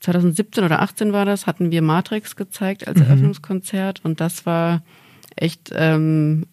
2017 0.00 0.64
oder 0.64 0.82
18 0.82 1.14
war 1.14 1.24
das, 1.24 1.46
hatten 1.46 1.70
wir 1.70 1.80
Matrix 1.80 2.36
gezeigt 2.36 2.86
als 2.86 2.98
mhm. 2.98 3.06
Eröffnungskonzert 3.06 4.04
und 4.04 4.20
das 4.20 4.44
war 4.44 4.82
echt, 5.42 5.72
ähm, 5.74 6.46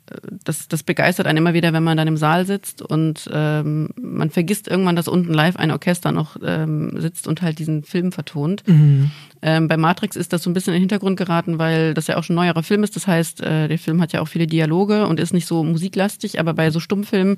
das, 0.43 0.67
das 0.67 0.83
begeistert 0.83 1.27
einen 1.27 1.39
immer 1.39 1.53
wieder, 1.53 1.73
wenn 1.73 1.83
man 1.83 1.97
dann 1.97 2.07
im 2.07 2.17
Saal 2.17 2.45
sitzt 2.45 2.81
und 2.81 3.29
ähm, 3.33 3.89
man 3.99 4.29
vergisst 4.29 4.67
irgendwann, 4.67 4.95
dass 4.95 5.07
unten 5.07 5.33
live 5.33 5.55
ein 5.55 5.71
Orchester 5.71 6.11
noch 6.11 6.37
ähm, 6.43 6.93
sitzt 6.99 7.27
und 7.27 7.41
halt 7.41 7.59
diesen 7.59 7.83
Film 7.83 8.11
vertont. 8.11 8.63
Mhm. 8.67 9.11
Ähm, 9.41 9.67
bei 9.67 9.77
Matrix 9.77 10.15
ist 10.15 10.33
das 10.33 10.43
so 10.43 10.49
ein 10.49 10.53
bisschen 10.53 10.73
in 10.73 10.77
den 10.77 10.83
Hintergrund 10.83 11.17
geraten, 11.17 11.59
weil 11.59 11.93
das 11.93 12.07
ja 12.07 12.17
auch 12.17 12.23
schon 12.23 12.35
ein 12.35 12.43
neuerer 12.45 12.63
Film 12.63 12.83
ist. 12.83 12.95
Das 12.95 13.07
heißt, 13.07 13.41
äh, 13.41 13.67
der 13.67 13.79
Film 13.79 14.01
hat 14.01 14.13
ja 14.13 14.21
auch 14.21 14.27
viele 14.27 14.47
Dialoge 14.47 15.07
und 15.07 15.19
ist 15.19 15.33
nicht 15.33 15.47
so 15.47 15.63
musiklastig, 15.63 16.39
aber 16.39 16.53
bei 16.53 16.69
so 16.71 16.79
Stummfilmen 16.79 17.37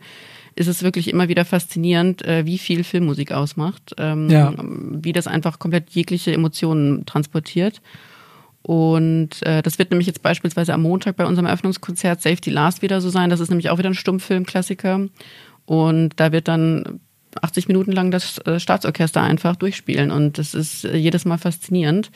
ist 0.56 0.68
es 0.68 0.84
wirklich 0.84 1.10
immer 1.10 1.28
wieder 1.28 1.46
faszinierend, 1.46 2.24
äh, 2.26 2.46
wie 2.46 2.58
viel 2.58 2.84
Filmmusik 2.84 3.32
ausmacht, 3.32 3.94
ähm, 3.98 4.30
ja. 4.30 4.54
wie 4.58 5.14
das 5.14 5.28
einfach 5.28 5.60
komplett 5.60 5.92
jegliche 5.92 6.34
Emotionen 6.34 7.06
transportiert. 7.06 7.82
Und 8.68 9.42
äh, 9.44 9.62
das 9.62 9.80
wird 9.80 9.92
nämlich 9.92 10.08
jetzt 10.08 10.22
beispielsweise 10.22 10.74
am 10.74 10.82
Montag 10.82 11.16
bei 11.16 11.26
unserem 11.26 11.46
Eröffnungskonzert 11.46 12.22
Safety 12.22 12.50
Last 12.50 12.82
wieder 12.82 13.00
so 13.00 13.10
sein. 13.10 13.30
Das 13.30 13.40
ist 13.40 13.48
nämlich 13.48 13.70
auch 13.70 13.78
wieder 13.78 13.90
ein 13.90 13.96
Stummfilmklassiker. 13.96 15.08
Und 15.66 16.10
da 16.18 16.34
wird 16.34 16.50
dann 16.50 17.00
80 17.42 17.70
Minuten 17.70 17.94
lang 17.94 18.12
das 18.12 18.40
äh, 18.40 18.60
Staatsorchester 18.60 19.22
einfach 19.22 19.56
durchspielen. 19.56 20.12
Und 20.12 20.38
das 20.38 20.54
ist 20.54 20.84
äh, 20.84 20.98
jedes 20.98 21.24
Mal 21.24 21.38
faszinierend. 21.38 22.12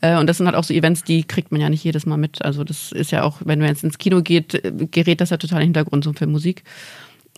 Äh, 0.00 0.16
und 0.16 0.28
das 0.28 0.36
sind 0.36 0.46
halt 0.46 0.54
auch 0.54 0.62
so 0.62 0.72
Events, 0.72 1.02
die 1.02 1.24
kriegt 1.24 1.50
man 1.50 1.60
ja 1.60 1.68
nicht 1.68 1.82
jedes 1.82 2.06
Mal 2.06 2.18
mit. 2.18 2.40
Also 2.44 2.62
das 2.62 2.92
ist 2.92 3.10
ja 3.10 3.24
auch, 3.24 3.38
wenn 3.44 3.58
man 3.58 3.66
jetzt 3.66 3.82
ins 3.82 3.98
Kino 3.98 4.22
geht, 4.22 4.62
gerät 4.92 5.20
das 5.20 5.30
ja 5.30 5.38
total 5.38 5.56
in 5.56 5.72
den 5.72 5.74
Hintergrund 5.74 6.04
so 6.04 6.12
für 6.12 6.28
Musik. 6.28 6.62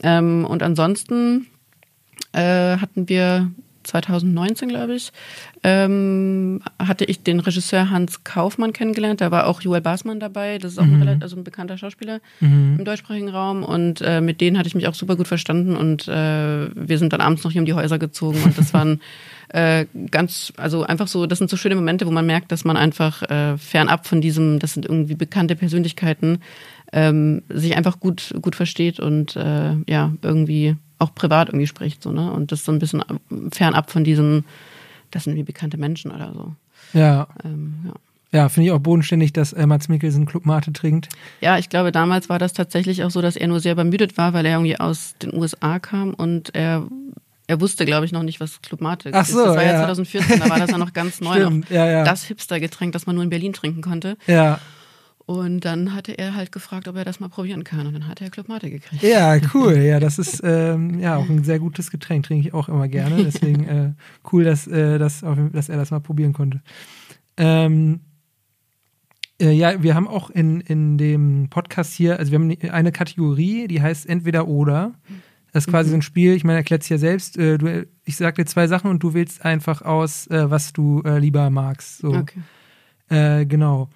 Ähm, 0.02 0.44
und 0.44 0.62
ansonsten 0.62 1.46
äh, 2.32 2.76
hatten 2.76 3.08
wir 3.08 3.50
2019, 3.82 4.68
glaube 4.68 4.94
ich, 4.94 5.12
ähm, 5.62 6.60
hatte 6.78 7.04
ich 7.04 7.22
den 7.22 7.40
Regisseur 7.40 7.90
Hans 7.90 8.24
Kaufmann 8.24 8.72
kennengelernt. 8.72 9.20
Da 9.20 9.30
war 9.30 9.46
auch 9.46 9.60
Joel 9.60 9.80
Basmann 9.80 10.20
dabei. 10.20 10.58
Das 10.58 10.72
ist 10.72 10.78
auch 10.78 10.84
mhm. 10.84 11.02
ein, 11.02 11.22
also 11.22 11.36
ein 11.36 11.44
bekannter 11.44 11.78
Schauspieler 11.78 12.20
mhm. 12.40 12.76
im 12.78 12.84
deutschsprachigen 12.84 13.28
Raum. 13.28 13.62
Und 13.62 14.00
äh, 14.02 14.20
mit 14.20 14.40
denen 14.40 14.58
hatte 14.58 14.66
ich 14.66 14.74
mich 14.74 14.88
auch 14.88 14.94
super 14.94 15.16
gut 15.16 15.28
verstanden. 15.28 15.76
Und 15.76 16.08
äh, 16.08 16.68
wir 16.74 16.98
sind 16.98 17.12
dann 17.12 17.20
abends 17.20 17.44
noch 17.44 17.52
hier 17.52 17.62
um 17.62 17.66
die 17.66 17.74
Häuser 17.74 17.98
gezogen. 17.98 18.42
Und 18.42 18.58
das 18.58 18.74
waren 18.74 19.00
äh, 19.48 19.86
ganz, 20.10 20.52
also 20.56 20.82
einfach 20.82 21.08
so, 21.08 21.26
das 21.26 21.38
sind 21.38 21.50
so 21.50 21.56
schöne 21.56 21.74
Momente, 21.74 22.06
wo 22.06 22.10
man 22.10 22.26
merkt, 22.26 22.52
dass 22.52 22.64
man 22.64 22.76
einfach 22.76 23.22
äh, 23.22 23.58
fernab 23.58 24.06
von 24.06 24.20
diesem, 24.20 24.58
das 24.58 24.74
sind 24.74 24.86
irgendwie 24.86 25.14
bekannte 25.14 25.56
Persönlichkeiten, 25.56 26.38
ähm, 26.92 27.42
sich 27.48 27.76
einfach 27.76 28.00
gut, 28.00 28.34
gut 28.40 28.56
versteht 28.56 29.00
und 29.00 29.36
äh, 29.36 29.74
ja, 29.88 30.12
irgendwie 30.22 30.76
auch 31.02 31.14
privat 31.14 31.48
irgendwie 31.48 31.66
spricht. 31.66 32.02
So, 32.02 32.12
ne? 32.12 32.32
Und 32.32 32.52
das 32.52 32.64
so 32.64 32.72
ein 32.72 32.78
bisschen 32.78 33.02
fernab 33.52 33.90
von 33.90 34.04
diesem, 34.04 34.44
das 35.10 35.24
sind 35.24 35.36
wie 35.36 35.42
bekannte 35.42 35.78
Menschen 35.78 36.10
oder 36.10 36.32
so. 36.32 36.52
Ja. 36.98 37.28
Ähm, 37.44 37.74
ja. 37.86 37.92
Ja, 38.34 38.48
finde 38.48 38.68
ich 38.68 38.72
auch 38.72 38.78
bodenständig, 38.80 39.34
dass 39.34 39.52
äh, 39.52 39.66
Mats 39.66 39.90
Mikkelsen 39.90 40.24
Club 40.24 40.46
Mate 40.46 40.72
trinkt. 40.72 41.10
Ja, 41.42 41.58
ich 41.58 41.68
glaube, 41.68 41.92
damals 41.92 42.30
war 42.30 42.38
das 42.38 42.54
tatsächlich 42.54 43.04
auch 43.04 43.10
so, 43.10 43.20
dass 43.20 43.36
er 43.36 43.46
nur 43.46 43.60
sehr 43.60 43.72
übermüdet 43.72 44.16
war, 44.16 44.32
weil 44.32 44.46
er 44.46 44.52
irgendwie 44.52 44.80
aus 44.80 45.16
den 45.20 45.34
USA 45.34 45.78
kam 45.78 46.14
und 46.14 46.54
er 46.54 46.86
er 47.48 47.60
wusste, 47.60 47.84
glaube 47.84 48.06
ich, 48.06 48.12
noch 48.12 48.22
nicht, 48.22 48.40
was 48.40 48.62
Club 48.62 48.80
Mate 48.80 49.10
Ach 49.12 49.26
so, 49.26 49.40
ist. 49.40 49.46
Das 49.46 49.56
war 49.56 49.64
ja 49.64 49.84
2014, 49.84 50.40
da 50.40 50.48
war 50.48 50.58
das 50.58 50.70
ja 50.70 50.78
noch 50.78 50.92
ganz 50.94 51.20
neu. 51.20 51.34
Stimmt, 51.34 51.68
noch. 51.68 51.76
Ja, 51.76 51.86
ja. 51.86 52.04
Das 52.04 52.24
Hipster-Getränk, 52.24 52.92
das 52.92 53.04
man 53.04 53.16
nur 53.16 53.24
in 53.24 53.30
Berlin 53.30 53.52
trinken 53.52 53.82
konnte. 53.82 54.16
Ja. 54.26 54.58
Und 55.26 55.60
dann 55.60 55.94
hatte 55.94 56.12
er 56.12 56.34
halt 56.34 56.50
gefragt, 56.50 56.88
ob 56.88 56.96
er 56.96 57.04
das 57.04 57.20
mal 57.20 57.28
probieren 57.28 57.64
kann. 57.64 57.86
Und 57.86 57.94
dann 57.94 58.08
hat 58.08 58.20
er 58.20 58.30
Club 58.30 58.48
Mate 58.48 58.70
gekriegt. 58.70 59.02
Ja, 59.02 59.36
cool. 59.54 59.76
Ja, 59.76 60.00
das 60.00 60.18
ist 60.18 60.40
ähm, 60.44 60.98
ja 60.98 61.16
auch 61.16 61.28
ein 61.28 61.44
sehr 61.44 61.58
gutes 61.58 61.90
Getränk. 61.90 62.26
Trinke 62.26 62.48
ich 62.48 62.54
auch 62.54 62.68
immer 62.68 62.88
gerne. 62.88 63.22
Deswegen 63.24 63.64
äh, 63.68 63.92
cool, 64.32 64.44
dass, 64.44 64.66
äh, 64.66 64.98
dass, 64.98 65.20
dass 65.52 65.68
er 65.68 65.76
das 65.76 65.90
mal 65.90 66.00
probieren 66.00 66.32
konnte. 66.32 66.60
Ähm, 67.36 68.00
äh, 69.40 69.52
ja, 69.52 69.82
wir 69.82 69.94
haben 69.94 70.08
auch 70.08 70.30
in, 70.30 70.60
in 70.60 70.98
dem 70.98 71.48
Podcast 71.50 71.92
hier, 71.92 72.18
also 72.18 72.32
wir 72.32 72.38
haben 72.38 72.56
eine 72.70 72.92
Kategorie, 72.92 73.68
die 73.68 73.80
heißt 73.80 74.08
entweder 74.08 74.48
oder. 74.48 74.94
Das 75.52 75.66
ist 75.66 75.70
quasi 75.70 75.88
mhm. 75.88 75.90
so 75.90 75.96
ein 75.98 76.02
Spiel, 76.02 76.32
ich 76.34 76.44
meine, 76.44 76.58
erklärt 76.58 76.82
es 76.82 76.88
ja 76.88 76.98
selbst. 76.98 77.36
Äh, 77.38 77.58
du, 77.58 77.86
ich 78.04 78.16
sag 78.16 78.34
dir 78.34 78.46
zwei 78.46 78.66
Sachen 78.66 78.90
und 78.90 79.02
du 79.02 79.14
wählst 79.14 79.44
einfach 79.44 79.82
aus, 79.82 80.26
äh, 80.28 80.50
was 80.50 80.72
du 80.72 81.02
äh, 81.04 81.18
lieber 81.18 81.48
magst. 81.50 81.98
So. 81.98 82.14
Okay. 82.14 82.40
Genau. 83.10 83.90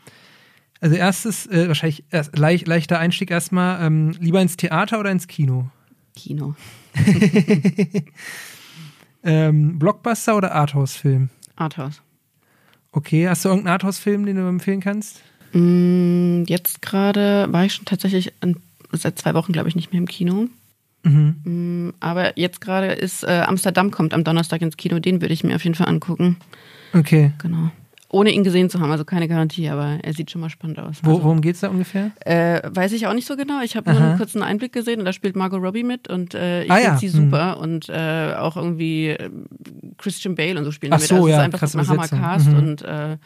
Also 0.81 0.97
erstes, 0.97 1.47
äh, 1.47 1.69
wahrscheinlich 1.69 2.05
erst, 2.11 2.37
leicht, 2.37 2.67
leichter 2.67 2.99
Einstieg 2.99 3.31
erstmal. 3.31 3.85
Ähm, 3.85 4.15
lieber 4.21 4.41
ins 4.41 4.57
Theater 4.57 5.01
oder 5.01 5.11
ins 5.11 5.27
Kino? 5.27 5.71
Kino. 6.15 6.55
ähm, 9.25 9.79
Blockbuster 9.79 10.37
oder 10.37 10.55
Arthouse-Film? 10.55 11.31
Arthouse. 11.57 12.03
Okay, 12.93 13.29
hast 13.29 13.45
du 13.45 13.51
irgendeinen 13.51 13.75
Arthouse-Film, 13.75 14.27
den 14.27 14.37
du 14.37 14.49
empfehlen 14.49 14.81
kannst? 14.81 15.23
Mm, 15.53 16.45
jetzt 16.47 16.83
gerade 16.83 17.47
war 17.51 17.65
ich 17.65 17.75
schon 17.75 17.85
tatsächlich 17.85 18.33
in, 18.43 18.57
seit 18.93 19.19
zwei 19.19 19.35
Wochen, 19.35 19.53
glaube 19.53 19.69
ich, 19.69 19.77
nicht 19.77 19.93
mehr 19.93 20.01
im 20.01 20.07
Kino. 20.07 20.49
Mhm. 21.03 21.37
Mm, 21.45 21.95
aber 22.01 22.39
jetzt 22.39 22.61
gerade 22.61 22.89
ist 22.89 23.23
äh, 23.25 23.43
Amsterdam 23.47 23.91
kommt 23.91 24.13
am 24.13 24.25
Donnerstag 24.25 24.63
ins 24.63 24.77
Kino, 24.77 24.99
den 24.99 25.21
würde 25.21 25.35
ich 25.35 25.45
mir 25.45 25.57
auf 25.57 25.65
jeden 25.65 25.77
Fall 25.77 25.89
angucken. 25.89 26.37
Okay. 26.93 27.33
Genau 27.39 27.71
ohne 28.09 28.31
ihn 28.31 28.45
gesehen 28.45 28.71
zu 28.71 28.81
haben, 28.81 28.91
also 28.93 29.05
keine 29.05 29.27
Garantie, 29.27 29.69
aber 29.69 29.99
er 30.03 30.13
sieht 30.13 30.31
schon 30.31 30.41
mal 30.41 30.51
spannend 30.51 30.79
aus. 30.79 30.99
Wo, 31.03 31.11
also, 31.11 31.25
worum 31.25 31.41
geht 31.41 31.57
es 31.57 31.61
da 31.61 31.69
ungefähr? 31.69 32.13
Äh, 32.25 32.63
weiß 32.65 32.93
ich 32.93 33.07
auch 33.07 33.15
nicht 33.15 33.27
so 33.27 33.37
genau. 33.37 33.61
Ich 33.63 33.77
habe 33.77 33.93
nur 33.93 34.01
einen 34.01 34.17
kurzen 34.17 34.43
Einblick 34.43 34.73
gesehen 34.73 35.01
und 35.01 35.07
da 35.07 35.13
spielt 35.13 35.35
Margot 35.35 35.61
Robbie 35.61 35.83
mit 35.83 36.09
und 36.09 36.35
äh, 36.35 36.65
ich 36.65 36.71
ah, 36.71 36.77
finde 36.77 36.91
ja. 36.91 36.99
sie 36.99 37.09
super 37.09 37.57
mhm. 37.57 37.63
und 37.63 37.89
äh, 37.89 38.35
auch 38.37 38.57
irgendwie 38.57 39.09
äh, 39.09 39.31
Christian 39.99 40.37
Bale 40.37 40.59
und 40.59 40.65
so 40.65 40.71
spielen 40.71 40.93
Ach 40.93 41.01
mit. 41.01 41.09
So, 41.09 41.17
also 41.17 41.29
ja, 41.29 41.47
es 41.47 41.63
ist 41.63 41.77
einfach 41.77 41.81
ein 41.81 41.89
Hammercast 41.89 42.49
mhm. 42.49 42.59
und 42.59 42.83
äh, 42.83 43.17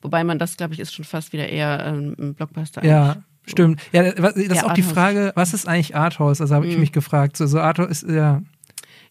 wobei 0.00 0.24
man 0.24 0.38
das, 0.38 0.56
glaube 0.56 0.72
ich, 0.72 0.80
ist 0.80 0.94
schon 0.94 1.04
fast 1.04 1.32
wieder 1.32 1.48
eher 1.48 1.84
ähm, 1.86 2.16
ein 2.18 2.34
Blockbuster. 2.34 2.84
Ja. 2.84 3.16
Stimmt. 3.46 3.80
Ja, 3.92 4.12
das 4.12 4.36
ist 4.36 4.54
ja, 4.54 4.66
auch 4.66 4.74
die 4.74 4.82
Frage, 4.82 5.32
was 5.34 5.54
ist 5.54 5.66
eigentlich 5.66 5.96
Arthouse? 5.96 6.40
Also 6.40 6.54
habe 6.54 6.66
ich 6.66 6.74
mhm. 6.74 6.80
mich 6.80 6.92
gefragt. 6.92 7.36
So, 7.36 7.46
so 7.46 7.58
Arthouse 7.58 8.02
ist 8.02 8.08
ja. 8.08 8.42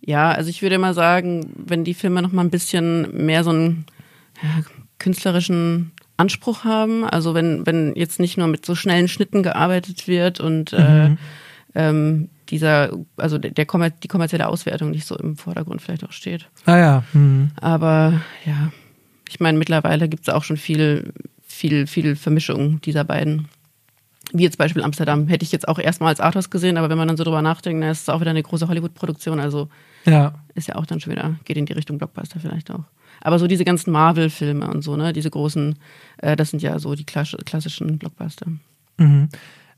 Ja, 0.01 0.31
also 0.31 0.49
ich 0.49 0.61
würde 0.61 0.77
mal 0.77 0.93
sagen, 0.93 1.51
wenn 1.57 1.83
die 1.83 1.93
Filme 1.93 2.21
noch 2.21 2.31
mal 2.31 2.43
ein 2.43 2.49
bisschen 2.49 3.25
mehr 3.25 3.43
so 3.43 3.51
ja, 3.51 4.63
künstlerischen 4.99 5.91
Anspruch 6.17 6.63
haben. 6.63 7.05
Also 7.05 7.33
wenn, 7.33 7.65
wenn 7.65 7.95
jetzt 7.95 8.19
nicht 8.19 8.37
nur 8.37 8.47
mit 8.47 8.65
so 8.65 8.75
schnellen 8.75 9.07
Schnitten 9.07 9.41
gearbeitet 9.41 10.07
wird 10.07 10.39
und 10.39 10.73
äh, 10.73 11.09
mhm. 11.09 11.17
äh, 11.73 11.89
ähm, 11.89 12.29
dieser, 12.49 12.91
also 13.17 13.37
der, 13.37 13.51
der 13.51 13.65
Kommer 13.65 13.89
die 13.89 14.07
kommerzielle 14.07 14.47
Auswertung 14.47 14.91
nicht 14.91 15.05
so 15.05 15.15
im 15.17 15.37
Vordergrund 15.37 15.81
vielleicht 15.81 16.03
auch 16.03 16.11
steht. 16.11 16.47
Ah 16.65 16.77
ja. 16.77 17.03
Mhm. 17.13 17.51
Aber 17.61 18.21
ja, 18.45 18.71
ich 19.29 19.39
meine, 19.39 19.57
mittlerweile 19.57 20.09
gibt 20.09 20.27
es 20.27 20.33
auch 20.33 20.43
schon 20.43 20.57
viel, 20.57 21.13
viel, 21.47 21.87
viel 21.87 22.15
Vermischung 22.15 22.81
dieser 22.81 23.03
beiden. 23.03 23.47
Wie 24.31 24.43
jetzt 24.43 24.57
Beispiel 24.57 24.83
Amsterdam. 24.83 25.27
Hätte 25.27 25.43
ich 25.43 25.51
jetzt 25.51 25.67
auch 25.67 25.79
erstmal 25.79 26.09
als 26.09 26.19
Arthouse 26.19 26.49
gesehen, 26.49 26.77
aber 26.77 26.89
wenn 26.89 26.97
man 26.97 27.07
dann 27.07 27.17
so 27.17 27.23
drüber 27.23 27.41
nachdenkt, 27.41 27.81
dann 27.81 27.91
ist 27.91 28.01
es 28.01 28.09
auch 28.09 28.19
wieder 28.19 28.29
eine 28.31 28.43
große 28.43 28.67
Hollywood-Produktion. 28.67 29.39
Also 29.39 29.69
ja. 30.05 30.33
ist 30.53 30.67
ja 30.67 30.75
auch 30.75 30.85
dann 30.85 30.99
schon 30.99 31.11
wieder, 31.11 31.35
geht 31.45 31.57
in 31.57 31.65
die 31.65 31.73
Richtung 31.73 31.97
Blockbuster 31.97 32.39
vielleicht 32.39 32.69
auch. 32.69 32.83
Aber 33.21 33.39
so 33.39 33.47
diese 33.47 33.65
ganzen 33.65 33.91
Marvel-Filme 33.91 34.67
und 34.69 34.83
so, 34.83 34.95
ne, 34.95 35.13
diese 35.13 35.29
großen, 35.29 35.75
äh, 36.17 36.35
das 36.35 36.51
sind 36.51 36.61
ja 36.61 36.79
so 36.79 36.95
die 36.95 37.05
klassischen 37.05 37.97
Blockbuster. 37.97 38.47
Mhm. 38.97 39.29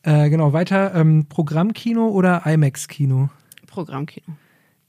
Äh, 0.03 0.29
genau, 0.29 0.53
weiter 0.53 0.95
ähm, 0.95 1.25
Programmkino 1.27 2.09
oder 2.09 2.45
IMAX-Kino? 2.45 3.29
Programmkino. 3.67 4.35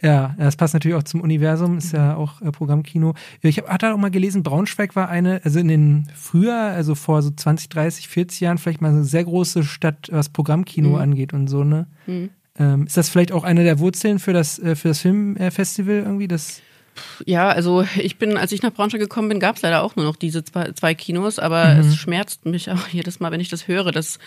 Ja, 0.02 0.34
das 0.36 0.56
passt 0.56 0.74
natürlich 0.74 0.96
auch 0.96 1.04
zum 1.04 1.20
Universum, 1.20 1.78
ist 1.78 1.92
ja 1.92 2.16
auch 2.16 2.42
äh, 2.42 2.50
Programmkino. 2.50 3.14
Ich 3.40 3.58
hab, 3.58 3.68
hatte 3.68 3.94
auch 3.94 3.98
mal 3.98 4.10
gelesen, 4.10 4.42
Braunschweig 4.42 4.96
war 4.96 5.08
eine, 5.08 5.40
also 5.44 5.60
in 5.60 5.68
den 5.68 6.08
früher, 6.14 6.56
also 6.56 6.96
vor 6.96 7.22
so 7.22 7.30
20, 7.30 7.68
30, 7.68 8.08
40 8.08 8.40
Jahren, 8.40 8.58
vielleicht 8.58 8.80
mal 8.80 8.88
eine 8.88 9.04
sehr 9.04 9.22
große 9.22 9.62
Stadt, 9.62 10.08
was 10.10 10.28
Programmkino 10.28 10.90
mhm. 10.90 10.94
angeht 10.96 11.32
und 11.32 11.46
so, 11.46 11.62
ne? 11.62 11.86
Mhm. 12.06 12.30
Ähm, 12.58 12.86
ist 12.86 12.96
das 12.96 13.08
vielleicht 13.08 13.32
auch 13.32 13.44
eine 13.44 13.62
der 13.64 13.78
Wurzeln 13.78 14.18
für 14.18 14.32
das, 14.32 14.58
äh, 14.58 14.74
für 14.74 14.88
das 14.88 15.00
Filmfestival 15.00 15.94
irgendwie? 15.94 16.28
Das 16.28 16.60
ja, 17.24 17.48
also 17.48 17.84
ich 17.96 18.18
bin, 18.18 18.36
als 18.36 18.52
ich 18.52 18.62
nach 18.62 18.72
Braunschweig 18.72 19.00
gekommen 19.00 19.28
bin, 19.28 19.40
gab 19.40 19.56
es 19.56 19.62
leider 19.62 19.82
auch 19.82 19.96
nur 19.96 20.04
noch 20.04 20.16
diese 20.16 20.44
zwei, 20.44 20.72
zwei 20.72 20.94
Kinos, 20.94 21.38
aber 21.38 21.74
mhm. 21.74 21.80
es 21.80 21.96
schmerzt 21.96 22.44
mich 22.46 22.70
auch 22.70 22.88
jedes 22.92 23.20
Mal, 23.20 23.30
wenn 23.32 23.40
ich 23.40 23.48
das 23.48 23.68
höre, 23.68 23.92
dass 23.92 24.18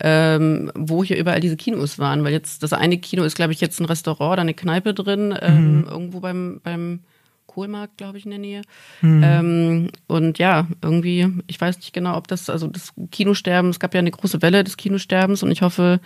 ähm, 0.00 0.70
wo 0.74 1.04
hier 1.04 1.16
überall 1.16 1.40
diese 1.40 1.56
Kinos 1.56 1.98
waren. 1.98 2.24
Weil 2.24 2.32
jetzt 2.32 2.62
das 2.62 2.72
eine 2.72 2.98
Kino 2.98 3.24
ist, 3.24 3.36
glaube 3.36 3.52
ich, 3.52 3.60
jetzt 3.60 3.80
ein 3.80 3.86
Restaurant 3.86 4.32
oder 4.32 4.42
eine 4.42 4.54
Kneipe 4.54 4.94
drin, 4.94 5.36
ähm, 5.40 5.78
mhm. 5.78 5.84
irgendwo 5.84 6.20
beim, 6.20 6.60
beim 6.62 7.00
Kohlmarkt, 7.46 7.98
glaube 7.98 8.18
ich, 8.18 8.24
in 8.24 8.30
der 8.30 8.40
Nähe. 8.40 8.62
Mhm. 9.00 9.22
Ähm, 9.24 9.90
und 10.06 10.38
ja, 10.38 10.66
irgendwie, 10.82 11.28
ich 11.46 11.60
weiß 11.60 11.76
nicht 11.76 11.92
genau, 11.92 12.16
ob 12.16 12.28
das, 12.28 12.50
also 12.50 12.66
das 12.66 12.92
Kinosterben, 13.10 13.70
es 13.70 13.80
gab 13.80 13.94
ja 13.94 14.00
eine 14.00 14.10
große 14.10 14.42
Welle 14.42 14.64
des 14.64 14.76
Kinosterbens 14.76 15.42
und 15.42 15.50
ich 15.50 15.62
hoffe, 15.62 16.00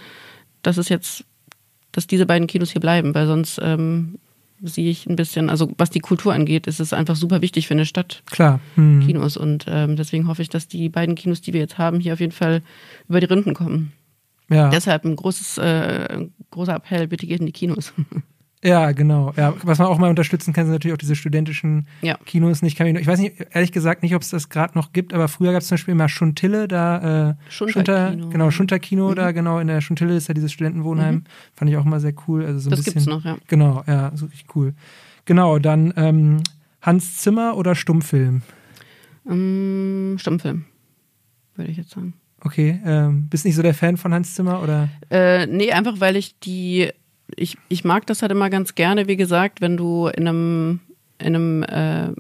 dass 0.63 0.77
es 0.77 0.89
jetzt, 0.89 1.25
dass 1.93 2.07
diese 2.07 2.27
beiden 2.27 2.49
Kinos 2.49 2.71
hier 2.71 2.81
bleiben, 2.81 3.15
weil 3.15 3.27
sonst 3.27 3.61
ähm, 3.63 4.19
sehe 4.63 4.91
ich 4.91 5.07
ein 5.07 5.17
bisschen, 5.17 5.51
also 5.51 5.73
was 5.79 5.91
die 5.91 6.01
Kultur 6.01 6.33
angeht, 6.33 6.67
ist 6.67 6.81
es 6.81 6.93
einfach 6.93 7.17
super 7.17 7.43
wichtig 7.43 7.69
für 7.69 7.75
eine 7.75 7.87
Stadt. 7.87 8.23
Klar. 8.27 8.61
Hm. 8.75 9.07
Kinos. 9.07 9.37
Und 9.37 9.67
ähm, 9.69 9.97
deswegen 9.97 10.27
hoffe 10.27 10.43
ich, 10.43 10.49
dass 10.49 10.69
die 10.69 10.89
beiden 10.89 11.15
Kinos, 11.15 11.41
die 11.41 11.53
wir 11.53 11.61
jetzt 11.61 11.79
haben, 11.79 12.01
hier 12.01 12.13
auf 12.13 12.21
jeden 12.21 12.33
Fall 12.33 12.63
über 13.09 13.21
die 13.21 13.27
Runden 13.27 13.55
kommen. 13.55 13.93
Ja. 14.51 14.71
Deshalb 14.71 15.05
ein 15.05 15.17
großes, 15.17 15.59
äh, 15.59 16.27
großer 16.51 16.77
Appell, 16.77 17.07
bitte 17.07 17.27
geht 17.27 17.41
in 17.41 17.47
die 17.47 17.53
Kinos. 17.53 17.93
Ja, 18.63 18.91
genau. 18.91 19.33
Ja, 19.37 19.55
was 19.63 19.79
man 19.79 19.87
auch 19.87 19.99
mal 19.99 20.11
unterstützen 20.11 20.53
kann, 20.53 20.65
sind 20.65 20.73
natürlich 20.73 20.95
auch 20.95 20.99
diese 20.99 21.15
studentischen 21.15 21.87
ja. 22.03 22.19
Kinos. 22.27 22.61
Nicht, 22.61 22.79
ich, 22.81 22.87
ich 22.87 23.07
weiß 23.07 23.21
nicht, 23.21 23.37
ehrlich 23.53 23.71
gesagt 23.71 24.03
nicht, 24.03 24.15
ob 24.17 24.23
es 24.23 24.31
das 24.31 24.49
gerade 24.49 24.77
noch 24.77 24.93
gibt, 24.93 25.15
aber 25.15 25.29
früher 25.29 25.53
gab 25.53 25.63
es 25.63 25.69
zum 25.69 25.77
Beispiel 25.77 25.93
immer 25.93 26.09
Schuntille, 26.09 26.67
da 26.67 27.31
äh, 27.31 27.35
Schunter, 27.49 28.17
genau, 28.17 28.51
Schunter-Kino, 28.51 29.11
mhm. 29.11 29.15
da 29.15 29.31
genau 29.31 29.61
in 29.61 29.69
der 29.69 29.81
Schuntille 29.81 30.17
ist 30.17 30.27
ja 30.27 30.35
dieses 30.35 30.53
Studentenwohnheim. 30.53 31.15
Mhm. 31.15 31.25
Fand 31.55 31.71
ich 31.71 31.77
auch 31.77 31.87
immer 31.87 32.01
sehr 32.01 32.15
cool. 32.27 32.45
Also 32.45 32.59
so 32.59 32.69
ein 32.69 32.71
das 32.71 32.81
bisschen, 32.81 32.95
gibt's 32.95 33.07
noch, 33.07 33.25
ja. 33.25 33.37
Genau, 33.47 33.85
ja, 33.87 34.11
so 34.15 34.27
richtig 34.27 34.47
cool. 34.57 34.75
Genau, 35.25 35.59
dann 35.61 35.93
ähm, 35.97 36.43
Hans 36.83 37.19
Zimmer 37.19 37.57
oder 37.57 37.75
Stummfilm? 37.77 38.43
Um, 39.25 39.35
ähm, 39.35 40.17
Stummfilm, 40.19 40.65
würde 41.55 41.71
ich 41.71 41.77
jetzt 41.77 41.91
sagen. 41.91 42.15
Okay, 42.41 42.81
ähm, 42.85 43.29
bist 43.29 43.45
nicht 43.45 43.57
so 43.57 43.63
der 43.63 43.75
Fan 43.75 43.97
von 43.97 44.13
Hans 44.15 44.35
Zimmer 44.35 44.63
oder? 44.63 44.89
Äh, 45.11 45.47
nee, 45.47 45.71
einfach 45.71 46.01
weil 46.01 46.17
ich 46.17 46.39
die 46.41 46.91
ich, 47.37 47.59
ich 47.69 47.85
mag 47.85 48.07
das 48.07 48.23
halt 48.23 48.33
immer 48.33 48.51
ganz 48.51 48.75
gerne, 48.75 49.09
wie 49.09 49.17
gesagt, 49.17 49.61
wenn 49.61 49.77
du 49.77 50.09
in 50.09 50.29
einem, 50.29 50.81
in 51.19 51.37
einem, 51.37 51.63
äh, 51.65 52.13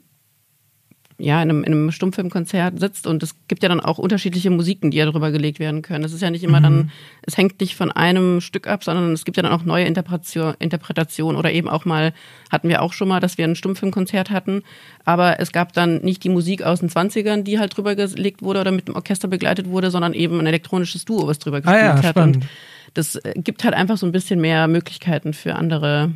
ja, 1.20 1.42
in 1.42 1.50
einem, 1.50 1.64
in 1.64 1.72
einem 1.72 1.90
Stummfilmkonzert 1.90 2.78
sitzt 2.78 3.08
und 3.08 3.24
es 3.24 3.34
gibt 3.48 3.64
ja 3.64 3.68
dann 3.68 3.80
auch 3.80 3.98
unterschiedliche 3.98 4.50
Musiken, 4.50 4.92
die 4.92 4.98
ja 4.98 5.04
darüber 5.04 5.32
gelegt 5.32 5.58
werden 5.58 5.82
können. 5.82 6.04
Es 6.04 6.12
ist 6.12 6.20
ja 6.20 6.30
nicht 6.30 6.44
immer 6.44 6.60
mhm. 6.60 6.62
dann, 6.62 6.90
es 7.22 7.36
hängt 7.36 7.60
nicht 7.60 7.74
von 7.74 7.90
einem 7.90 8.40
Stück 8.40 8.68
ab, 8.68 8.84
sondern 8.84 9.12
es 9.12 9.24
gibt 9.24 9.36
ja 9.36 9.42
dann 9.42 9.50
auch 9.50 9.64
neue 9.64 9.84
Interpretation, 9.84 10.54
Interpretation 10.60 11.34
oder 11.34 11.50
eben 11.50 11.68
auch 11.68 11.84
mal, 11.84 12.12
hatten 12.52 12.68
wir 12.68 12.82
auch 12.82 12.92
schon 12.92 13.08
mal, 13.08 13.18
dass 13.18 13.36
wir 13.36 13.46
ein 13.46 13.56
Stummfilmkonzert 13.56 14.30
hatten, 14.30 14.62
aber 15.04 15.40
es 15.40 15.50
gab 15.50 15.72
dann 15.72 16.02
nicht 16.02 16.22
die 16.22 16.28
Musik 16.28 16.62
aus 16.62 16.80
den 16.80 16.88
20ern, 16.88 17.42
die 17.42 17.58
halt 17.58 17.76
drüber 17.76 17.96
gelegt 17.96 18.42
wurde 18.42 18.60
oder 18.60 18.70
mit 18.70 18.86
dem 18.86 18.94
Orchester 18.94 19.26
begleitet 19.26 19.68
wurde, 19.68 19.90
sondern 19.90 20.14
eben 20.14 20.38
ein 20.38 20.46
elektronisches 20.46 21.04
Duo, 21.04 21.26
was 21.26 21.40
drüber 21.40 21.62
gespielt 21.62 21.82
ah 21.82 21.96
ja, 21.96 21.96
hat. 21.96 22.10
Spannend. 22.10 22.36
Und 22.36 22.48
das 22.98 23.14
äh, 23.14 23.34
gibt 23.36 23.64
halt 23.64 23.74
einfach 23.74 23.96
so 23.96 24.06
ein 24.06 24.12
bisschen 24.12 24.40
mehr 24.40 24.66
Möglichkeiten 24.66 25.32
für 25.32 25.54
andere, 25.54 26.12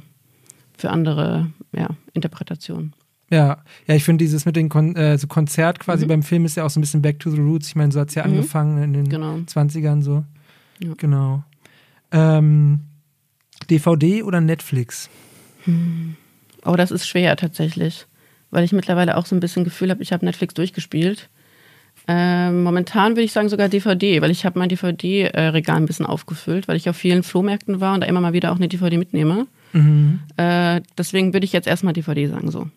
für 0.76 0.90
andere 0.90 1.50
ja, 1.72 1.88
Interpretationen. 2.12 2.92
Ja, 3.30 3.62
ja, 3.86 3.94
ich 3.94 4.04
finde 4.04 4.24
dieses 4.24 4.44
mit 4.44 4.56
dem 4.56 4.68
Kon 4.68 4.94
äh, 4.96 5.16
so 5.16 5.26
Konzert 5.26 5.78
quasi 5.78 6.04
mhm. 6.04 6.08
beim 6.08 6.22
Film 6.22 6.44
ist 6.44 6.56
ja 6.56 6.64
auch 6.64 6.70
so 6.70 6.80
ein 6.80 6.82
bisschen 6.82 7.00
Back 7.00 7.20
to 7.20 7.30
the 7.30 7.38
Roots. 7.38 7.68
Ich 7.68 7.76
meine, 7.76 7.92
so 7.92 8.00
hat 8.00 8.08
es 8.08 8.14
ja 8.16 8.26
mhm. 8.26 8.32
angefangen 8.32 8.82
in 8.82 8.92
den 8.92 9.08
genau. 9.08 9.36
20ern 9.36 10.02
so. 10.02 10.24
Ja. 10.80 10.92
Genau. 10.98 11.44
Ähm, 12.10 12.80
DVD 13.70 14.24
oder 14.24 14.40
Netflix? 14.40 15.08
Hm. 15.64 16.16
Oh, 16.64 16.74
das 16.74 16.90
ist 16.90 17.06
schwer 17.06 17.36
tatsächlich, 17.36 18.06
weil 18.50 18.64
ich 18.64 18.72
mittlerweile 18.72 19.16
auch 19.16 19.24
so 19.24 19.36
ein 19.36 19.40
bisschen 19.40 19.64
Gefühl 19.64 19.90
habe, 19.90 20.02
ich 20.02 20.12
habe 20.12 20.24
Netflix 20.24 20.54
durchgespielt. 20.54 21.30
Ähm, 22.08 22.64
momentan 22.64 23.12
würde 23.12 23.22
ich 23.22 23.32
sagen 23.32 23.48
sogar 23.48 23.68
DVD, 23.68 24.20
weil 24.22 24.30
ich 24.30 24.44
habe 24.44 24.58
mein 24.58 24.68
DVD-Regal 24.68 25.76
ein 25.76 25.86
bisschen 25.86 26.06
aufgefüllt, 26.06 26.66
weil 26.66 26.76
ich 26.76 26.88
auf 26.88 26.96
vielen 26.96 27.22
Flohmärkten 27.22 27.80
war 27.80 27.94
und 27.94 28.00
da 28.00 28.06
immer 28.06 28.20
mal 28.20 28.32
wieder 28.32 28.50
auch 28.50 28.56
eine 28.56 28.68
DVD 28.68 28.98
mitnehme. 28.98 29.46
Mhm. 29.72 30.20
Äh, 30.36 30.80
deswegen 30.98 31.32
würde 31.32 31.44
ich 31.44 31.52
jetzt 31.52 31.68
erstmal 31.68 31.92
DVD 31.92 32.26
sagen, 32.26 32.50
so. 32.50 32.68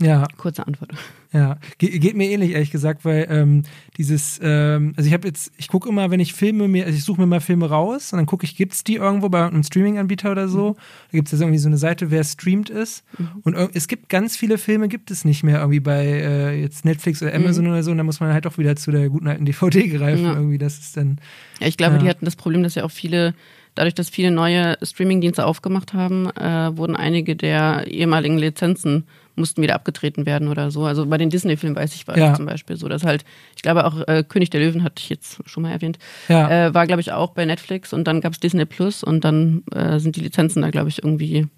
Ja. 0.00 0.26
Kurze 0.36 0.66
Antwort. 0.66 0.90
Ja, 1.32 1.58
Ge 1.78 1.98
geht 1.98 2.16
mir 2.16 2.28
ähnlich, 2.30 2.52
ehrlich 2.52 2.72
gesagt, 2.72 3.04
weil 3.04 3.26
ähm, 3.28 3.62
dieses, 3.96 4.40
ähm, 4.42 4.92
also 4.96 5.06
ich 5.06 5.12
habe 5.12 5.26
jetzt, 5.28 5.52
ich 5.56 5.68
gucke 5.68 5.88
immer, 5.88 6.10
wenn 6.10 6.20
ich 6.20 6.32
Filme 6.32 6.66
mir, 6.66 6.84
also 6.86 6.96
ich 6.96 7.04
suche 7.04 7.20
mir 7.20 7.26
mal 7.26 7.40
Filme 7.40 7.68
raus 7.68 8.12
und 8.12 8.18
dann 8.18 8.26
gucke 8.26 8.44
ich, 8.44 8.56
gibt 8.56 8.72
es 8.72 8.82
die 8.82 8.96
irgendwo 8.96 9.28
bei 9.28 9.46
einem 9.46 9.62
Streaming-Anbieter 9.62 10.32
oder 10.32 10.48
so? 10.48 10.70
Mhm. 10.70 10.74
Da 11.12 11.18
gibt 11.18 11.32
es 11.32 11.38
ja 11.38 11.44
irgendwie 11.44 11.58
so 11.58 11.68
eine 11.68 11.78
Seite, 11.78 12.10
wer 12.10 12.24
streamt 12.24 12.70
ist. 12.70 13.04
Mhm. 13.18 13.28
Und 13.42 13.54
es 13.74 13.86
gibt 13.86 14.08
ganz 14.08 14.36
viele 14.36 14.58
Filme, 14.58 14.88
gibt 14.88 15.12
es 15.12 15.24
nicht 15.24 15.44
mehr 15.44 15.58
irgendwie 15.58 15.80
bei 15.80 16.04
äh, 16.04 16.60
jetzt 16.60 16.84
Netflix 16.84 17.22
oder 17.22 17.34
Amazon 17.34 17.64
mhm. 17.64 17.70
oder 17.70 17.82
so. 17.82 17.90
Und 17.92 17.98
da 17.98 18.04
muss 18.04 18.20
man 18.20 18.32
halt 18.32 18.46
auch 18.46 18.58
wieder 18.58 18.74
zu 18.74 18.90
der 18.90 19.08
guten 19.08 19.28
alten 19.28 19.44
DVD 19.44 19.88
greifen. 19.88 20.24
Ja. 20.24 20.34
Irgendwie, 20.34 20.58
das 20.58 20.78
ist 20.78 20.96
dann. 20.96 21.20
Ja, 21.60 21.68
ich 21.68 21.76
glaube, 21.76 21.96
ja. 21.96 22.02
die 22.02 22.08
hatten 22.08 22.24
das 22.24 22.36
Problem, 22.36 22.64
dass 22.64 22.74
ja 22.74 22.84
auch 22.84 22.90
viele 22.90 23.34
Dadurch, 23.74 23.94
dass 23.94 24.08
viele 24.08 24.30
neue 24.30 24.76
Streaming-Dienste 24.80 25.44
aufgemacht 25.44 25.94
haben, 25.94 26.30
äh, 26.36 26.76
wurden 26.76 26.94
einige 26.94 27.34
der 27.34 27.88
ehemaligen 27.88 28.38
Lizenzen 28.38 29.04
mussten 29.36 29.62
wieder 29.62 29.74
abgetreten 29.74 30.26
werden 30.26 30.48
oder 30.48 30.70
so. 30.70 30.84
Also 30.84 31.06
bei 31.06 31.18
den 31.18 31.30
Disney-Filmen 31.30 31.76
weiß 31.76 31.94
ich, 31.94 32.06
war 32.06 32.16
ja. 32.16 32.34
zum 32.34 32.46
Beispiel 32.46 32.76
so, 32.76 32.88
dass 32.88 33.04
halt, 33.04 33.24
ich 33.56 33.62
glaube 33.62 33.84
auch 33.84 34.06
äh, 34.06 34.24
König 34.26 34.50
der 34.50 34.60
Löwen 34.60 34.82
hatte 34.82 35.00
ich 35.00 35.08
jetzt 35.08 35.38
schon 35.46 35.62
mal 35.62 35.72
erwähnt, 35.72 35.98
ja. 36.28 36.68
äh, 36.68 36.74
war 36.74 36.86
glaube 36.86 37.00
ich 37.00 37.12
auch 37.12 37.32
bei 37.32 37.44
Netflix 37.44 37.92
und 37.92 38.04
dann 38.04 38.20
gab 38.20 38.32
es 38.32 38.40
Disney 38.40 38.64
Plus 38.64 39.02
und 39.02 39.24
dann 39.24 39.62
äh, 39.72 39.98
sind 39.98 40.16
die 40.16 40.20
Lizenzen 40.20 40.62
da 40.62 40.70
glaube 40.70 40.88
ich 40.88 41.02
irgendwie 41.02 41.48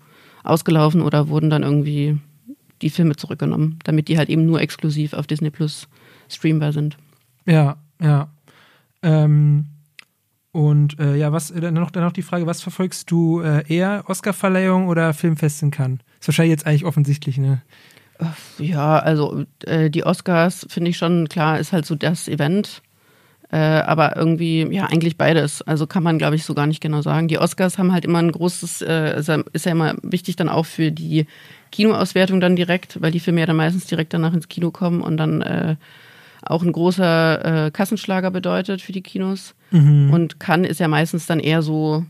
ausgelaufen 0.42 1.02
oder 1.02 1.28
wurden 1.28 1.50
dann 1.50 1.62
irgendwie 1.62 2.18
die 2.82 2.90
Filme 2.90 3.16
zurückgenommen, 3.16 3.78
damit 3.84 4.08
die 4.08 4.18
halt 4.18 4.28
eben 4.28 4.46
nur 4.46 4.60
exklusiv 4.60 5.12
auf 5.12 5.26
Disney 5.26 5.50
Plus 5.50 5.88
streambar 6.28 6.72
sind. 6.72 6.96
Ja, 7.46 7.76
ja. 8.00 8.28
Ähm, 9.02 9.66
und 10.52 10.98
äh, 10.98 11.16
ja, 11.16 11.32
was 11.32 11.52
dann 11.52 11.74
noch, 11.74 11.90
dann 11.90 12.02
noch 12.02 12.12
die 12.12 12.22
Frage, 12.22 12.46
was 12.46 12.62
verfolgst 12.62 13.10
du 13.10 13.40
äh, 13.40 13.62
eher, 13.68 14.04
Oscarverleihung 14.06 14.88
oder 14.88 15.12
Filmfest 15.12 15.62
in 15.62 15.70
Cannes? 15.70 15.98
Ist 16.26 16.28
wahrscheinlich 16.30 16.54
jetzt 16.54 16.66
eigentlich 16.66 16.84
offensichtlich, 16.84 17.38
ne? 17.38 17.62
Ja, 18.58 18.98
also 18.98 19.44
äh, 19.64 19.90
die 19.90 20.04
Oscars 20.04 20.66
finde 20.68 20.90
ich 20.90 20.96
schon 20.96 21.28
klar, 21.28 21.60
ist 21.60 21.72
halt 21.72 21.86
so 21.86 21.94
das 21.94 22.26
Event. 22.26 22.82
Äh, 23.52 23.58
aber 23.58 24.16
irgendwie, 24.16 24.66
ja, 24.72 24.86
eigentlich 24.86 25.16
beides. 25.16 25.62
Also 25.62 25.86
kann 25.86 26.02
man, 26.02 26.18
glaube 26.18 26.34
ich, 26.34 26.42
so 26.42 26.52
gar 26.52 26.66
nicht 26.66 26.80
genau 26.80 27.00
sagen. 27.00 27.28
Die 27.28 27.38
Oscars 27.38 27.78
haben 27.78 27.92
halt 27.92 28.04
immer 28.04 28.18
ein 28.18 28.32
großes, 28.32 28.82
äh, 28.82 29.20
ist 29.52 29.66
ja 29.66 29.70
immer 29.70 29.94
wichtig 30.02 30.34
dann 30.34 30.48
auch 30.48 30.66
für 30.66 30.90
die 30.90 31.26
Kinoauswertung 31.70 32.40
dann 32.40 32.56
direkt, 32.56 33.00
weil 33.00 33.12
die 33.12 33.20
Filme 33.20 33.38
ja 33.38 33.46
dann 33.46 33.54
meistens 33.54 33.86
direkt 33.86 34.12
danach 34.12 34.34
ins 34.34 34.48
Kino 34.48 34.72
kommen 34.72 35.02
und 35.02 35.18
dann 35.18 35.42
äh, 35.42 35.76
auch 36.42 36.64
ein 36.64 36.72
großer 36.72 37.66
äh, 37.66 37.70
Kassenschlager 37.70 38.32
bedeutet 38.32 38.82
für 38.82 38.90
die 38.90 39.02
Kinos. 39.02 39.54
Mhm. 39.70 40.12
Und 40.12 40.40
Cannes 40.40 40.72
ist 40.72 40.80
ja 40.80 40.88
meistens 40.88 41.26
dann 41.26 41.38
eher 41.38 41.62
so, 41.62 42.04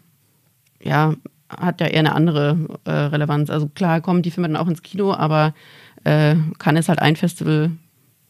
ja, 0.82 1.12
hat 1.48 1.80
ja 1.80 1.86
eher 1.86 2.00
eine 2.00 2.14
andere 2.14 2.56
äh, 2.84 2.90
Relevanz. 2.90 3.50
Also 3.50 3.68
klar 3.68 4.00
kommen 4.00 4.22
die 4.22 4.30
Filme 4.30 4.48
dann 4.48 4.56
auch 4.56 4.68
ins 4.68 4.82
Kino, 4.82 5.14
aber 5.14 5.54
äh, 6.04 6.36
Cannes 6.58 6.84
ist 6.84 6.88
halt 6.88 7.00
ein 7.00 7.16
Festival, 7.16 7.72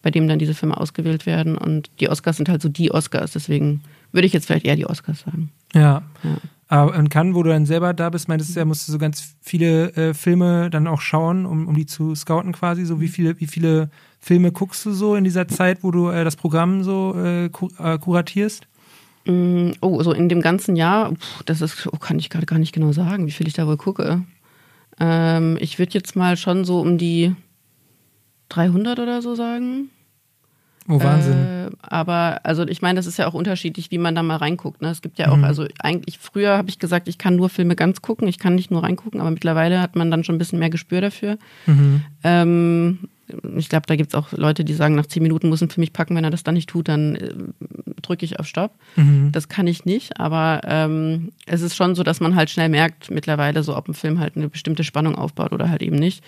bei 0.02 0.10
dem 0.10 0.28
dann 0.28 0.38
diese 0.38 0.54
Filme 0.54 0.76
ausgewählt 0.76 1.26
werden. 1.26 1.56
Und 1.56 1.90
die 2.00 2.08
Oscars 2.08 2.36
sind 2.36 2.48
halt 2.48 2.62
so 2.62 2.68
die 2.68 2.92
Oscars, 2.92 3.32
deswegen 3.32 3.82
würde 4.12 4.26
ich 4.26 4.32
jetzt 4.32 4.46
vielleicht 4.46 4.66
eher 4.66 4.76
die 4.76 4.86
Oscars 4.86 5.20
sagen. 5.20 5.50
Ja. 5.74 6.02
ja. 6.22 6.36
Aber 6.68 6.96
in 6.96 7.08
Cannes, 7.08 7.34
wo 7.34 7.42
du 7.42 7.50
dann 7.50 7.66
selber 7.66 7.94
da 7.94 8.10
bist, 8.10 8.28
meintest 8.28 8.54
du 8.54 8.60
ja, 8.60 8.64
musst 8.64 8.88
du 8.88 8.92
so 8.92 8.98
ganz 8.98 9.36
viele 9.40 9.92
äh, 9.94 10.14
Filme 10.14 10.68
dann 10.70 10.88
auch 10.88 11.00
schauen, 11.00 11.46
um, 11.46 11.68
um 11.68 11.76
die 11.76 11.86
zu 11.86 12.14
scouten 12.14 12.52
quasi. 12.52 12.84
So 12.84 13.00
wie 13.00 13.08
viele, 13.08 13.38
wie 13.40 13.46
viele 13.46 13.90
Filme 14.18 14.50
guckst 14.50 14.84
du 14.84 14.92
so 14.92 15.14
in 15.14 15.24
dieser 15.24 15.46
Zeit, 15.46 15.84
wo 15.84 15.92
du 15.92 16.08
äh, 16.08 16.24
das 16.24 16.34
Programm 16.34 16.82
so 16.82 17.14
äh, 17.16 17.46
äh, 17.46 17.50
kuratierst? 17.98 18.66
Mm, 19.26 19.72
oh, 19.80 20.02
so 20.02 20.12
in 20.12 20.28
dem 20.28 20.40
ganzen 20.40 20.76
Jahr, 20.76 21.12
das 21.44 21.60
ist, 21.60 21.88
oh, 21.88 21.98
kann 21.98 22.18
ich 22.18 22.30
gerade 22.30 22.46
gar 22.46 22.58
nicht 22.58 22.72
genau 22.72 22.92
sagen, 22.92 23.26
wie 23.26 23.32
viel 23.32 23.46
ich 23.46 23.54
da 23.54 23.66
wohl 23.66 23.76
gucke. 23.76 24.22
Ähm, 24.98 25.58
ich 25.60 25.78
würde 25.78 25.94
jetzt 25.94 26.16
mal 26.16 26.36
schon 26.36 26.64
so 26.64 26.80
um 26.80 26.96
die 26.96 27.34
300 28.48 28.98
oder 28.98 29.22
so 29.22 29.34
sagen. 29.34 29.90
Oh, 30.88 31.02
Wahnsinn. 31.02 31.32
Äh, 31.32 31.70
aber, 31.82 32.40
also 32.44 32.66
ich 32.66 32.80
meine, 32.80 32.96
das 32.96 33.06
ist 33.06 33.18
ja 33.18 33.26
auch 33.26 33.34
unterschiedlich, 33.34 33.90
wie 33.90 33.98
man 33.98 34.14
da 34.14 34.22
mal 34.22 34.36
reinguckt. 34.36 34.80
Ne? 34.82 34.88
Es 34.90 35.02
gibt 35.02 35.18
ja 35.18 35.30
auch, 35.30 35.36
mhm. 35.36 35.44
also 35.44 35.66
eigentlich, 35.80 36.18
früher 36.18 36.56
habe 36.56 36.68
ich 36.68 36.78
gesagt, 36.78 37.08
ich 37.08 37.18
kann 37.18 37.34
nur 37.34 37.48
Filme 37.48 37.74
ganz 37.74 38.02
gucken, 38.02 38.28
ich 38.28 38.38
kann 38.38 38.54
nicht 38.54 38.70
nur 38.70 38.84
reingucken, 38.84 39.20
aber 39.20 39.32
mittlerweile 39.32 39.80
hat 39.80 39.96
man 39.96 40.10
dann 40.10 40.22
schon 40.22 40.36
ein 40.36 40.38
bisschen 40.38 40.60
mehr 40.60 40.70
Gespür 40.70 41.00
dafür. 41.00 41.38
Mhm. 41.66 42.02
Ähm, 42.22 42.98
ich 43.56 43.68
glaube, 43.68 43.86
da 43.86 43.96
gibt 43.96 44.10
es 44.10 44.14
auch 44.14 44.32
Leute, 44.32 44.64
die 44.64 44.74
sagen, 44.74 44.94
nach 44.94 45.06
zehn 45.06 45.22
Minuten 45.22 45.48
muss 45.48 45.62
ein 45.62 45.70
Film 45.70 45.82
mich 45.82 45.92
packen, 45.92 46.14
wenn 46.14 46.24
er 46.24 46.30
das 46.30 46.44
dann 46.44 46.54
nicht 46.54 46.68
tut, 46.68 46.88
dann 46.88 47.16
äh, 47.16 47.34
drücke 48.02 48.24
ich 48.24 48.38
auf 48.38 48.46
Stopp. 48.46 48.72
Mhm. 48.96 49.30
Das 49.32 49.48
kann 49.48 49.66
ich 49.66 49.84
nicht, 49.84 50.20
aber 50.20 50.60
ähm, 50.64 51.32
es 51.46 51.62
ist 51.62 51.76
schon 51.76 51.94
so, 51.94 52.02
dass 52.02 52.20
man 52.20 52.36
halt 52.36 52.50
schnell 52.50 52.68
merkt 52.68 53.10
mittlerweile 53.10 53.62
so, 53.62 53.76
ob 53.76 53.88
ein 53.88 53.94
Film 53.94 54.20
halt 54.20 54.36
eine 54.36 54.48
bestimmte 54.48 54.84
Spannung 54.84 55.16
aufbaut 55.16 55.52
oder 55.52 55.70
halt 55.70 55.82
eben 55.82 55.96
nicht. 55.96 56.22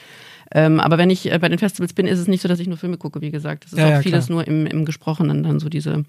Ähm, 0.50 0.80
aber 0.80 0.98
wenn 0.98 1.10
ich 1.10 1.30
äh, 1.30 1.38
bei 1.38 1.48
den 1.48 1.58
Festivals 1.58 1.92
bin, 1.92 2.06
ist 2.06 2.18
es 2.18 2.26
nicht 2.26 2.40
so, 2.40 2.48
dass 2.48 2.58
ich 2.58 2.68
nur 2.68 2.78
Filme 2.78 2.96
gucke, 2.96 3.20
wie 3.20 3.30
gesagt. 3.30 3.66
Es 3.66 3.72
ist 3.72 3.78
ja, 3.78 3.86
auch 3.86 3.90
ja, 3.90 4.02
vieles 4.02 4.26
klar. 4.26 4.36
nur 4.36 4.48
im, 4.48 4.66
im 4.66 4.84
Gesprochenen, 4.84 5.42
dann 5.42 5.60
so 5.60 5.68
diese, 5.68 6.04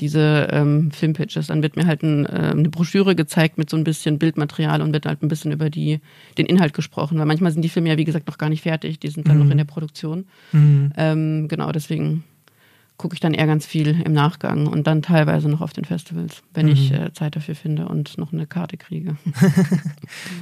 diese 0.00 0.48
ähm, 0.50 0.90
Filmpitches. 0.90 1.48
Dann 1.48 1.62
wird 1.62 1.76
mir 1.76 1.86
halt 1.86 2.02
ein, 2.02 2.26
äh, 2.26 2.52
eine 2.52 2.68
Broschüre 2.68 3.14
gezeigt 3.14 3.58
mit 3.58 3.70
so 3.70 3.76
ein 3.76 3.84
bisschen 3.84 4.18
Bildmaterial 4.18 4.82
und 4.82 4.92
wird 4.92 5.06
halt 5.06 5.22
ein 5.22 5.28
bisschen 5.28 5.52
über 5.52 5.70
die, 5.70 6.00
den 6.38 6.46
Inhalt 6.46 6.74
gesprochen. 6.74 7.18
Weil 7.18 7.26
manchmal 7.26 7.52
sind 7.52 7.62
die 7.62 7.68
Filme 7.68 7.88
ja, 7.88 7.98
wie 7.98 8.04
gesagt, 8.04 8.26
noch 8.26 8.38
gar 8.38 8.48
nicht 8.48 8.62
fertig. 8.62 8.98
Die 8.98 9.08
sind 9.08 9.28
dann 9.28 9.38
mhm. 9.38 9.44
noch 9.44 9.50
in 9.50 9.58
der 9.58 9.64
Produktion. 9.64 10.26
Mhm. 10.52 10.92
Ähm, 10.96 11.48
genau, 11.48 11.72
deswegen 11.72 12.24
gucke 12.96 13.14
ich 13.14 13.20
dann 13.20 13.34
eher 13.34 13.46
ganz 13.46 13.66
viel 13.66 14.00
im 14.04 14.12
Nachgang 14.12 14.68
und 14.68 14.86
dann 14.86 15.02
teilweise 15.02 15.48
noch 15.48 15.60
auf 15.60 15.72
den 15.72 15.84
Festivals, 15.84 16.42
wenn 16.54 16.66
mhm. 16.66 16.72
ich 16.72 16.92
äh, 16.92 17.12
Zeit 17.12 17.34
dafür 17.34 17.56
finde 17.56 17.88
und 17.88 18.18
noch 18.18 18.32
eine 18.32 18.46
Karte 18.46 18.76
kriege. 18.76 19.16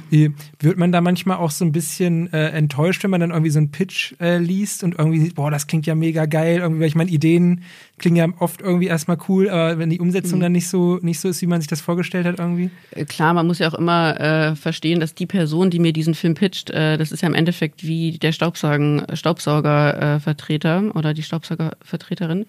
Wird 0.11 0.77
man 0.77 0.91
da 0.91 1.01
manchmal 1.01 1.37
auch 1.37 1.49
so 1.49 1.65
ein 1.65 1.71
bisschen 1.71 2.31
äh, 2.31 2.49
enttäuscht, 2.49 3.03
wenn 3.03 3.09
man 3.09 3.21
dann 3.21 3.31
irgendwie 3.31 3.49
so 3.49 3.57
einen 3.57 3.71
Pitch 3.71 4.13
äh, 4.19 4.37
liest 4.37 4.83
und 4.83 4.99
irgendwie 4.99 5.19
sieht, 5.19 5.35
boah, 5.35 5.49
das 5.49 5.65
klingt 5.65 5.87
ja 5.87 5.95
mega 5.95 6.27
geil, 6.27 6.59
irgendwie, 6.59 6.81
weil 6.81 6.87
ich 6.87 6.95
meine, 6.95 7.09
Ideen 7.09 7.63
klingen 7.97 8.17
ja 8.17 8.27
oft 8.39 8.61
irgendwie 8.61 8.87
erstmal 8.87 9.17
cool, 9.27 9.49
aber 9.49 9.79
wenn 9.79 9.89
die 9.89 9.99
Umsetzung 9.99 10.37
mhm. 10.37 10.43
dann 10.43 10.51
nicht 10.51 10.67
so, 10.67 10.99
nicht 11.01 11.19
so 11.19 11.29
ist, 11.29 11.41
wie 11.41 11.47
man 11.47 11.59
sich 11.59 11.69
das 11.69 11.81
vorgestellt 11.81 12.27
hat 12.27 12.37
irgendwie? 12.37 12.69
Äh, 12.91 13.05
klar, 13.05 13.33
man 13.33 13.47
muss 13.47 13.59
ja 13.59 13.67
auch 13.67 13.73
immer 13.73 14.19
äh, 14.19 14.55
verstehen, 14.55 14.99
dass 14.99 15.15
die 15.15 15.25
Person, 15.25 15.71
die 15.71 15.79
mir 15.79 15.91
diesen 15.91 16.13
Film 16.13 16.35
pitcht, 16.35 16.69
äh, 16.69 16.97
das 16.97 17.11
ist 17.11 17.21
ja 17.21 17.27
im 17.27 17.35
Endeffekt 17.35 17.83
wie 17.83 18.19
der 18.19 18.31
Staubsaugen, 18.31 19.03
Staubsaugervertreter 19.13 20.95
oder 20.95 21.15
die 21.15 21.23
Staubsaugervertreterin 21.23 22.42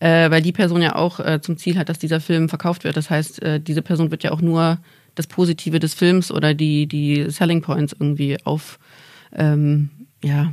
äh, 0.00 0.30
weil 0.30 0.42
die 0.42 0.52
Person 0.52 0.82
ja 0.82 0.96
auch 0.96 1.20
äh, 1.20 1.40
zum 1.40 1.56
Ziel 1.56 1.78
hat, 1.78 1.88
dass 1.88 1.98
dieser 1.98 2.20
Film 2.20 2.48
verkauft 2.48 2.84
wird. 2.84 2.96
Das 2.96 3.10
heißt, 3.10 3.42
äh, 3.42 3.60
diese 3.60 3.82
Person 3.82 4.10
wird 4.10 4.24
ja 4.24 4.32
auch 4.32 4.40
nur 4.40 4.78
das 5.14 5.26
Positive 5.26 5.78
des 5.78 5.94
Films 5.94 6.32
oder 6.32 6.54
die, 6.54 6.86
die 6.86 7.30
Selling 7.30 7.62
Points 7.62 7.94
irgendwie 7.98 8.38
auf, 8.44 8.78
ähm, 9.36 9.90
ja, 10.24 10.52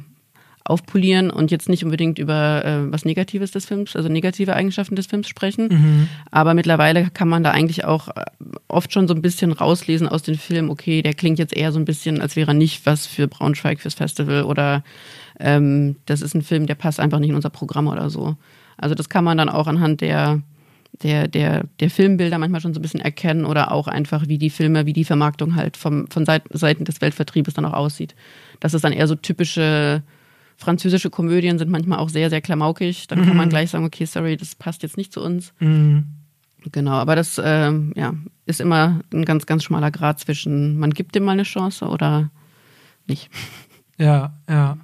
aufpolieren 0.69 1.31
und 1.31 1.49
jetzt 1.49 1.67
nicht 1.67 1.83
unbedingt 1.83 2.19
über 2.19 2.63
äh, 2.63 2.91
was 2.91 3.03
Negatives 3.03 3.49
des 3.51 3.65
Films, 3.65 3.95
also 3.95 4.07
negative 4.07 4.55
Eigenschaften 4.55 4.95
des 4.95 5.07
Films 5.07 5.27
sprechen. 5.27 5.67
Mhm. 5.69 6.09
Aber 6.29 6.53
mittlerweile 6.53 7.09
kann 7.09 7.27
man 7.27 7.43
da 7.43 7.51
eigentlich 7.51 7.85
auch 7.85 8.09
äh, 8.09 8.25
oft 8.67 8.93
schon 8.93 9.07
so 9.07 9.15
ein 9.15 9.21
bisschen 9.23 9.51
rauslesen 9.51 10.07
aus 10.07 10.21
den 10.21 10.35
Filmen, 10.35 10.69
okay, 10.69 11.01
der 11.01 11.15
klingt 11.15 11.39
jetzt 11.39 11.55
eher 11.55 11.71
so 11.71 11.79
ein 11.79 11.85
bisschen, 11.85 12.21
als 12.21 12.35
wäre 12.35 12.51
er 12.51 12.53
nicht 12.53 12.85
was 12.85 13.07
für 13.07 13.27
Braunschweig 13.27 13.79
fürs 13.79 13.95
Festival 13.95 14.43
oder 14.43 14.83
ähm, 15.39 15.95
das 16.05 16.21
ist 16.21 16.35
ein 16.35 16.43
Film, 16.43 16.67
der 16.67 16.75
passt 16.75 16.99
einfach 16.99 17.19
nicht 17.19 17.29
in 17.29 17.35
unser 17.35 17.49
Programm 17.49 17.87
oder 17.87 18.11
so. 18.11 18.35
Also 18.79 18.95
das 18.95 19.09
kann 19.09 19.23
man 19.23 19.37
dann 19.37 19.49
auch 19.49 19.67
anhand 19.67 20.01
der 20.01 20.41
der, 21.03 21.27
der, 21.27 21.65
der 21.79 21.89
Filmbilder 21.89 22.37
manchmal 22.39 22.61
schon 22.61 22.73
so 22.73 22.79
ein 22.79 22.81
bisschen 22.81 22.99
erkennen 22.99 23.45
oder 23.45 23.71
auch 23.71 23.87
einfach, 23.87 24.27
wie 24.27 24.37
die 24.37 24.49
Filme, 24.49 24.85
wie 24.85 24.93
die 24.93 25.05
Vermarktung 25.05 25.55
halt 25.55 25.77
vom, 25.77 26.07
von 26.09 26.25
Seiten 26.25 26.83
des 26.85 26.99
Weltvertriebes 26.99 27.53
dann 27.53 27.65
auch 27.65 27.73
aussieht. 27.73 28.15
Das 28.59 28.73
ist 28.73 28.83
dann 28.83 28.91
eher 28.91 29.07
so 29.07 29.15
typische 29.15 30.03
französische 30.57 31.09
Komödien 31.09 31.57
sind 31.57 31.71
manchmal 31.71 31.99
auch 31.99 32.09
sehr, 32.09 32.29
sehr 32.29 32.41
klamaukig. 32.41 33.07
Dann 33.07 33.25
kann 33.25 33.37
man 33.37 33.47
mhm. 33.47 33.51
gleich 33.51 33.69
sagen, 33.69 33.85
okay, 33.85 34.03
sorry, 34.03 34.35
das 34.35 34.55
passt 34.55 34.83
jetzt 34.83 34.97
nicht 34.97 35.13
zu 35.13 35.21
uns. 35.21 35.53
Mhm. 35.59 36.03
Genau, 36.73 36.91
aber 36.91 37.15
das 37.15 37.39
ähm, 37.41 37.93
ja, 37.95 38.13
ist 38.45 38.59
immer 38.59 38.99
ein 39.13 39.23
ganz, 39.23 39.45
ganz 39.45 39.63
schmaler 39.63 39.89
Grad 39.89 40.19
zwischen, 40.19 40.77
man 40.77 40.89
gibt 40.89 41.15
dem 41.15 41.23
mal 41.23 41.31
eine 41.31 41.43
Chance 41.43 41.85
oder 41.85 42.29
nicht. 43.07 43.29
Ja, 43.97 44.33
ja. 44.49 44.77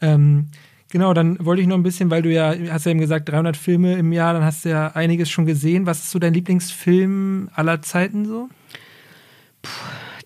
Ähm, 0.00 0.48
genau, 0.92 1.12
dann 1.12 1.44
wollte 1.44 1.60
ich 1.62 1.68
noch 1.68 1.76
ein 1.76 1.82
bisschen, 1.82 2.08
weil 2.10 2.22
du 2.22 2.32
ja, 2.32 2.54
hast 2.70 2.86
ja 2.86 2.92
eben 2.92 3.00
gesagt, 3.00 3.28
300 3.28 3.56
Filme 3.56 3.94
im 3.94 4.12
Jahr, 4.12 4.32
dann 4.32 4.44
hast 4.44 4.64
du 4.64 4.68
ja 4.68 4.92
einiges 4.92 5.28
schon 5.28 5.46
gesehen. 5.46 5.86
Was 5.86 5.98
ist 5.98 6.12
so 6.12 6.20
dein 6.20 6.34
Lieblingsfilm 6.34 7.50
aller 7.54 7.82
Zeiten 7.82 8.24
so? 8.24 8.48
Puh 9.62 9.70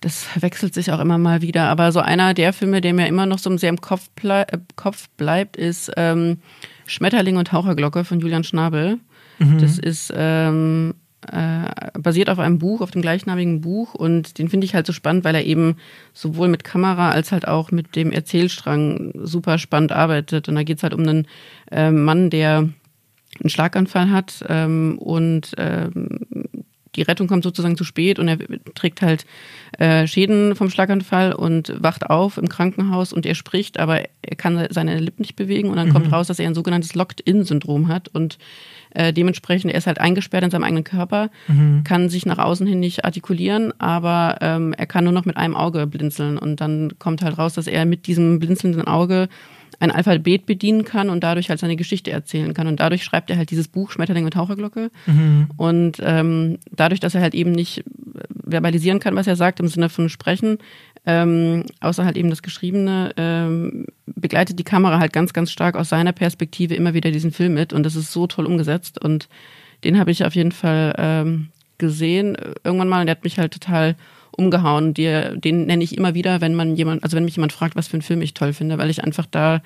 das 0.01 0.29
wechselt 0.41 0.75
sich 0.75 0.93
auch 0.93 1.01
immer 1.01 1.19
mal 1.19 1.43
wieder. 1.43 1.65
Aber 1.65 1.93
so 1.93 2.01
einer 2.01 2.35
der 2.35 2.53
Filme, 2.53 2.81
der 2.81 2.95
mir 2.95 3.09
immer 3.09 3.27
noch 3.27 3.39
so 3.39 3.55
sehr 3.57 3.71
im 3.71 3.81
Kopf, 3.81 4.09
blei 4.11 4.43
äh, 4.43 4.59
Kopf 4.77 5.09
bleibt, 5.17 5.57
ist 5.57 5.91
ähm, 5.97 6.39
Schmetterling 6.87 7.37
und 7.37 7.49
Taucherglocke 7.49 8.05
von 8.05 8.21
Julian 8.21 8.45
Schnabel. 8.45 8.99
Mhm. 9.39 9.59
Das 9.59 9.79
ist 9.79 10.13
ähm, 10.15 10.95
äh, 11.33 11.91
basiert 11.99 12.31
auf 12.31 12.39
einem 12.39 12.59
Buch, 12.59 12.81
auf 12.81 12.91
dem 12.91 13.03
gleichnamigen 13.03 13.61
Buch 13.61 13.95
und 13.95 14.39
den 14.39 14.49
finde 14.49 14.65
ich 14.65 14.75
halt 14.75 14.87
so 14.87 14.93
spannend, 14.93 15.25
weil 15.25 15.35
er 15.35 15.45
eben 15.45 15.77
sowohl 16.13 16.49
mit 16.49 16.63
Kamera 16.63 17.11
als 17.11 17.33
halt 17.33 17.49
auch 17.49 17.71
mit 17.71 17.97
dem 17.97 18.13
Erzählstrang 18.13 19.13
super 19.15 19.59
spannend 19.59 19.93
arbeitet. 19.93 20.49
Und 20.49 20.55
da 20.55 20.63
geht 20.63 20.77
es 20.77 20.83
halt 20.83 20.95
um 20.95 21.01
einen 21.01 21.27
äh, 21.71 21.91
Mann, 21.91 22.31
der 22.31 22.69
einen 23.41 23.51
Schlaganfall 23.51 24.11
hat 24.11 24.45
ähm, 24.49 24.99
und 24.99 25.53
ähm, 25.59 26.21
die 26.97 27.03
Rettung 27.03 27.27
kommt 27.27 27.45
sozusagen 27.45 27.77
zu 27.77 27.85
spät 27.85 28.19
und 28.19 28.29
er 28.29 28.39
trägt 28.75 29.03
halt 29.03 29.27
äh, 29.79 30.07
Schäden 30.07 30.57
vom 30.57 30.71
Schlaganfall 30.71 31.33
und 31.33 31.75
wacht 31.79 32.09
auf 32.09 32.39
im 32.39 32.49
Krankenhaus 32.49 33.13
und 33.13 33.27
er 33.27 33.35
spricht, 33.35 33.79
aber 33.79 34.03
er 34.23 34.37
kann 34.37 34.67
seine 34.71 34.99
Lippen 34.99 35.23
nicht 35.23 35.37
bewegen 35.37 35.69
und 35.69 35.77
dann 35.77 35.89
mhm. 35.89 35.93
kommt 35.93 36.13
raus, 36.13 36.27
dass 36.27 36.39
er 36.39 36.47
ein 36.47 36.55
sogenanntes 36.55 36.95
Locked-In-Syndrom 36.95 37.89
hat 37.89 38.09
und 38.09 38.39
äh, 38.97 39.13
dementsprechend, 39.13 39.73
er 39.73 39.79
ist 39.79 39.87
halt 39.87 40.01
eingesperrt 40.01 40.45
in 40.45 40.51
seinem 40.51 40.65
eigenen 40.65 40.85
Körper, 40.85 41.31
mhm. 41.49 41.85
kann 41.85 42.09
sich 42.09 42.27
nach 42.27 42.39
außen 42.39 42.67
hin 42.67 42.81
nicht 42.81 43.05
artikulieren, 43.05 43.73
aber 43.79 44.39
ähm, 44.41 44.73
er 44.73 44.87
kann 44.87 45.05
nur 45.05 45.13
noch 45.13 45.25
mit 45.25 45.37
einem 45.37 45.55
Auge 45.55 45.87
blinzeln 45.87 46.39
und 46.39 46.61
dann 46.61 46.99
kommt 46.99 47.23
halt 47.23 47.39
raus, 47.39 47.55
dass 47.55 47.67
er 47.67 47.85
mit 47.85 48.07
diesem 48.07 48.39
blinzelnden 48.39 48.87
Auge 48.87 49.29
ein 49.79 49.91
Alphabet 49.91 50.47
bedienen 50.47 50.85
kann 50.85 51.11
und 51.11 51.23
dadurch 51.23 51.51
halt 51.51 51.61
seine 51.61 51.77
Geschichte 51.77 52.11
erzählen 52.11 52.55
kann. 52.55 52.67
Und 52.67 52.81
dadurch 52.81 53.05
schreibt 53.05 53.29
er 53.29 53.37
halt 53.37 53.51
dieses 53.51 53.69
Buch 53.69 53.91
Schmetterling 53.91 54.25
und 54.25 54.33
Taucherglocke. 54.33 54.91
Mhm. 55.05 55.49
Und 55.59 55.99
ähm, 56.01 56.59
dadurch, 56.71 57.01
dass 57.01 57.15
er 57.15 57.21
halt 57.21 57.35
eben 57.35 57.53
nicht 57.53 57.85
verbalisieren 58.49 59.01
kann, 59.01 59.17
was 59.17 59.27
er 59.27 59.37
sagt, 59.37 59.61
im 59.61 59.69
Sinne 59.69 59.91
von 59.91 60.09
Sprechen, 60.09 60.59
ähm, 61.07 61.65
außer 61.81 62.05
halt 62.05 62.17
eben 62.17 62.31
das 62.31 62.43
Geschriebene, 62.43 63.13
ähm, 63.17 63.87
begleitet 64.07 64.59
die 64.59 64.65
Kamera 64.65 64.99
halt 64.99 65.13
ganz, 65.13 65.33
ganz 65.33 65.53
stark 65.53 65.77
aus 65.77 65.89
seiner 65.89 66.13
Perspektive 66.13 66.75
immer 66.75 66.95
wieder 66.95 67.13
diesen 67.13 67.31
Film 67.31 67.55
mit. 67.55 67.73
Und 67.73 67.85
das 67.85 67.95
ist 67.95 68.13
so 68.13 68.27
toll 68.27 68.47
umgesetzt. 68.47 69.03
Und 69.03 69.29
den 69.85 69.99
habe 69.99 70.11
ich 70.11 70.25
auf 70.25 70.35
jeden 70.35 70.53
Fall 70.53 70.95
ähm, 70.99 71.49
gesehen 71.79 72.37
irgendwann 72.65 72.89
mal. 72.89 73.01
Und 73.01 73.07
der 73.07 73.15
hat 73.15 73.25
mich 73.25 73.39
halt 73.39 73.53
total 73.53 73.95
umgehauen. 74.37 74.95
Die, 74.95 75.39
den 75.39 75.67
nenne 75.67 75.85
ich 75.85 75.97
immer 75.97 76.15
wieder, 76.15 76.41
wenn 76.41 76.55
man 76.55 76.75
jemand, 76.75 77.05
also 77.05 77.17
wenn 77.17 77.25
mich 77.25 77.37
jemand 77.37 77.53
fragt, 77.53 77.77
was 77.77 77.87
für 77.87 77.95
einen 77.95 78.03
Film 78.03 78.21
ich 78.21 78.35
toll 78.35 78.53
finde, 78.53 78.77
weil 78.79 78.91
ich 78.91 79.05
einfach 79.05 79.27
da 79.27 79.63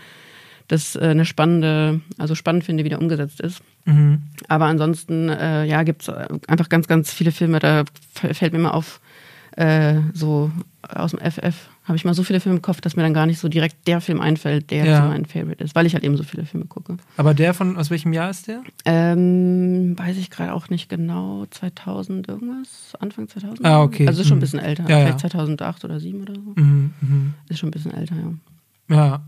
das 0.68 0.94
äh, 0.94 1.00
eine 1.00 1.24
spannende, 1.24 2.00
also 2.18 2.34
spannend 2.34 2.64
finde, 2.64 2.84
wie 2.84 2.90
der 2.90 3.00
umgesetzt 3.00 3.40
ist. 3.40 3.62
Mhm. 3.86 4.22
Aber 4.46 4.66
ansonsten, 4.66 5.28
äh, 5.28 5.64
ja, 5.64 5.82
gibt 5.82 6.02
es 6.02 6.08
einfach 6.08 6.68
ganz, 6.68 6.86
ganz 6.86 7.12
viele 7.12 7.32
Filme, 7.32 7.58
da 7.58 7.84
fällt 8.12 8.52
mir 8.52 8.58
immer 8.58 8.74
auf, 8.74 9.00
äh, 9.56 9.96
so 10.12 10.52
aus 10.88 11.12
dem 11.12 11.20
FF 11.20 11.68
habe 11.84 11.96
ich 11.96 12.04
mal 12.04 12.14
so 12.14 12.22
viele 12.22 12.40
Filme 12.40 12.56
im 12.56 12.62
Kopf, 12.62 12.80
dass 12.80 12.96
mir 12.96 13.02
dann 13.02 13.14
gar 13.14 13.26
nicht 13.26 13.38
so 13.38 13.48
direkt 13.48 13.86
der 13.86 14.00
Film 14.00 14.20
einfällt, 14.20 14.70
der 14.70 14.84
ja. 14.84 15.06
mein 15.06 15.26
Favorite 15.26 15.62
ist, 15.62 15.74
weil 15.74 15.86
ich 15.86 15.94
halt 15.94 16.04
eben 16.04 16.16
so 16.16 16.22
viele 16.22 16.44
Filme 16.44 16.66
gucke. 16.66 16.96
Aber 17.16 17.34
der 17.34 17.54
von, 17.54 17.76
aus 17.76 17.90
welchem 17.90 18.12
Jahr 18.12 18.30
ist 18.30 18.48
der? 18.48 18.62
Ähm, 18.84 19.98
weiß 19.98 20.16
ich 20.16 20.30
gerade 20.30 20.52
auch 20.52 20.68
nicht 20.68 20.88
genau, 20.88 21.46
2000 21.50 22.28
irgendwas, 22.28 22.94
Anfang 22.98 23.28
2000. 23.28 23.64
Ah, 23.64 23.82
okay. 23.82 24.06
Also 24.06 24.22
ist 24.22 24.28
schon 24.28 24.36
ein 24.36 24.38
mhm. 24.38 24.40
bisschen 24.40 24.60
älter, 24.60 24.82
ja, 24.84 25.00
vielleicht 25.00 25.22
ja. 25.22 25.30
2008 25.30 25.84
oder 25.84 25.98
2007 25.98 26.22
oder 26.22 26.34
so. 26.34 26.52
Mhm, 26.56 26.94
mh. 27.00 27.32
Ist 27.48 27.58
schon 27.58 27.68
ein 27.68 27.72
bisschen 27.72 27.94
älter, 27.94 28.16
ja. 28.16 28.96
Ja. 28.96 29.22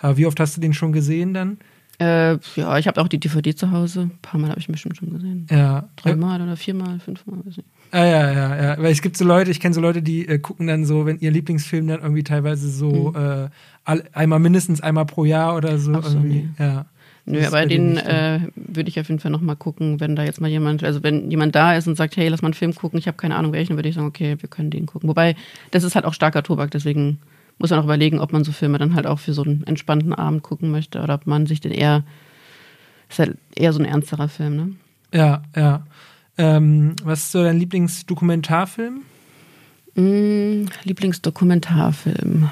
Aber 0.00 0.16
wie 0.16 0.26
oft 0.26 0.38
hast 0.40 0.56
du 0.56 0.60
den 0.60 0.74
schon 0.74 0.92
gesehen 0.92 1.34
dann? 1.34 1.58
Äh, 2.00 2.38
ja, 2.56 2.78
ich 2.78 2.88
habe 2.88 3.00
auch 3.00 3.08
die 3.08 3.20
DVD 3.20 3.54
zu 3.54 3.70
Hause. 3.70 4.02
Ein 4.02 4.18
paar 4.20 4.40
Mal 4.40 4.50
habe 4.50 4.60
ich 4.60 4.66
bestimmt 4.66 4.96
schon 4.96 5.12
gesehen. 5.12 5.46
Ja. 5.50 5.88
Dreimal 5.96 6.42
oder 6.42 6.56
viermal, 6.56 6.98
fünfmal, 6.98 7.38
weiß 7.38 7.58
nicht. 7.58 7.68
Ah, 7.94 8.04
ja, 8.04 8.32
ja, 8.32 8.62
ja. 8.62 8.78
Weil 8.78 8.90
es 8.90 9.02
gibt 9.02 9.16
so 9.16 9.24
Leute, 9.24 9.52
ich 9.52 9.60
kenne 9.60 9.72
so 9.72 9.80
Leute, 9.80 10.02
die 10.02 10.26
äh, 10.26 10.40
gucken 10.40 10.66
dann 10.66 10.84
so, 10.84 11.06
wenn 11.06 11.20
ihr 11.20 11.30
Lieblingsfilm 11.30 11.86
dann 11.86 12.00
irgendwie 12.00 12.24
teilweise 12.24 12.68
so 12.68 13.12
mhm. 13.12 13.16
äh, 13.16 13.48
all, 13.84 14.02
einmal 14.12 14.40
mindestens 14.40 14.80
einmal 14.80 15.06
pro 15.06 15.24
Jahr 15.24 15.54
oder 15.54 15.78
so. 15.78 15.92
so 16.02 16.08
irgendwie. 16.08 16.48
Nee. 16.58 16.64
Ja. 16.64 16.86
Nö, 17.24 17.38
das 17.38 17.52
aber 17.52 17.64
den 17.66 17.96
äh, 17.96 18.40
würde 18.56 18.88
ich 18.90 18.98
auf 18.98 19.08
jeden 19.08 19.20
Fall 19.20 19.30
nochmal 19.30 19.54
gucken, 19.54 20.00
wenn 20.00 20.16
da 20.16 20.24
jetzt 20.24 20.40
mal 20.40 20.50
jemand, 20.50 20.82
also 20.82 21.04
wenn 21.04 21.30
jemand 21.30 21.54
da 21.54 21.76
ist 21.76 21.86
und 21.86 21.96
sagt, 21.96 22.16
hey, 22.16 22.26
lass 22.28 22.42
mal 22.42 22.48
einen 22.48 22.54
Film 22.54 22.74
gucken, 22.74 22.98
ich 22.98 23.06
habe 23.06 23.16
keine 23.16 23.36
Ahnung 23.36 23.52
welchen, 23.52 23.76
würde 23.76 23.88
ich 23.88 23.94
sagen, 23.94 24.08
okay, 24.08 24.36
wir 24.40 24.48
können 24.48 24.70
den 24.70 24.86
gucken. 24.86 25.08
Wobei, 25.08 25.36
das 25.70 25.84
ist 25.84 25.94
halt 25.94 26.04
auch 26.04 26.14
starker 26.14 26.42
Tobak, 26.42 26.72
deswegen 26.72 27.20
muss 27.58 27.70
man 27.70 27.78
auch 27.78 27.84
überlegen, 27.84 28.18
ob 28.18 28.32
man 28.32 28.42
so 28.42 28.50
Filme 28.50 28.78
dann 28.78 28.96
halt 28.96 29.06
auch 29.06 29.20
für 29.20 29.32
so 29.32 29.44
einen 29.44 29.64
entspannten 29.66 30.12
Abend 30.12 30.42
gucken 30.42 30.72
möchte 30.72 31.00
oder 31.00 31.14
ob 31.14 31.28
man 31.28 31.46
sich 31.46 31.60
den 31.60 31.72
eher, 31.72 32.02
ist 33.08 33.20
halt 33.20 33.38
eher 33.54 33.72
so 33.72 33.78
ein 33.78 33.86
ernsterer 33.86 34.28
Film, 34.28 34.56
ne? 34.56 34.72
Ja, 35.12 35.42
ja. 35.54 35.86
Ähm, 36.36 36.96
was 37.04 37.20
ist 37.20 37.32
so 37.32 37.42
dein 37.42 37.58
Lieblingsdokumentarfilm? 37.58 39.02
Mm, 39.94 40.66
Lieblingsdokumentarfilm. 40.82 42.50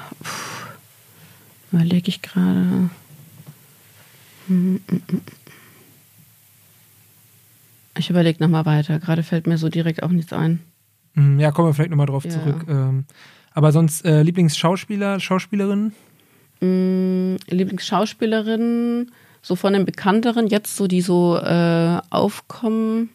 Überlege 1.71 2.07
ich 2.07 2.21
gerade. 2.21 2.89
Mm, 4.47 4.53
mm, 4.53 4.79
mm. 4.87 5.21
Ich 7.97 8.09
überlege 8.09 8.41
nochmal 8.41 8.65
weiter. 8.65 8.99
Gerade 8.99 9.23
fällt 9.23 9.47
mir 9.47 9.57
so 9.57 9.69
direkt 9.69 10.03
auch 10.03 10.09
nichts 10.09 10.33
ein. 10.33 10.59
Ja, 11.15 11.51
kommen 11.51 11.67
wir 11.67 11.73
vielleicht 11.73 11.91
nochmal 11.91 12.07
drauf 12.07 12.25
ja. 12.25 12.31
zurück. 12.31 12.65
Ähm, 12.67 13.05
aber 13.53 13.71
sonst 13.71 14.03
äh, 14.03 14.23
Lieblingsschauspieler, 14.23 15.19
Schauspielerin? 15.19 15.93
Lieblingsschauspielerin, 16.59 19.11
so 19.41 19.55
von 19.55 19.73
den 19.73 19.85
bekannteren, 19.85 20.47
jetzt 20.47 20.77
so, 20.77 20.87
die 20.87 21.01
so 21.01 21.37
äh, 21.37 21.99
aufkommen 22.09 23.09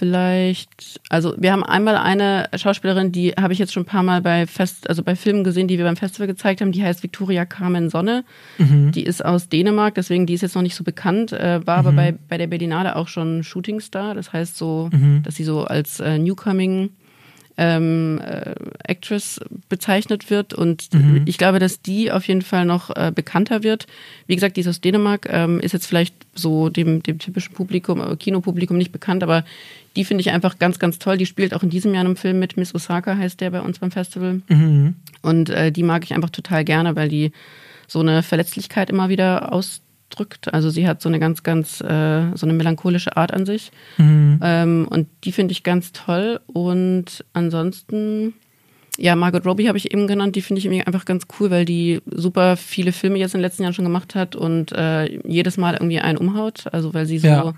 vielleicht, 0.00 0.98
also 1.10 1.34
wir 1.36 1.52
haben 1.52 1.62
einmal 1.62 1.94
eine 1.96 2.48
Schauspielerin, 2.56 3.12
die 3.12 3.32
habe 3.32 3.52
ich 3.52 3.58
jetzt 3.58 3.74
schon 3.74 3.82
ein 3.82 3.86
paar 3.86 4.02
Mal 4.02 4.22
bei 4.22 4.46
Fest, 4.46 4.88
also 4.88 5.02
bei 5.02 5.14
Filmen 5.14 5.44
gesehen, 5.44 5.68
die 5.68 5.76
wir 5.76 5.84
beim 5.84 5.98
Festival 5.98 6.26
gezeigt 6.26 6.62
haben, 6.62 6.72
die 6.72 6.82
heißt 6.82 7.02
Victoria 7.02 7.44
Carmen 7.44 7.90
Sonne. 7.90 8.24
Mhm. 8.56 8.92
Die 8.92 9.04
ist 9.04 9.22
aus 9.22 9.50
Dänemark, 9.50 9.94
deswegen 9.96 10.24
die 10.24 10.32
ist 10.32 10.40
jetzt 10.40 10.54
noch 10.54 10.62
nicht 10.62 10.74
so 10.74 10.84
bekannt, 10.84 11.32
äh, 11.32 11.66
war 11.66 11.82
mhm. 11.82 11.86
aber 11.86 11.92
bei, 11.92 12.14
bei 12.30 12.38
der 12.38 12.46
Berlinale 12.46 12.96
auch 12.96 13.08
schon 13.08 13.44
Shootingstar. 13.44 14.14
Das 14.14 14.32
heißt 14.32 14.56
so, 14.56 14.88
mhm. 14.90 15.22
dass 15.22 15.34
sie 15.34 15.44
so 15.44 15.64
als 15.64 16.00
äh, 16.00 16.18
Newcoming 16.18 16.88
ähm, 17.60 18.18
äh, 18.24 18.54
Actress 18.84 19.38
bezeichnet 19.68 20.30
wird. 20.30 20.54
Und 20.54 20.94
mhm. 20.94 21.22
ich 21.26 21.36
glaube, 21.36 21.58
dass 21.58 21.82
die 21.82 22.10
auf 22.10 22.26
jeden 22.26 22.40
Fall 22.40 22.64
noch 22.64 22.88
äh, 22.96 23.12
bekannter 23.14 23.62
wird. 23.62 23.86
Wie 24.26 24.34
gesagt, 24.34 24.56
die 24.56 24.62
ist 24.62 24.66
aus 24.66 24.80
Dänemark, 24.80 25.28
ähm, 25.30 25.60
ist 25.60 25.72
jetzt 25.72 25.86
vielleicht 25.86 26.14
so 26.34 26.70
dem, 26.70 27.02
dem 27.02 27.18
typischen 27.18 27.52
Publikum, 27.52 28.00
äh, 28.00 28.16
Kinopublikum 28.16 28.78
nicht 28.78 28.92
bekannt, 28.92 29.22
aber 29.22 29.44
die 29.94 30.06
finde 30.06 30.22
ich 30.22 30.30
einfach 30.30 30.58
ganz, 30.58 30.78
ganz 30.78 30.98
toll. 30.98 31.18
Die 31.18 31.26
spielt 31.26 31.52
auch 31.52 31.62
in 31.62 31.68
diesem 31.68 31.92
Jahr 31.92 32.00
in 32.00 32.06
einem 32.06 32.16
Film 32.16 32.38
mit. 32.38 32.56
Miss 32.56 32.74
Osaka 32.74 33.14
heißt 33.14 33.42
der 33.42 33.50
bei 33.50 33.60
uns 33.60 33.78
beim 33.78 33.90
Festival. 33.90 34.40
Mhm. 34.48 34.94
Und 35.20 35.50
äh, 35.50 35.70
die 35.70 35.82
mag 35.82 36.02
ich 36.04 36.14
einfach 36.14 36.30
total 36.30 36.64
gerne, 36.64 36.96
weil 36.96 37.10
die 37.10 37.32
so 37.86 38.00
eine 38.00 38.22
Verletzlichkeit 38.22 38.88
immer 38.88 39.10
wieder 39.10 39.52
aus 39.52 39.82
drückt. 40.10 40.52
Also 40.52 40.68
sie 40.70 40.86
hat 40.86 41.00
so 41.00 41.08
eine 41.08 41.18
ganz, 41.18 41.42
ganz, 41.42 41.80
äh, 41.80 42.34
so 42.34 42.44
eine 42.46 42.52
melancholische 42.52 43.16
Art 43.16 43.32
an 43.32 43.46
sich. 43.46 43.70
Mhm. 43.96 44.38
Ähm, 44.42 44.86
und 44.90 45.08
die 45.24 45.32
finde 45.32 45.52
ich 45.52 45.62
ganz 45.62 45.92
toll. 45.92 46.40
Und 46.46 47.24
ansonsten, 47.32 48.34
ja, 48.98 49.16
Margot 49.16 49.46
Robbie 49.46 49.68
habe 49.68 49.78
ich 49.78 49.92
eben 49.92 50.06
genannt, 50.06 50.36
die 50.36 50.42
finde 50.42 50.58
ich 50.58 50.66
irgendwie 50.66 50.84
einfach 50.86 51.04
ganz 51.04 51.26
cool, 51.38 51.50
weil 51.50 51.64
die 51.64 52.00
super 52.10 52.56
viele 52.56 52.92
Filme 52.92 53.18
jetzt 53.18 53.34
in 53.34 53.38
den 53.38 53.44
letzten 53.46 53.62
Jahren 53.62 53.74
schon 53.74 53.84
gemacht 53.84 54.14
hat 54.14 54.36
und 54.36 54.72
äh, 54.72 55.06
jedes 55.26 55.56
Mal 55.56 55.74
irgendwie 55.74 56.00
einen 56.00 56.18
umhaut. 56.18 56.64
Also 56.72 56.92
weil 56.92 57.06
sie 57.06 57.18
so, 57.18 57.28
Ja. 57.28 57.54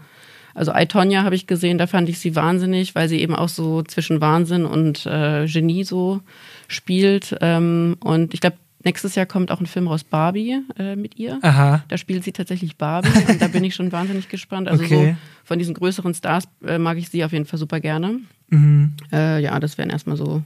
also 0.55 0.73
I, 0.75 0.87
Tonya 0.87 1.25
habe 1.25 1.35
ich 1.35 1.47
gesehen, 1.47 1.79
da 1.79 1.87
fand 1.87 2.09
ich 2.09 2.19
sie 2.21 2.37
wahnsinnig, 2.37 2.95
weil 2.95 3.09
sie 3.09 3.21
eben 3.21 3.35
auch 3.35 3.49
so 3.49 3.83
zwischen 3.83 4.21
Wahnsinn 4.21 4.65
und 4.67 5.07
äh, 5.07 5.47
Genie 5.47 5.85
so 5.85 6.21
spielt. 6.69 7.37
Ähm, 7.41 7.97
und 8.01 8.35
ich 8.35 8.41
glaube, 8.41 8.57
nächstes 8.85 9.15
Jahr 9.15 9.27
kommt 9.27 9.51
auch 9.51 9.61
ein 9.61 9.67
Film 9.67 9.89
raus, 9.89 10.05
Barbie, 10.05 10.61
äh, 10.79 10.97
mit 10.97 11.19
ihr. 11.19 11.39
Aha. 11.43 11.85
Da 11.89 11.97
spielt 11.99 12.25
sie 12.25 12.33
tatsächlich 12.33 12.77
Barbie 12.77 13.09
und 13.29 13.41
da 13.41 13.49
bin 13.49 13.65
ich 13.65 13.75
schon 13.75 13.93
wahnsinnig 13.93 14.29
gespannt. 14.29 14.69
Also 14.69 14.85
Okay. 14.85 15.13
so 15.13 15.17
von 15.45 15.59
diesen 15.59 15.75
größeren 15.75 16.15
Stars 16.15 16.45
äh, 16.65 16.79
mag 16.79 16.99
ich 16.99 17.09
sie 17.09 17.25
auf 17.25 17.33
jeden 17.33 17.47
Fall 17.47 17.59
super 17.59 17.81
gerne. 17.81 18.21
Mhm. 18.49 18.93
Äh, 19.13 19.43
ja, 19.43 19.59
das 19.61 19.79
wären 19.79 19.91
erstmal 19.91 20.17
so, 20.17 20.43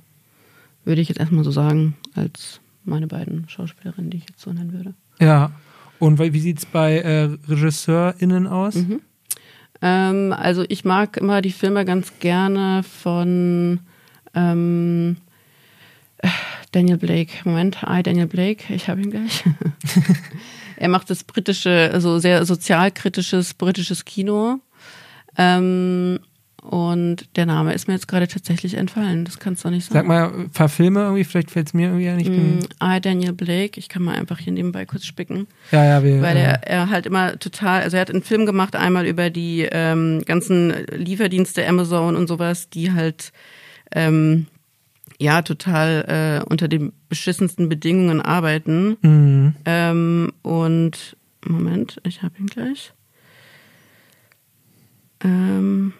würde 0.84 1.00
ich 1.00 1.08
jetzt 1.08 1.18
erstmal 1.18 1.44
so 1.44 1.50
sagen, 1.50 1.94
als 2.14 2.60
meine 2.84 3.06
beiden 3.06 3.48
Schauspielerinnen, 3.48 4.10
die 4.10 4.18
ich 4.18 4.26
jetzt 4.28 4.40
so 4.40 4.52
nennen 4.52 4.72
würde. 4.72 4.94
Ja. 5.20 5.50
Und 5.98 6.18
wie 6.18 6.32
wie 6.34 6.40
sieht's 6.40 6.66
bei 6.66 6.98
äh, 6.98 7.30
RegisseurInnen 7.48 8.46
aus? 8.46 8.74
Mhm. 8.74 9.00
Ähm, 9.82 10.32
also 10.36 10.64
ich 10.68 10.84
mag 10.84 11.16
immer 11.16 11.40
die 11.42 11.52
Filme 11.52 11.84
ganz 11.84 12.12
gerne 12.20 12.82
von 12.82 13.80
ähm, 14.34 15.16
äh, 15.18 15.25
Daniel 16.72 16.98
Blake. 16.98 17.32
Moment, 17.44 17.78
I, 17.86 18.02
Daniel 18.02 18.26
Blake, 18.26 18.72
ich 18.74 18.88
habe 18.88 19.00
ihn 19.02 19.10
gleich. 19.10 19.44
er 20.76 20.88
macht 20.88 21.10
das 21.10 21.24
britische, 21.24 21.90
also 21.92 22.18
sehr 22.18 22.44
sozialkritisches 22.44 23.54
britisches 23.54 24.04
Kino. 24.04 24.60
Ähm, 25.38 26.18
und 26.62 27.36
der 27.36 27.46
Name 27.46 27.74
ist 27.74 27.86
mir 27.86 27.94
jetzt 27.94 28.08
gerade 28.08 28.26
tatsächlich 28.26 28.74
entfallen. 28.74 29.24
Das 29.24 29.38
kannst 29.38 29.64
du 29.64 29.70
nicht 29.70 29.84
sagen. 29.84 29.94
Sag 29.94 30.06
mal, 30.08 30.34
ein 30.34 30.50
paar 30.50 30.68
Filme 30.68 31.00
irgendwie, 31.00 31.22
vielleicht 31.22 31.52
fällt's 31.52 31.74
mir 31.74 31.88
irgendwie 31.88 32.08
ein. 32.08 32.18
Ich 32.18 32.26
bin, 32.26 32.58
Mm, 32.58 32.62
I, 32.82 33.00
Daniel 33.00 33.32
Blake. 33.34 33.78
Ich 33.78 33.88
kann 33.88 34.02
mal 34.02 34.16
einfach 34.16 34.40
hier 34.40 34.52
nebenbei 34.52 34.84
kurz 34.84 35.04
spicken. 35.04 35.46
ja, 35.70 35.84
ja, 35.84 36.02
wir. 36.02 36.20
Weil 36.22 36.36
äh, 36.36 36.40
er, 36.40 36.66
er 36.66 36.90
halt 36.90 37.06
immer 37.06 37.38
total, 37.38 37.82
also 37.82 37.96
er 37.96 38.00
hat 38.00 38.10
einen 38.10 38.24
Film 38.24 38.46
gemacht, 38.46 38.74
einmal 38.74 39.06
über 39.06 39.30
die 39.30 39.68
ähm, 39.70 40.22
ganzen 40.26 40.74
Lieferdienste 40.90 41.64
Amazon 41.68 42.16
und 42.16 42.26
sowas, 42.26 42.68
die 42.68 42.92
halt 42.92 43.30
ähm, 43.92 44.46
ja 45.18 45.42
total 45.42 46.42
äh, 46.44 46.50
unter 46.50 46.68
den 46.68 46.92
beschissensten 47.08 47.68
Bedingungen 47.68 48.20
arbeiten. 48.20 48.96
mhm. 49.00 49.54
Ähm, 49.64 50.32
und 50.42 51.16
Moment, 51.44 52.00
ich 52.04 52.22
habe 52.22 52.38
ihn 52.38 52.46
gleich. 52.46 52.92
Ähm, 55.22 55.92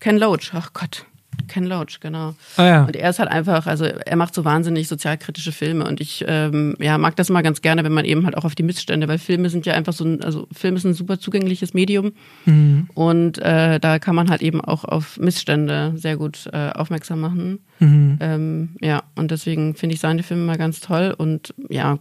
Ken 0.00 0.18
Loach, 0.18 0.52
ach 0.52 0.72
Gott. 0.72 1.06
Ken 1.50 1.64
Loach, 1.64 2.00
genau. 2.00 2.34
Ah 2.56 2.64
ja. 2.66 2.84
Und 2.84 2.96
er 2.96 3.10
ist 3.10 3.18
halt 3.18 3.28
einfach, 3.30 3.66
also 3.66 3.84
er 3.84 4.16
macht 4.16 4.34
so 4.34 4.44
wahnsinnig 4.44 4.88
sozialkritische 4.88 5.52
Filme 5.52 5.84
und 5.86 6.00
ich 6.00 6.24
ähm, 6.26 6.76
ja, 6.78 6.96
mag 6.96 7.16
das 7.16 7.28
immer 7.28 7.42
ganz 7.42 7.60
gerne, 7.60 7.84
wenn 7.84 7.92
man 7.92 8.04
eben 8.04 8.24
halt 8.24 8.36
auch 8.36 8.44
auf 8.44 8.54
die 8.54 8.62
Missstände, 8.62 9.08
weil 9.08 9.18
Filme 9.18 9.50
sind 9.50 9.66
ja 9.66 9.74
einfach 9.74 9.92
so 9.92 10.04
ein, 10.04 10.22
also 10.22 10.46
Film 10.52 10.76
ist 10.76 10.84
ein 10.84 10.94
super 10.94 11.18
zugängliches 11.18 11.74
Medium 11.74 12.12
Mhm. 12.46 12.88
und 12.94 13.38
äh, 13.38 13.78
da 13.80 13.98
kann 13.98 14.14
man 14.14 14.30
halt 14.30 14.40
eben 14.42 14.60
auch 14.60 14.84
auf 14.84 15.18
Missstände 15.18 15.92
sehr 15.96 16.16
gut 16.16 16.48
äh, 16.52 16.70
aufmerksam 16.70 17.20
machen. 17.20 17.58
Mhm. 17.80 18.18
Ähm, 18.20 18.68
ja, 18.80 19.02
und 19.16 19.30
deswegen 19.30 19.74
finde 19.74 19.94
ich 19.94 20.00
seine 20.00 20.22
Filme 20.22 20.44
mal 20.44 20.58
ganz 20.58 20.80
toll 20.80 21.14
und 21.16 21.54
ja, 21.68 21.98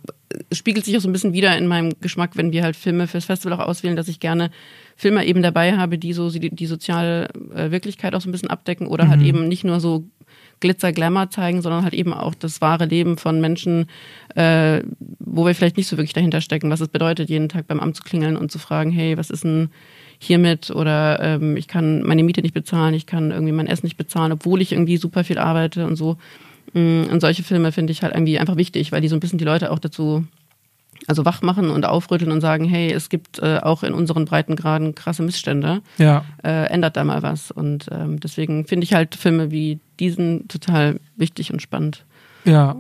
spiegelt 0.52 0.86
sich 0.86 0.96
auch 0.96 1.02
so 1.02 1.10
ein 1.10 1.14
bisschen 1.14 1.34
wieder 1.34 1.58
in 1.58 1.68
meinem 1.68 1.94
Geschmack, 2.02 2.32
wenn 2.36 2.52
wir 2.52 2.64
halt 2.64 2.76
Filme 2.76 3.08
fürs 3.08 3.26
Festival 3.26 3.60
auch 3.60 3.66
auswählen, 3.66 3.96
dass 3.96 4.08
ich 4.08 4.20
gerne 4.20 4.52
Filme 5.00 5.26
eben 5.26 5.42
dabei 5.42 5.78
habe, 5.78 5.98
die 5.98 6.12
so 6.12 6.30
die, 6.30 6.54
die 6.54 6.66
soziale 6.66 7.30
äh, 7.56 7.72
Wirklichkeit 7.72 8.14
auch 8.14 8.20
so 8.20 8.28
ein 8.28 8.34
bisschen 8.34 8.50
abdecken 8.50 8.86
oder 8.86 9.08
halt 9.08 9.22
eben 9.22 9.48
nicht 9.48 9.64
nur 9.64 9.80
so 9.80 10.04
Glitzer, 10.60 10.92
Glamour 10.92 11.30
zeigen, 11.30 11.62
sondern 11.62 11.84
halt 11.84 11.94
eben 11.94 12.14
auch 12.14 12.36
das 12.36 12.60
wahre 12.60 12.84
Leben 12.84 13.16
von 13.18 13.40
Menschen, 13.40 13.86
äh, 14.36 14.82
wo 15.20 15.46
wir 15.46 15.56
vielleicht 15.56 15.78
nicht 15.78 15.88
so 15.88 15.96
wirklich 15.96 16.12
dahinter 16.12 16.42
stecken, 16.42 16.70
was 16.70 16.82
es 16.82 16.90
bedeutet, 16.90 17.30
jeden 17.30 17.48
Tag 17.48 17.66
beim 17.66 17.80
Amt 17.80 17.96
zu 17.96 18.04
klingeln 18.04 18.36
und 18.36 18.52
zu 18.52 18.60
fragen, 18.60 18.92
hey, 18.92 19.18
was 19.18 19.30
ist 19.30 19.46
denn 19.46 19.70
hiermit 20.18 20.70
oder 20.70 21.22
ähm, 21.22 21.56
ich 21.56 21.70
kann 21.70 22.04
meine 22.04 22.24
Miete 22.24 22.42
nicht 22.42 22.54
bezahlen, 22.54 22.94
ich 22.94 23.06
kann 23.06 23.32
irgendwie 23.32 23.54
mein 23.54 23.68
Essen 23.68 23.86
nicht 23.86 23.96
bezahlen, 23.96 24.34
obwohl 24.34 24.62
ich 24.62 24.74
irgendwie 24.74 24.98
super 24.98 25.24
viel 25.24 25.38
arbeite 25.38 25.86
und 25.86 25.96
so. 25.96 26.18
Mm, 26.74 27.04
Und 27.10 27.22
solche 27.22 27.44
Filme 27.44 27.72
finde 27.72 27.94
ich 27.94 28.04
halt 28.04 28.14
irgendwie 28.14 28.38
einfach 28.38 28.58
wichtig, 28.58 28.92
weil 28.92 29.00
die 29.00 29.08
so 29.08 29.16
ein 29.16 29.22
bisschen 29.22 29.40
die 29.40 29.46
Leute 29.46 29.72
auch 29.72 29.80
dazu 29.80 30.26
also 31.08 31.26
wach 31.26 31.42
machen 31.42 31.70
und 31.72 31.86
aufrütteln 31.86 32.32
und 32.32 32.42
sagen, 32.42 32.66
hey, 32.66 32.92
es 32.92 33.10
gibt 33.10 33.40
äh, 33.40 33.60
auch 33.62 33.84
in 33.84 33.94
unseren 33.94 34.26
Breitengraden 34.26 34.96
krasse 34.96 35.24
Missstände, 35.24 35.82
Ja. 35.98 36.24
äh, 36.44 36.66
ändert 36.70 36.98
da 36.98 37.04
mal 37.04 37.22
was. 37.24 37.52
Und 37.52 37.88
ähm, 37.92 38.20
deswegen 38.20 38.66
finde 38.68 38.84
ich 38.86 38.94
halt 38.94 39.16
Filme 39.16 39.52
wie 39.52 39.80
diesen 40.00 40.48
total 40.48 41.00
wichtig 41.16 41.52
und 41.54 41.62
spannend. 41.62 42.06
Ja. 42.46 42.76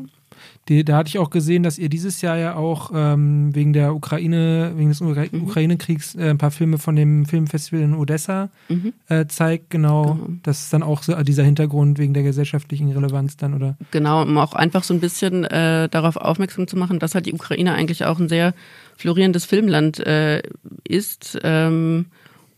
Die, 0.68 0.84
da 0.86 0.98
hatte 0.98 1.10
ich 1.10 1.18
auch 1.20 1.30
gesehen, 1.30 1.64
dass 1.64 1.78
ihr 1.78 1.90
dieses 1.90 2.22
Jahr 2.22 2.38
ja 2.38 2.56
auch 2.56 2.92
ähm, 2.94 3.54
wegen 3.56 3.74
der 3.74 3.96
Ukraine, 3.96 4.74
wegen 4.76 4.90
des 4.90 5.02
Ukra 5.02 5.26
Mhm. 5.32 5.44
Ukraine-Kriegs 5.44 6.16
äh, 6.16 6.30
ein 6.30 6.38
paar 6.38 6.52
Filme 6.52 6.78
von 6.78 6.96
dem 6.96 7.26
Filmfestival 7.26 7.82
in 7.84 7.96
Odessa 7.96 8.50
Mhm. 8.70 8.94
äh, 9.08 9.26
zeigt. 9.28 9.70
Genau. 9.70 9.90
Genau. 10.14 10.30
Das 10.44 10.62
ist 10.64 10.74
dann 10.74 10.84
auch 10.84 11.04
so 11.04 11.16
dieser 11.24 11.44
Hintergrund 11.44 11.98
wegen 12.00 12.14
der 12.14 12.24
gesellschaftlichen 12.24 12.92
Relevanz 12.92 13.38
dann, 13.38 13.54
oder? 13.54 13.78
Genau, 13.92 14.22
um 14.24 14.38
auch 14.38 14.54
einfach 14.54 14.84
so 14.84 14.94
ein 14.94 15.00
bisschen 15.00 15.44
äh, 15.46 15.90
darauf 15.90 16.16
aufmerksam 16.18 16.68
zu 16.68 16.78
machen, 16.78 17.00
dass 17.00 17.16
halt 17.16 17.26
die 17.26 17.34
Ukraine 17.34 17.74
eigentlich 17.74 18.06
auch 18.06 18.20
ein 18.20 18.30
sehr 18.30 18.54
florierendes 18.98 19.46
Filmland 19.46 20.00
äh, 20.00 20.42
ist. 20.84 21.40
Ähm, 21.44 22.06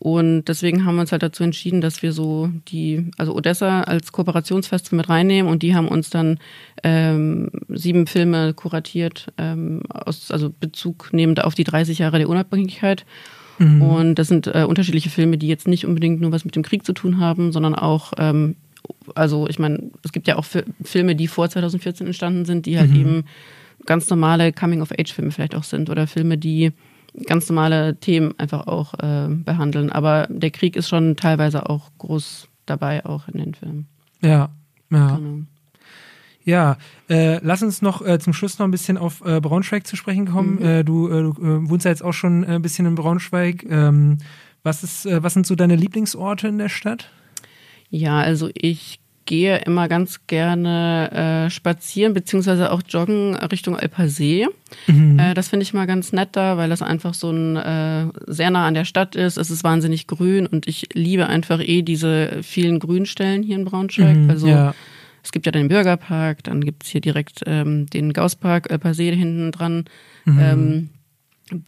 und 0.03 0.45
deswegen 0.45 0.83
haben 0.83 0.95
wir 0.95 1.01
uns 1.01 1.11
halt 1.11 1.21
dazu 1.21 1.43
entschieden, 1.43 1.79
dass 1.79 2.01
wir 2.01 2.11
so 2.11 2.49
die, 2.69 3.11
also 3.19 3.35
Odessa 3.35 3.81
als 3.81 4.11
Kooperationsfestival 4.11 4.97
mit 4.97 5.09
reinnehmen. 5.09 5.51
Und 5.51 5.61
die 5.61 5.75
haben 5.75 5.87
uns 5.87 6.09
dann 6.09 6.39
ähm, 6.81 7.51
sieben 7.69 8.07
Filme 8.07 8.55
kuratiert, 8.55 9.31
ähm, 9.37 9.83
aus, 9.89 10.31
also 10.31 10.51
Bezug 10.59 11.13
nehmend 11.13 11.43
auf 11.43 11.53
die 11.53 11.65
30 11.65 11.99
Jahre 11.99 12.17
der 12.17 12.29
Unabhängigkeit. 12.29 13.05
Und 13.59 14.15
das 14.15 14.27
sind 14.27 14.47
äh, 14.47 14.65
unterschiedliche 14.67 15.11
Filme, 15.11 15.37
die 15.37 15.47
jetzt 15.47 15.67
nicht 15.67 15.85
unbedingt 15.85 16.19
nur 16.19 16.31
was 16.31 16.45
mit 16.45 16.55
dem 16.55 16.63
Krieg 16.63 16.83
zu 16.83 16.93
tun 16.93 17.19
haben, 17.19 17.51
sondern 17.51 17.75
auch, 17.75 18.13
ähm, 18.17 18.55
also 19.13 19.47
ich 19.47 19.59
meine, 19.59 19.91
es 20.03 20.11
gibt 20.11 20.27
ja 20.27 20.37
auch 20.37 20.45
Fi- 20.45 20.63
Filme, 20.83 21.15
die 21.15 21.27
vor 21.27 21.47
2014 21.47 22.07
entstanden 22.07 22.45
sind, 22.45 22.65
die 22.65 22.79
halt 22.79 22.89
eben 22.95 23.25
ganz 23.85 24.09
normale 24.09 24.51
Coming-of-Age-Filme 24.51 25.29
vielleicht 25.29 25.53
auch 25.53 25.63
sind 25.63 25.91
oder 25.91 26.07
Filme, 26.07 26.39
die 26.39 26.71
ganz 27.25 27.49
normale 27.49 27.99
Themen 27.99 28.37
einfach 28.37 28.67
auch 28.67 28.93
äh, 28.95 29.27
behandeln. 29.29 29.91
Aber 29.91 30.27
der 30.29 30.51
Krieg 30.51 30.75
ist 30.75 30.89
schon 30.89 31.15
teilweise 31.15 31.69
auch 31.69 31.91
groß 31.97 32.47
dabei, 32.65 33.05
auch 33.05 33.27
in 33.27 33.39
den 33.39 33.53
Filmen. 33.53 33.87
Ja. 34.21 34.49
Ja. 34.89 35.15
Genau. 35.15 35.45
Ja, 36.43 36.77
äh, 37.07 37.39
lass 37.43 37.61
uns 37.61 37.83
noch 37.83 38.01
äh, 38.05 38.17
zum 38.19 38.33
Schluss 38.33 38.57
noch 38.57 38.65
ein 38.65 38.71
bisschen 38.71 38.97
auf 38.97 39.23
äh, 39.23 39.39
Braunschweig 39.39 39.85
zu 39.85 39.95
sprechen 39.95 40.25
kommen. 40.27 40.55
Mhm. 40.55 40.65
Äh, 40.65 40.83
du 40.83 41.07
äh, 41.07 41.21
du 41.21 41.29
äh, 41.33 41.69
wohnst 41.69 41.85
ja 41.85 41.91
jetzt 41.91 42.03
auch 42.03 42.13
schon 42.13 42.43
ein 42.43 42.63
bisschen 42.63 42.87
in 42.87 42.95
Braunschweig. 42.95 43.63
Ähm, 43.69 44.17
was, 44.63 44.83
ist, 44.83 45.05
was 45.05 45.33
sind 45.33 45.47
so 45.47 45.55
deine 45.55 45.75
Lieblingsorte 45.75 46.47
in 46.47 46.57
der 46.57 46.69
Stadt? 46.69 47.11
Ja, 47.89 48.19
also 48.19 48.49
ich 48.53 49.00
gehe 49.25 49.57
immer 49.59 49.87
ganz 49.87 50.27
gerne 50.27 51.45
äh, 51.47 51.49
spazieren 51.49 52.13
beziehungsweise 52.13 52.71
auch 52.71 52.81
joggen 52.87 53.35
Richtung 53.35 53.77
Alpersee. 53.77 54.47
Äh, 54.87 55.33
das 55.33 55.49
finde 55.49 55.63
ich 55.63 55.73
mal 55.73 55.87
ganz 55.87 56.13
nett 56.13 56.29
da, 56.33 56.57
weil 56.57 56.69
das 56.69 56.81
einfach 56.81 57.13
so 57.13 57.31
ein 57.31 57.55
äh, 57.55 58.07
sehr 58.27 58.51
nah 58.51 58.67
an 58.67 58.73
der 58.73 58.85
Stadt 58.85 59.15
ist. 59.15 59.37
Es 59.37 59.51
ist 59.51 59.63
wahnsinnig 59.63 60.07
grün 60.07 60.47
und 60.47 60.67
ich 60.67 60.89
liebe 60.93 61.27
einfach 61.27 61.59
eh 61.59 61.81
diese 61.81 62.39
vielen 62.41 62.79
Grünstellen 62.79 63.43
hier 63.43 63.55
in 63.55 63.65
Braunschweig. 63.65 64.17
Mhm, 64.17 64.29
also 64.29 64.47
ja. 64.47 64.73
es 65.23 65.31
gibt 65.31 65.45
ja 65.45 65.51
den 65.51 65.67
Bürgerpark, 65.67 66.43
dann 66.43 66.63
gibt's 66.63 66.89
hier 66.89 67.01
direkt 67.01 67.41
ähm, 67.45 67.87
den 67.87 68.13
Gausspark, 68.13 68.71
Alpersee 68.71 69.15
hinten 69.15 69.51
dran. 69.51 69.85
Mhm. 70.25 70.39
Ähm, 70.39 70.89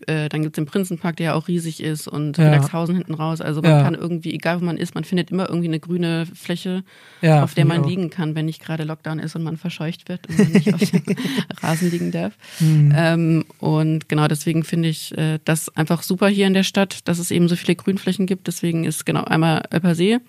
äh, 0.08 0.30
dann 0.30 0.42
gibt's 0.44 0.56
den 0.56 0.66
Prinzenpark, 0.66 1.16
der 1.18 1.26
ja 1.28 1.34
auch 1.34 1.48
riesig 1.48 1.82
ist 1.82 2.08
und 2.08 2.38
Ja. 2.38 2.44
Friedrichshausen 2.52 2.96
hinten 2.96 3.14
raus. 3.14 3.42
Also 3.42 3.62
man 3.62 3.72
Ja. 3.72 3.84
kann 3.84 3.96
irgendwie, 3.96 4.34
egal 4.34 4.62
wo 4.62 4.66
man 4.66 4.78
ist, 4.78 4.96
man 4.96 5.04
findet 5.04 5.32
immer 5.32 5.48
irgendwie 5.50 5.68
eine 5.68 5.80
grüne 5.80 6.26
Fläche, 6.26 6.84
Ja, 7.22 7.44
auf 7.44 7.54
der 7.54 7.66
man 7.66 7.84
liegen 7.84 8.10
kann, 8.10 8.36
wenn 8.36 8.46
nicht 8.46 8.62
gerade 8.62 8.84
Lockdown 8.84 9.20
ist 9.20 9.36
und 9.36 9.44
man 9.44 9.58
verscheucht 9.58 10.10
wird 10.10 10.28
und 10.30 10.38
man 10.40 10.52
nicht 10.52 10.74
auf 10.74 10.80
dem 10.90 11.02
Rasen 11.62 11.90
liegen 11.92 12.12
darf. 12.12 12.34
Mhm. 12.60 12.94
Ähm, 12.96 13.46
und 13.60 14.10
genau 14.10 14.28
deswegen 14.28 14.64
finde 14.64 14.90
ich 14.90 15.18
äh, 15.18 15.40
das 15.46 15.76
einfach 15.76 16.04
super 16.04 16.28
hier 16.28 16.48
in 16.48 16.54
der 16.54 16.64
Stadt, 16.64 17.08
dass 17.08 17.20
es 17.20 17.32
eben 17.32 17.48
so 17.48 17.56
viele 17.56 17.76
Grünflächen 17.76 18.26
gibt. 18.26 18.48
Deswegen 18.48 18.84
ist 18.86 19.06
genau 19.06 19.24
einmal 19.24 19.64
Alpersee 19.70 20.20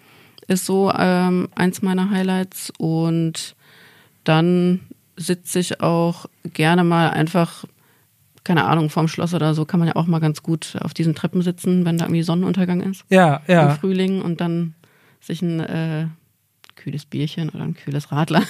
ist 0.46 0.66
so 0.66 0.92
ähm, 0.94 1.48
eins 1.54 1.80
meiner 1.80 2.10
Highlights 2.10 2.70
und 2.76 3.54
dann 4.24 4.80
sitze 5.16 5.58
ich 5.58 5.80
auch 5.80 6.26
gerne 6.52 6.84
mal 6.84 7.10
einfach 7.10 7.64
keine 8.44 8.64
Ahnung, 8.64 8.90
vorm 8.90 9.08
Schloss 9.08 9.34
oder 9.34 9.54
so 9.54 9.64
kann 9.64 9.80
man 9.80 9.88
ja 9.88 9.96
auch 9.96 10.06
mal 10.06 10.20
ganz 10.20 10.42
gut 10.42 10.76
auf 10.80 10.94
diesen 10.94 11.14
Treppen 11.14 11.42
sitzen, 11.42 11.84
wenn 11.84 11.98
da 11.98 12.04
irgendwie 12.04 12.22
Sonnenuntergang 12.22 12.80
ist 12.80 13.04
Ja, 13.08 13.42
im 13.46 13.54
ja. 13.54 13.70
Frühling 13.70 14.22
und 14.22 14.40
dann 14.40 14.74
sich 15.20 15.40
ein 15.40 15.60
äh, 15.60 16.06
kühles 16.76 17.06
Bierchen 17.06 17.48
oder 17.48 17.64
ein 17.64 17.74
kühles 17.74 18.12
Radler 18.12 18.42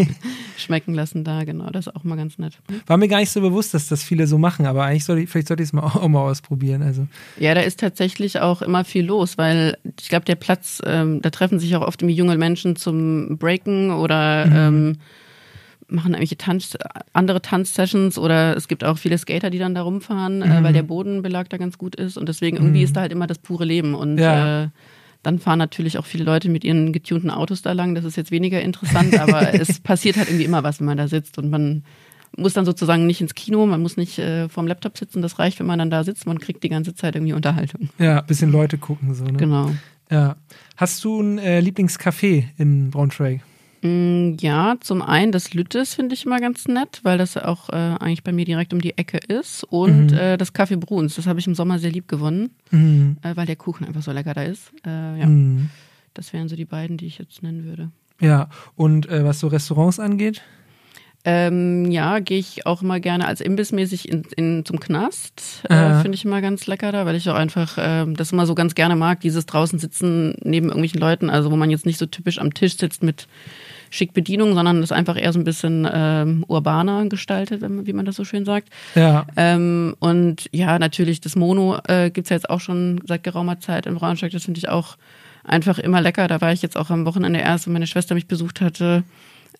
schmecken 0.56 0.94
lassen 0.94 1.22
da. 1.22 1.44
Genau, 1.44 1.70
das 1.70 1.86
ist 1.86 1.94
auch 1.94 2.02
mal 2.02 2.16
ganz 2.16 2.38
nett. 2.38 2.58
War 2.86 2.96
mir 2.96 3.06
gar 3.06 3.20
nicht 3.20 3.30
so 3.30 3.40
bewusst, 3.40 3.74
dass 3.74 3.88
das 3.88 4.02
viele 4.02 4.26
so 4.26 4.38
machen, 4.38 4.66
aber 4.66 4.84
eigentlich 4.84 5.04
sollte 5.04 5.22
ich, 5.22 5.30
vielleicht 5.30 5.46
sollte 5.46 5.62
ich 5.62 5.68
es 5.68 5.72
mal 5.72 5.82
auch, 5.84 6.08
mal 6.08 6.22
ausprobieren. 6.22 6.82
Also. 6.82 7.06
Ja, 7.38 7.54
da 7.54 7.60
ist 7.60 7.78
tatsächlich 7.78 8.40
auch 8.40 8.62
immer 8.62 8.84
viel 8.84 9.04
los, 9.04 9.38
weil 9.38 9.78
ich 10.00 10.08
glaube, 10.08 10.24
der 10.24 10.34
Platz, 10.34 10.82
ähm, 10.84 11.22
da 11.22 11.30
treffen 11.30 11.60
sich 11.60 11.76
auch 11.76 11.82
oft 11.82 12.02
irgendwie 12.02 12.16
junge 12.16 12.36
Menschen 12.36 12.74
zum 12.74 13.38
Breaken 13.38 13.92
oder 13.92 14.46
mhm. 14.46 14.52
ähm, 14.56 14.98
machen 15.88 16.12
irgendwelche 16.12 16.36
Tanz, 16.36 16.76
andere 17.12 17.42
Tanzsessions 17.42 18.18
oder 18.18 18.56
es 18.56 18.68
gibt 18.68 18.84
auch 18.84 18.98
viele 18.98 19.18
Skater, 19.18 19.50
die 19.50 19.58
dann 19.58 19.74
da 19.74 19.82
rumfahren, 19.82 20.38
mhm. 20.38 20.42
äh, 20.42 20.62
weil 20.62 20.72
der 20.72 20.82
Bodenbelag 20.82 21.48
da 21.48 21.56
ganz 21.56 21.78
gut 21.78 21.94
ist 21.94 22.16
und 22.16 22.28
deswegen 22.28 22.56
irgendwie 22.56 22.80
mhm. 22.80 22.84
ist 22.84 22.96
da 22.96 23.02
halt 23.02 23.12
immer 23.12 23.26
das 23.26 23.38
pure 23.38 23.64
Leben 23.64 23.94
und 23.94 24.18
ja. 24.18 24.64
äh, 24.64 24.68
dann 25.22 25.38
fahren 25.38 25.58
natürlich 25.58 25.98
auch 25.98 26.06
viele 26.06 26.24
Leute 26.24 26.48
mit 26.48 26.64
ihren 26.64 26.92
getunten 26.92 27.30
Autos 27.30 27.62
da 27.62 27.72
lang. 27.72 27.94
Das 27.96 28.04
ist 28.04 28.16
jetzt 28.16 28.30
weniger 28.30 28.60
interessant, 28.60 29.18
aber 29.18 29.54
es 29.60 29.80
passiert 29.80 30.16
halt 30.16 30.28
irgendwie 30.28 30.44
immer 30.44 30.62
was, 30.62 30.78
wenn 30.78 30.86
man 30.86 30.98
da 30.98 31.08
sitzt 31.08 31.38
und 31.38 31.50
man 31.50 31.82
muss 32.36 32.52
dann 32.52 32.64
sozusagen 32.64 33.06
nicht 33.06 33.20
ins 33.20 33.34
Kino, 33.34 33.66
man 33.66 33.80
muss 33.80 33.96
nicht 33.96 34.18
äh, 34.18 34.48
vorm 34.48 34.66
Laptop 34.66 34.96
sitzen. 34.98 35.22
Das 35.22 35.38
reicht, 35.38 35.58
wenn 35.58 35.66
man 35.66 35.78
dann 35.78 35.90
da 35.90 36.04
sitzt. 36.04 36.26
Man 36.26 36.38
kriegt 36.38 36.62
die 36.62 36.68
ganze 36.68 36.94
Zeit 36.94 37.16
irgendwie 37.16 37.32
Unterhaltung. 37.32 37.88
Ja, 37.98 38.20
ein 38.20 38.26
bisschen 38.26 38.52
Leute 38.52 38.78
gucken 38.78 39.14
so. 39.14 39.24
Ne? 39.24 39.32
Genau. 39.34 39.72
Ja. 40.10 40.36
Hast 40.76 41.02
du 41.04 41.20
ein 41.20 41.38
äh, 41.38 41.60
Lieblingscafé 41.60 42.44
in 42.58 42.90
Braunschweig? 42.90 43.40
Mm, 43.82 44.36
ja, 44.40 44.76
zum 44.80 45.02
einen 45.02 45.32
das 45.32 45.54
Lüttes 45.54 45.94
finde 45.94 46.14
ich 46.14 46.24
immer 46.24 46.40
ganz 46.40 46.66
nett, 46.66 47.00
weil 47.02 47.18
das 47.18 47.36
auch 47.36 47.68
äh, 47.70 47.72
eigentlich 47.72 48.24
bei 48.24 48.32
mir 48.32 48.44
direkt 48.44 48.72
um 48.72 48.80
die 48.80 48.96
Ecke 48.96 49.18
ist. 49.18 49.64
Und 49.64 50.12
mhm. 50.12 50.18
äh, 50.18 50.36
das 50.36 50.52
Kaffee 50.52 50.76
Bruns, 50.76 51.16
das 51.16 51.26
habe 51.26 51.38
ich 51.38 51.46
im 51.46 51.54
Sommer 51.54 51.78
sehr 51.78 51.90
lieb 51.90 52.08
gewonnen, 52.08 52.50
mhm. 52.70 53.16
äh, 53.22 53.36
weil 53.36 53.46
der 53.46 53.56
Kuchen 53.56 53.86
einfach 53.86 54.02
so 54.02 54.12
lecker 54.12 54.34
da 54.34 54.42
ist. 54.42 54.72
Äh, 54.86 55.20
ja. 55.20 55.26
Mhm. 55.26 55.70
Das 56.14 56.32
wären 56.32 56.48
so 56.48 56.56
die 56.56 56.64
beiden, 56.64 56.96
die 56.96 57.06
ich 57.06 57.18
jetzt 57.18 57.42
nennen 57.42 57.64
würde. 57.64 57.90
Ja, 58.20 58.48
und 58.74 59.08
äh, 59.08 59.24
was 59.24 59.40
so 59.40 59.48
Restaurants 59.48 60.00
angeht? 60.00 60.42
Ähm, 61.28 61.90
ja, 61.90 62.20
gehe 62.20 62.38
ich 62.38 62.66
auch 62.66 62.82
immer 62.82 63.00
gerne 63.00 63.26
als 63.26 63.40
imbissmäßig 63.40 64.08
in, 64.08 64.22
in, 64.36 64.64
zum 64.64 64.78
Knast. 64.78 65.64
Äh, 65.68 66.00
Finde 66.00 66.14
ich 66.14 66.24
immer 66.24 66.40
ganz 66.40 66.68
lecker 66.68 66.92
da, 66.92 67.04
weil 67.04 67.16
ich 67.16 67.28
auch 67.28 67.34
einfach 67.34 67.78
äh, 67.78 68.06
das 68.12 68.30
immer 68.30 68.46
so 68.46 68.54
ganz 68.54 68.76
gerne 68.76 68.94
mag, 68.94 69.20
dieses 69.20 69.44
draußen 69.44 69.80
sitzen 69.80 70.36
neben 70.42 70.68
irgendwelchen 70.68 71.00
Leuten, 71.00 71.28
also 71.28 71.50
wo 71.50 71.56
man 71.56 71.68
jetzt 71.68 71.84
nicht 71.84 71.98
so 71.98 72.06
typisch 72.06 72.38
am 72.38 72.54
Tisch 72.54 72.76
sitzt 72.76 73.02
mit 73.02 73.26
schick 73.96 74.12
Bedienung, 74.12 74.54
sondern 74.54 74.80
das 74.80 74.92
einfach 74.92 75.20
eher 75.20 75.32
so 75.32 75.38
ein 75.38 75.44
bisschen 75.44 75.88
ähm, 75.92 76.44
urbaner 76.48 77.06
gestaltet, 77.06 77.62
wie 77.62 77.92
man 77.92 78.04
das 78.04 78.16
so 78.16 78.24
schön 78.24 78.44
sagt. 78.44 78.68
Ja. 78.94 79.26
Ähm, 79.36 79.96
und 79.98 80.48
ja, 80.52 80.78
natürlich, 80.78 81.20
das 81.20 81.36
Mono 81.36 81.78
äh, 81.88 82.10
gibt 82.10 82.30
ja 82.30 82.36
jetzt 82.36 82.50
auch 82.50 82.60
schon 82.60 83.00
seit 83.06 83.24
geraumer 83.24 83.60
Zeit 83.60 83.86
in 83.86 83.94
Braunschweig. 83.94 84.32
Das 84.32 84.44
finde 84.44 84.58
ich 84.58 84.68
auch 84.68 84.96
einfach 85.44 85.78
immer 85.78 86.00
lecker. 86.00 86.28
Da 86.28 86.40
war 86.40 86.52
ich 86.52 86.62
jetzt 86.62 86.76
auch 86.76 86.90
am 86.90 87.06
Wochenende 87.06 87.40
erst, 87.40 87.66
wenn 87.66 87.72
meine 87.72 87.86
Schwester 87.86 88.14
mich 88.14 88.28
besucht 88.28 88.60
hatte. 88.60 89.02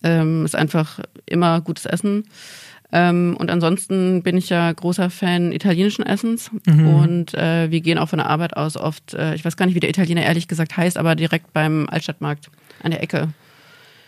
Ähm, 0.03 0.45
ist 0.45 0.55
einfach 0.55 0.99
immer 1.25 1.59
gutes 1.61 1.85
Essen. 1.85 2.25
Ähm, 2.91 3.35
und 3.37 3.51
ansonsten 3.51 4.23
bin 4.23 4.37
ich 4.37 4.49
ja 4.49 4.71
großer 4.71 5.09
Fan 5.09 5.51
italienischen 5.51 6.05
Essens 6.05 6.51
mhm. 6.65 6.87
und 6.87 7.33
äh, 7.33 7.69
wir 7.69 7.81
gehen 7.81 7.97
auch 7.97 8.07
von 8.07 8.19
der 8.19 8.29
Arbeit 8.29 8.55
aus 8.55 8.77
oft, 8.77 9.13
äh, 9.13 9.35
ich 9.35 9.43
weiß 9.43 9.57
gar 9.57 9.65
nicht, 9.65 9.75
wie 9.75 9.81
der 9.81 9.89
Italiener 9.89 10.23
ehrlich 10.23 10.47
gesagt 10.47 10.77
heißt, 10.77 10.97
aber 10.97 11.15
direkt 11.15 11.51
beim 11.51 11.89
Altstadtmarkt 11.89 12.49
an 12.81 12.91
der 12.91 13.03
Ecke. 13.03 13.29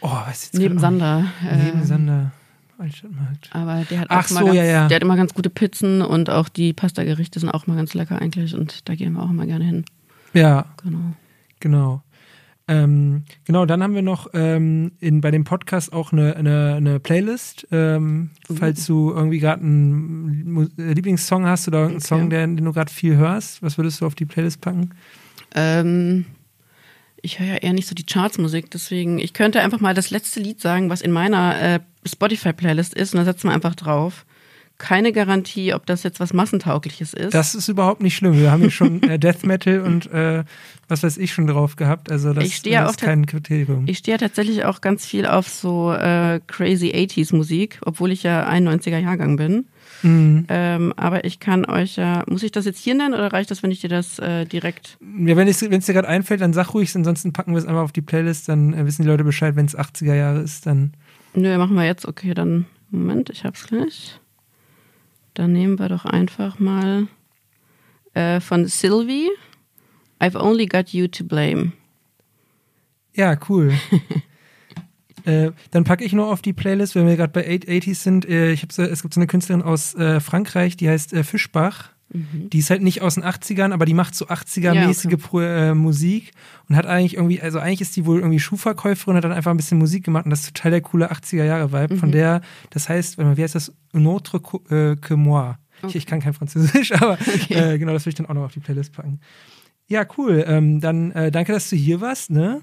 Oh, 0.01 0.11
was 0.27 0.45
jetzt 0.45 0.55
Neben 0.55 0.79
Sander. 0.79 1.25
Neben 1.41 1.81
äh, 1.81 1.85
Sander. 1.85 2.31
Aber 3.51 3.83
der 3.89 3.99
hat 3.99 4.07
Ach 4.09 4.23
auch 4.23 4.27
so, 4.27 4.45
ganz, 4.45 4.55
ja, 4.55 4.63
ja. 4.63 4.87
der 4.87 4.95
hat 4.95 5.03
immer 5.03 5.17
ganz 5.17 5.33
gute 5.33 5.49
Pizzen 5.49 6.01
und 6.01 6.29
auch 6.29 6.47
die 6.47 6.71
Pasta-Gerichte 6.71 7.39
sind 7.39 7.49
auch 7.49 7.67
mal 7.67 7.75
ganz 7.75 7.93
lecker 7.93 8.21
eigentlich 8.21 8.55
und 8.55 8.87
da 8.87 8.95
gehen 8.95 9.13
wir 9.13 9.23
auch 9.23 9.29
immer 9.29 9.45
gerne 9.45 9.65
hin. 9.65 9.85
Ja. 10.33 10.65
Genau. 10.81 11.13
Genau. 11.59 12.01
Ähm, 12.69 13.23
genau, 13.45 13.65
dann 13.65 13.81
haben 13.81 13.95
wir 13.95 14.03
noch 14.03 14.27
ähm, 14.33 14.91
in, 14.99 15.21
bei 15.21 15.31
dem 15.31 15.43
Podcast 15.43 15.91
auch 15.91 16.13
eine, 16.13 16.35
eine, 16.35 16.75
eine 16.75 16.99
Playlist. 16.99 17.67
Ähm, 17.71 18.29
uh. 18.47 18.55
Falls 18.55 18.85
du 18.85 19.11
irgendwie 19.11 19.39
gerade 19.39 19.63
einen 19.63 20.71
Lieblingssong 20.77 21.47
hast 21.47 21.67
oder 21.67 21.79
irgendeinen 21.79 21.97
okay. 21.97 22.07
Song, 22.07 22.29
den, 22.29 22.55
den 22.57 22.65
du 22.65 22.71
gerade 22.71 22.93
viel 22.93 23.17
hörst, 23.17 23.63
was 23.63 23.77
würdest 23.77 23.99
du 23.99 24.05
auf 24.05 24.13
die 24.13 24.25
Playlist 24.25 24.61
packen? 24.61 24.91
Ähm, 25.55 26.25
ich 27.21 27.39
höre 27.39 27.47
ja 27.47 27.55
eher 27.55 27.73
nicht 27.73 27.87
so 27.87 27.95
die 27.95 28.05
Chartsmusik, 28.05 28.71
deswegen, 28.71 29.19
ich 29.19 29.33
könnte 29.33 29.61
einfach 29.61 29.79
mal 29.79 29.93
das 29.93 30.09
letzte 30.09 30.39
Lied 30.39 30.61
sagen, 30.61 30.89
was 30.89 31.01
in 31.01 31.11
meiner 31.11 31.59
äh, 31.61 31.79
Spotify-Playlist 32.05 32.93
ist, 32.93 33.13
und 33.13 33.19
da 33.19 33.25
setzen 33.25 33.49
wir 33.49 33.53
einfach 33.53 33.75
drauf. 33.75 34.25
Keine 34.77 35.11
Garantie, 35.11 35.73
ob 35.73 35.85
das 35.85 36.03
jetzt 36.03 36.21
was 36.21 36.31
Massentaugliches 36.31 37.13
ist. 37.13 37.33
Das 37.33 37.53
ist 37.53 37.67
überhaupt 37.67 38.01
nicht 38.01 38.15
schlimm. 38.15 38.39
Wir 38.39 38.49
haben 38.49 38.63
ja 38.63 38.69
schon 38.69 39.03
äh, 39.03 39.19
Death 39.19 39.45
Metal 39.45 39.81
und 39.81 40.09
äh, 40.13 40.45
was 40.87 41.03
weiß 41.03 41.17
ich 41.17 41.33
schon 41.33 41.47
drauf 41.47 41.75
gehabt. 41.75 42.09
Also 42.09 42.31
das, 42.31 42.45
ich 42.45 42.61
das 42.61 42.91
ist 42.91 43.01
kein 43.01 43.25
Kriterium. 43.25 43.83
Ich 43.87 43.97
stehe 43.97 44.15
ja 44.15 44.17
tatsächlich 44.17 44.63
auch 44.63 44.79
ganz 44.79 45.05
viel 45.05 45.25
auf 45.25 45.49
so 45.49 45.91
äh, 45.91 46.39
crazy 46.47 46.91
80s 46.91 47.35
Musik, 47.35 47.79
obwohl 47.85 48.13
ich 48.13 48.23
ja 48.23 48.49
91er 48.49 48.99
Jahrgang 48.99 49.35
bin. 49.35 49.67
Mhm. 50.01 50.45
Ähm, 50.47 50.93
aber 50.95 51.25
ich 51.25 51.39
kann 51.39 51.65
euch 51.65 51.97
ja, 51.97 52.23
muss 52.27 52.43
ich 52.43 52.51
das 52.51 52.65
jetzt 52.65 52.79
hier 52.79 52.95
nennen 52.95 53.13
oder 53.13 53.33
reicht 53.33 53.51
das, 53.51 53.63
wenn 53.63 53.71
ich 53.71 53.81
dir 53.81 53.89
das 53.89 54.19
äh, 54.19 54.45
direkt. 54.45 54.97
Ja, 55.01 55.35
wenn 55.35 55.47
es 55.47 55.59
dir 55.59 55.69
gerade 55.69 56.07
einfällt, 56.07 56.41
dann 56.41 56.53
sag 56.53 56.73
ruhig, 56.73 56.95
ansonsten 56.95 57.33
packen 57.33 57.51
wir 57.51 57.59
es 57.59 57.65
einfach 57.65 57.83
auf 57.83 57.91
die 57.91 58.01
Playlist, 58.01 58.49
dann 58.49 58.73
äh, 58.73 58.85
wissen 58.85 59.03
die 59.03 59.07
Leute 59.07 59.23
Bescheid, 59.23 59.55
wenn 59.55 59.65
es 59.65 59.77
80er 59.77 60.15
Jahre 60.15 60.39
ist, 60.39 60.65
dann. 60.65 60.93
Nö, 61.33 61.57
machen 61.57 61.75
wir 61.75 61.85
jetzt, 61.85 62.07
okay, 62.07 62.33
dann. 62.33 62.65
Moment, 62.91 63.29
ich 63.29 63.43
hab's 63.43 63.67
gleich. 63.67 64.19
Dann 65.35 65.53
nehmen 65.53 65.77
wir 65.77 65.89
doch 65.89 66.05
einfach 66.05 66.59
mal 66.59 67.07
äh, 68.13 68.39
von 68.39 68.65
Sylvie. 68.65 69.29
I've 70.19 70.35
only 70.35 70.65
got 70.65 70.89
you 70.89 71.07
to 71.07 71.23
blame. 71.23 71.73
Ja, 73.13 73.37
cool. 73.47 73.73
Äh, 75.25 75.51
dann 75.71 75.83
packe 75.83 76.03
ich 76.03 76.13
nur 76.13 76.27
auf 76.27 76.41
die 76.41 76.53
Playlist, 76.53 76.95
wenn 76.95 77.07
wir 77.07 77.15
gerade 77.15 77.33
bei 77.33 77.47
80s 77.47 77.95
sind. 77.95 78.27
Äh, 78.27 78.51
ich 78.51 78.65
so, 78.71 78.83
es 78.83 79.01
gibt 79.01 79.13
so 79.13 79.19
eine 79.19 79.27
Künstlerin 79.27 79.61
aus 79.61 79.95
äh, 79.95 80.19
Frankreich, 80.19 80.77
die 80.77 80.89
heißt 80.89 81.13
äh, 81.13 81.23
Fischbach. 81.23 81.89
Mhm. 82.11 82.49
Die 82.49 82.59
ist 82.59 82.69
halt 82.71 82.81
nicht 82.81 83.01
aus 83.01 83.15
den 83.15 83.23
80ern, 83.23 83.71
aber 83.71 83.85
die 83.85 83.93
macht 83.93 84.15
so 84.15 84.25
80er-mäßige 84.27 85.11
ja, 85.11 85.17
okay. 85.17 85.69
Äh, 85.69 85.73
Musik 85.75 86.31
und 86.67 86.75
hat 86.75 86.87
eigentlich 86.87 87.15
irgendwie, 87.15 87.39
also 87.39 87.59
eigentlich 87.59 87.81
ist 87.81 87.95
die 87.95 88.05
wohl 88.05 88.19
irgendwie 88.19 88.39
Schuhverkäuferin 88.39 89.11
und 89.11 89.17
hat 89.17 89.23
dann 89.25 89.31
einfach 89.31 89.51
ein 89.51 89.57
bisschen 89.57 89.77
Musik 89.77 90.05
gemacht 90.05 90.25
und 90.25 90.31
das 90.31 90.41
ist 90.41 90.55
total 90.55 90.71
der 90.71 90.81
coole 90.81 91.11
80er-Jahre-Vibe. 91.11 91.95
Mhm. 91.95 91.99
Von 91.99 92.11
der, 92.11 92.41
das 92.71 92.89
heißt, 92.89 93.19
wie 93.19 93.43
heißt 93.43 93.55
das? 93.55 93.73
Un 93.93 94.07
autre 94.07 94.39
que 94.39 95.15
moi. 95.15 95.55
Okay. 95.81 95.87
Ich, 95.87 95.95
ich, 95.95 96.05
kann 96.07 96.19
kein 96.19 96.33
Französisch, 96.33 96.91
aber 96.99 97.13
okay. 97.13 97.77
genau, 97.77 97.93
das 97.93 98.05
will 98.05 98.11
ich 98.11 98.15
dann 98.15 98.25
auch 98.25 98.33
noch 98.33 98.43
auf 98.43 98.53
die 98.53 98.59
Playlist 98.59 98.93
packen. 98.93 99.19
Ja, 99.87 100.05
cool. 100.17 100.43
Ähm, 100.47 100.81
dann 100.81 101.11
danke, 101.31 101.51
dass 101.51 101.69
du 101.69 101.75
hier 101.75 102.01
warst. 102.01 102.29
Ne? 102.29 102.61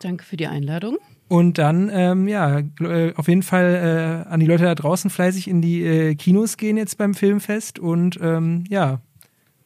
Danke 0.00 0.24
für 0.24 0.36
die 0.36 0.46
Einladung. 0.46 0.98
Und 1.28 1.58
dann, 1.58 1.90
ähm, 1.92 2.26
ja, 2.26 2.60
äh, 2.80 3.12
auf 3.14 3.28
jeden 3.28 3.42
Fall 3.42 4.24
äh, 4.26 4.30
an 4.30 4.40
die 4.40 4.46
Leute 4.46 4.64
da 4.64 4.74
draußen 4.74 5.10
fleißig 5.10 5.46
in 5.48 5.60
die 5.60 5.82
äh, 5.82 6.14
Kinos 6.14 6.56
gehen 6.56 6.78
jetzt 6.78 6.96
beim 6.96 7.14
Filmfest 7.14 7.78
und 7.78 8.18
ähm, 8.22 8.64
ja, 8.68 9.00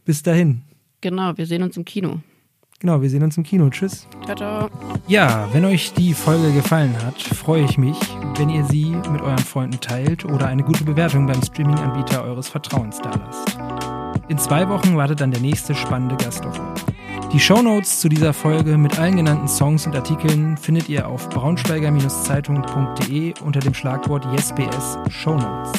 bis 0.04 0.22
dahin. 0.22 0.62
Genau, 1.00 1.36
wir 1.36 1.46
sehen 1.46 1.62
uns 1.62 1.76
im 1.76 1.84
Kino. 1.84 2.20
Genau, 2.80 3.00
wir 3.00 3.08
sehen 3.08 3.22
uns 3.22 3.36
im 3.36 3.44
Kino. 3.44 3.70
Tschüss. 3.70 4.08
Ciao, 4.24 4.34
ciao. 4.34 4.70
Ja, 5.06 5.48
wenn 5.52 5.64
euch 5.64 5.92
die 5.92 6.14
Folge 6.14 6.52
gefallen 6.52 6.94
hat, 7.04 7.22
freue 7.22 7.64
ich 7.64 7.78
mich, 7.78 7.96
wenn 8.36 8.50
ihr 8.50 8.64
sie 8.64 8.86
mit 9.12 9.20
euren 9.20 9.38
Freunden 9.38 9.78
teilt 9.78 10.24
oder 10.24 10.48
eine 10.48 10.64
gute 10.64 10.82
Bewertung 10.82 11.28
beim 11.28 11.40
Streaming-Anbieter 11.40 12.24
eures 12.24 12.48
Vertrauens 12.48 13.00
dalasst. 13.00 13.56
In 14.28 14.36
zwei 14.36 14.68
Wochen 14.68 14.96
wartet 14.96 15.20
dann 15.20 15.30
der 15.30 15.40
nächste 15.40 15.76
spannende 15.76 16.16
Gast 16.16 16.44
auf 16.44 16.58
euch. 16.58 17.01
Die 17.33 17.41
Shownotes 17.41 18.01
zu 18.01 18.09
dieser 18.11 18.35
Folge 18.35 18.76
mit 18.76 18.99
allen 18.99 19.16
genannten 19.16 19.49
Songs 19.49 19.87
und 19.87 19.97
Artikeln 19.97 20.59
findet 20.59 20.91
ihr 20.91 21.09
auf 21.09 21.30
braunschweiger-zeitung.de 21.30 23.33
unter 23.43 23.61
dem 23.61 23.72
Schlagwort 23.72 24.26
YesBS 24.35 24.99
Shownotes. 25.09 25.72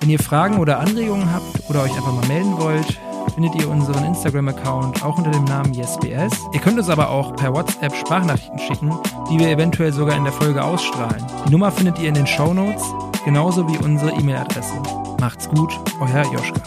Wenn 0.00 0.10
ihr 0.10 0.18
Fragen 0.18 0.58
oder 0.58 0.80
Anregungen 0.80 1.32
habt 1.32 1.70
oder 1.70 1.84
euch 1.84 1.96
einfach 1.96 2.12
mal 2.12 2.28
melden 2.28 2.58
wollt, 2.58 3.00
findet 3.34 3.54
ihr 3.54 3.70
unseren 3.70 4.04
Instagram-Account 4.04 5.02
auch 5.02 5.16
unter 5.16 5.30
dem 5.30 5.44
Namen 5.44 5.72
YesBS. 5.72 6.46
Ihr 6.52 6.60
könnt 6.60 6.78
uns 6.78 6.90
aber 6.90 7.08
auch 7.08 7.34
per 7.36 7.54
WhatsApp 7.54 7.96
Sprachnachrichten 7.96 8.58
schicken, 8.58 8.92
die 9.30 9.38
wir 9.38 9.48
eventuell 9.48 9.94
sogar 9.94 10.14
in 10.14 10.24
der 10.24 10.34
Folge 10.34 10.62
ausstrahlen. 10.62 11.24
Die 11.46 11.52
Nummer 11.52 11.72
findet 11.72 11.98
ihr 12.00 12.10
in 12.10 12.16
den 12.16 12.26
Shownotes, 12.26 12.84
genauso 13.24 13.66
wie 13.66 13.78
unsere 13.78 14.10
E-Mail-Adresse. 14.10 14.74
Macht's 15.20 15.48
gut, 15.48 15.72
euer 16.02 16.30
Joschka. 16.30 16.60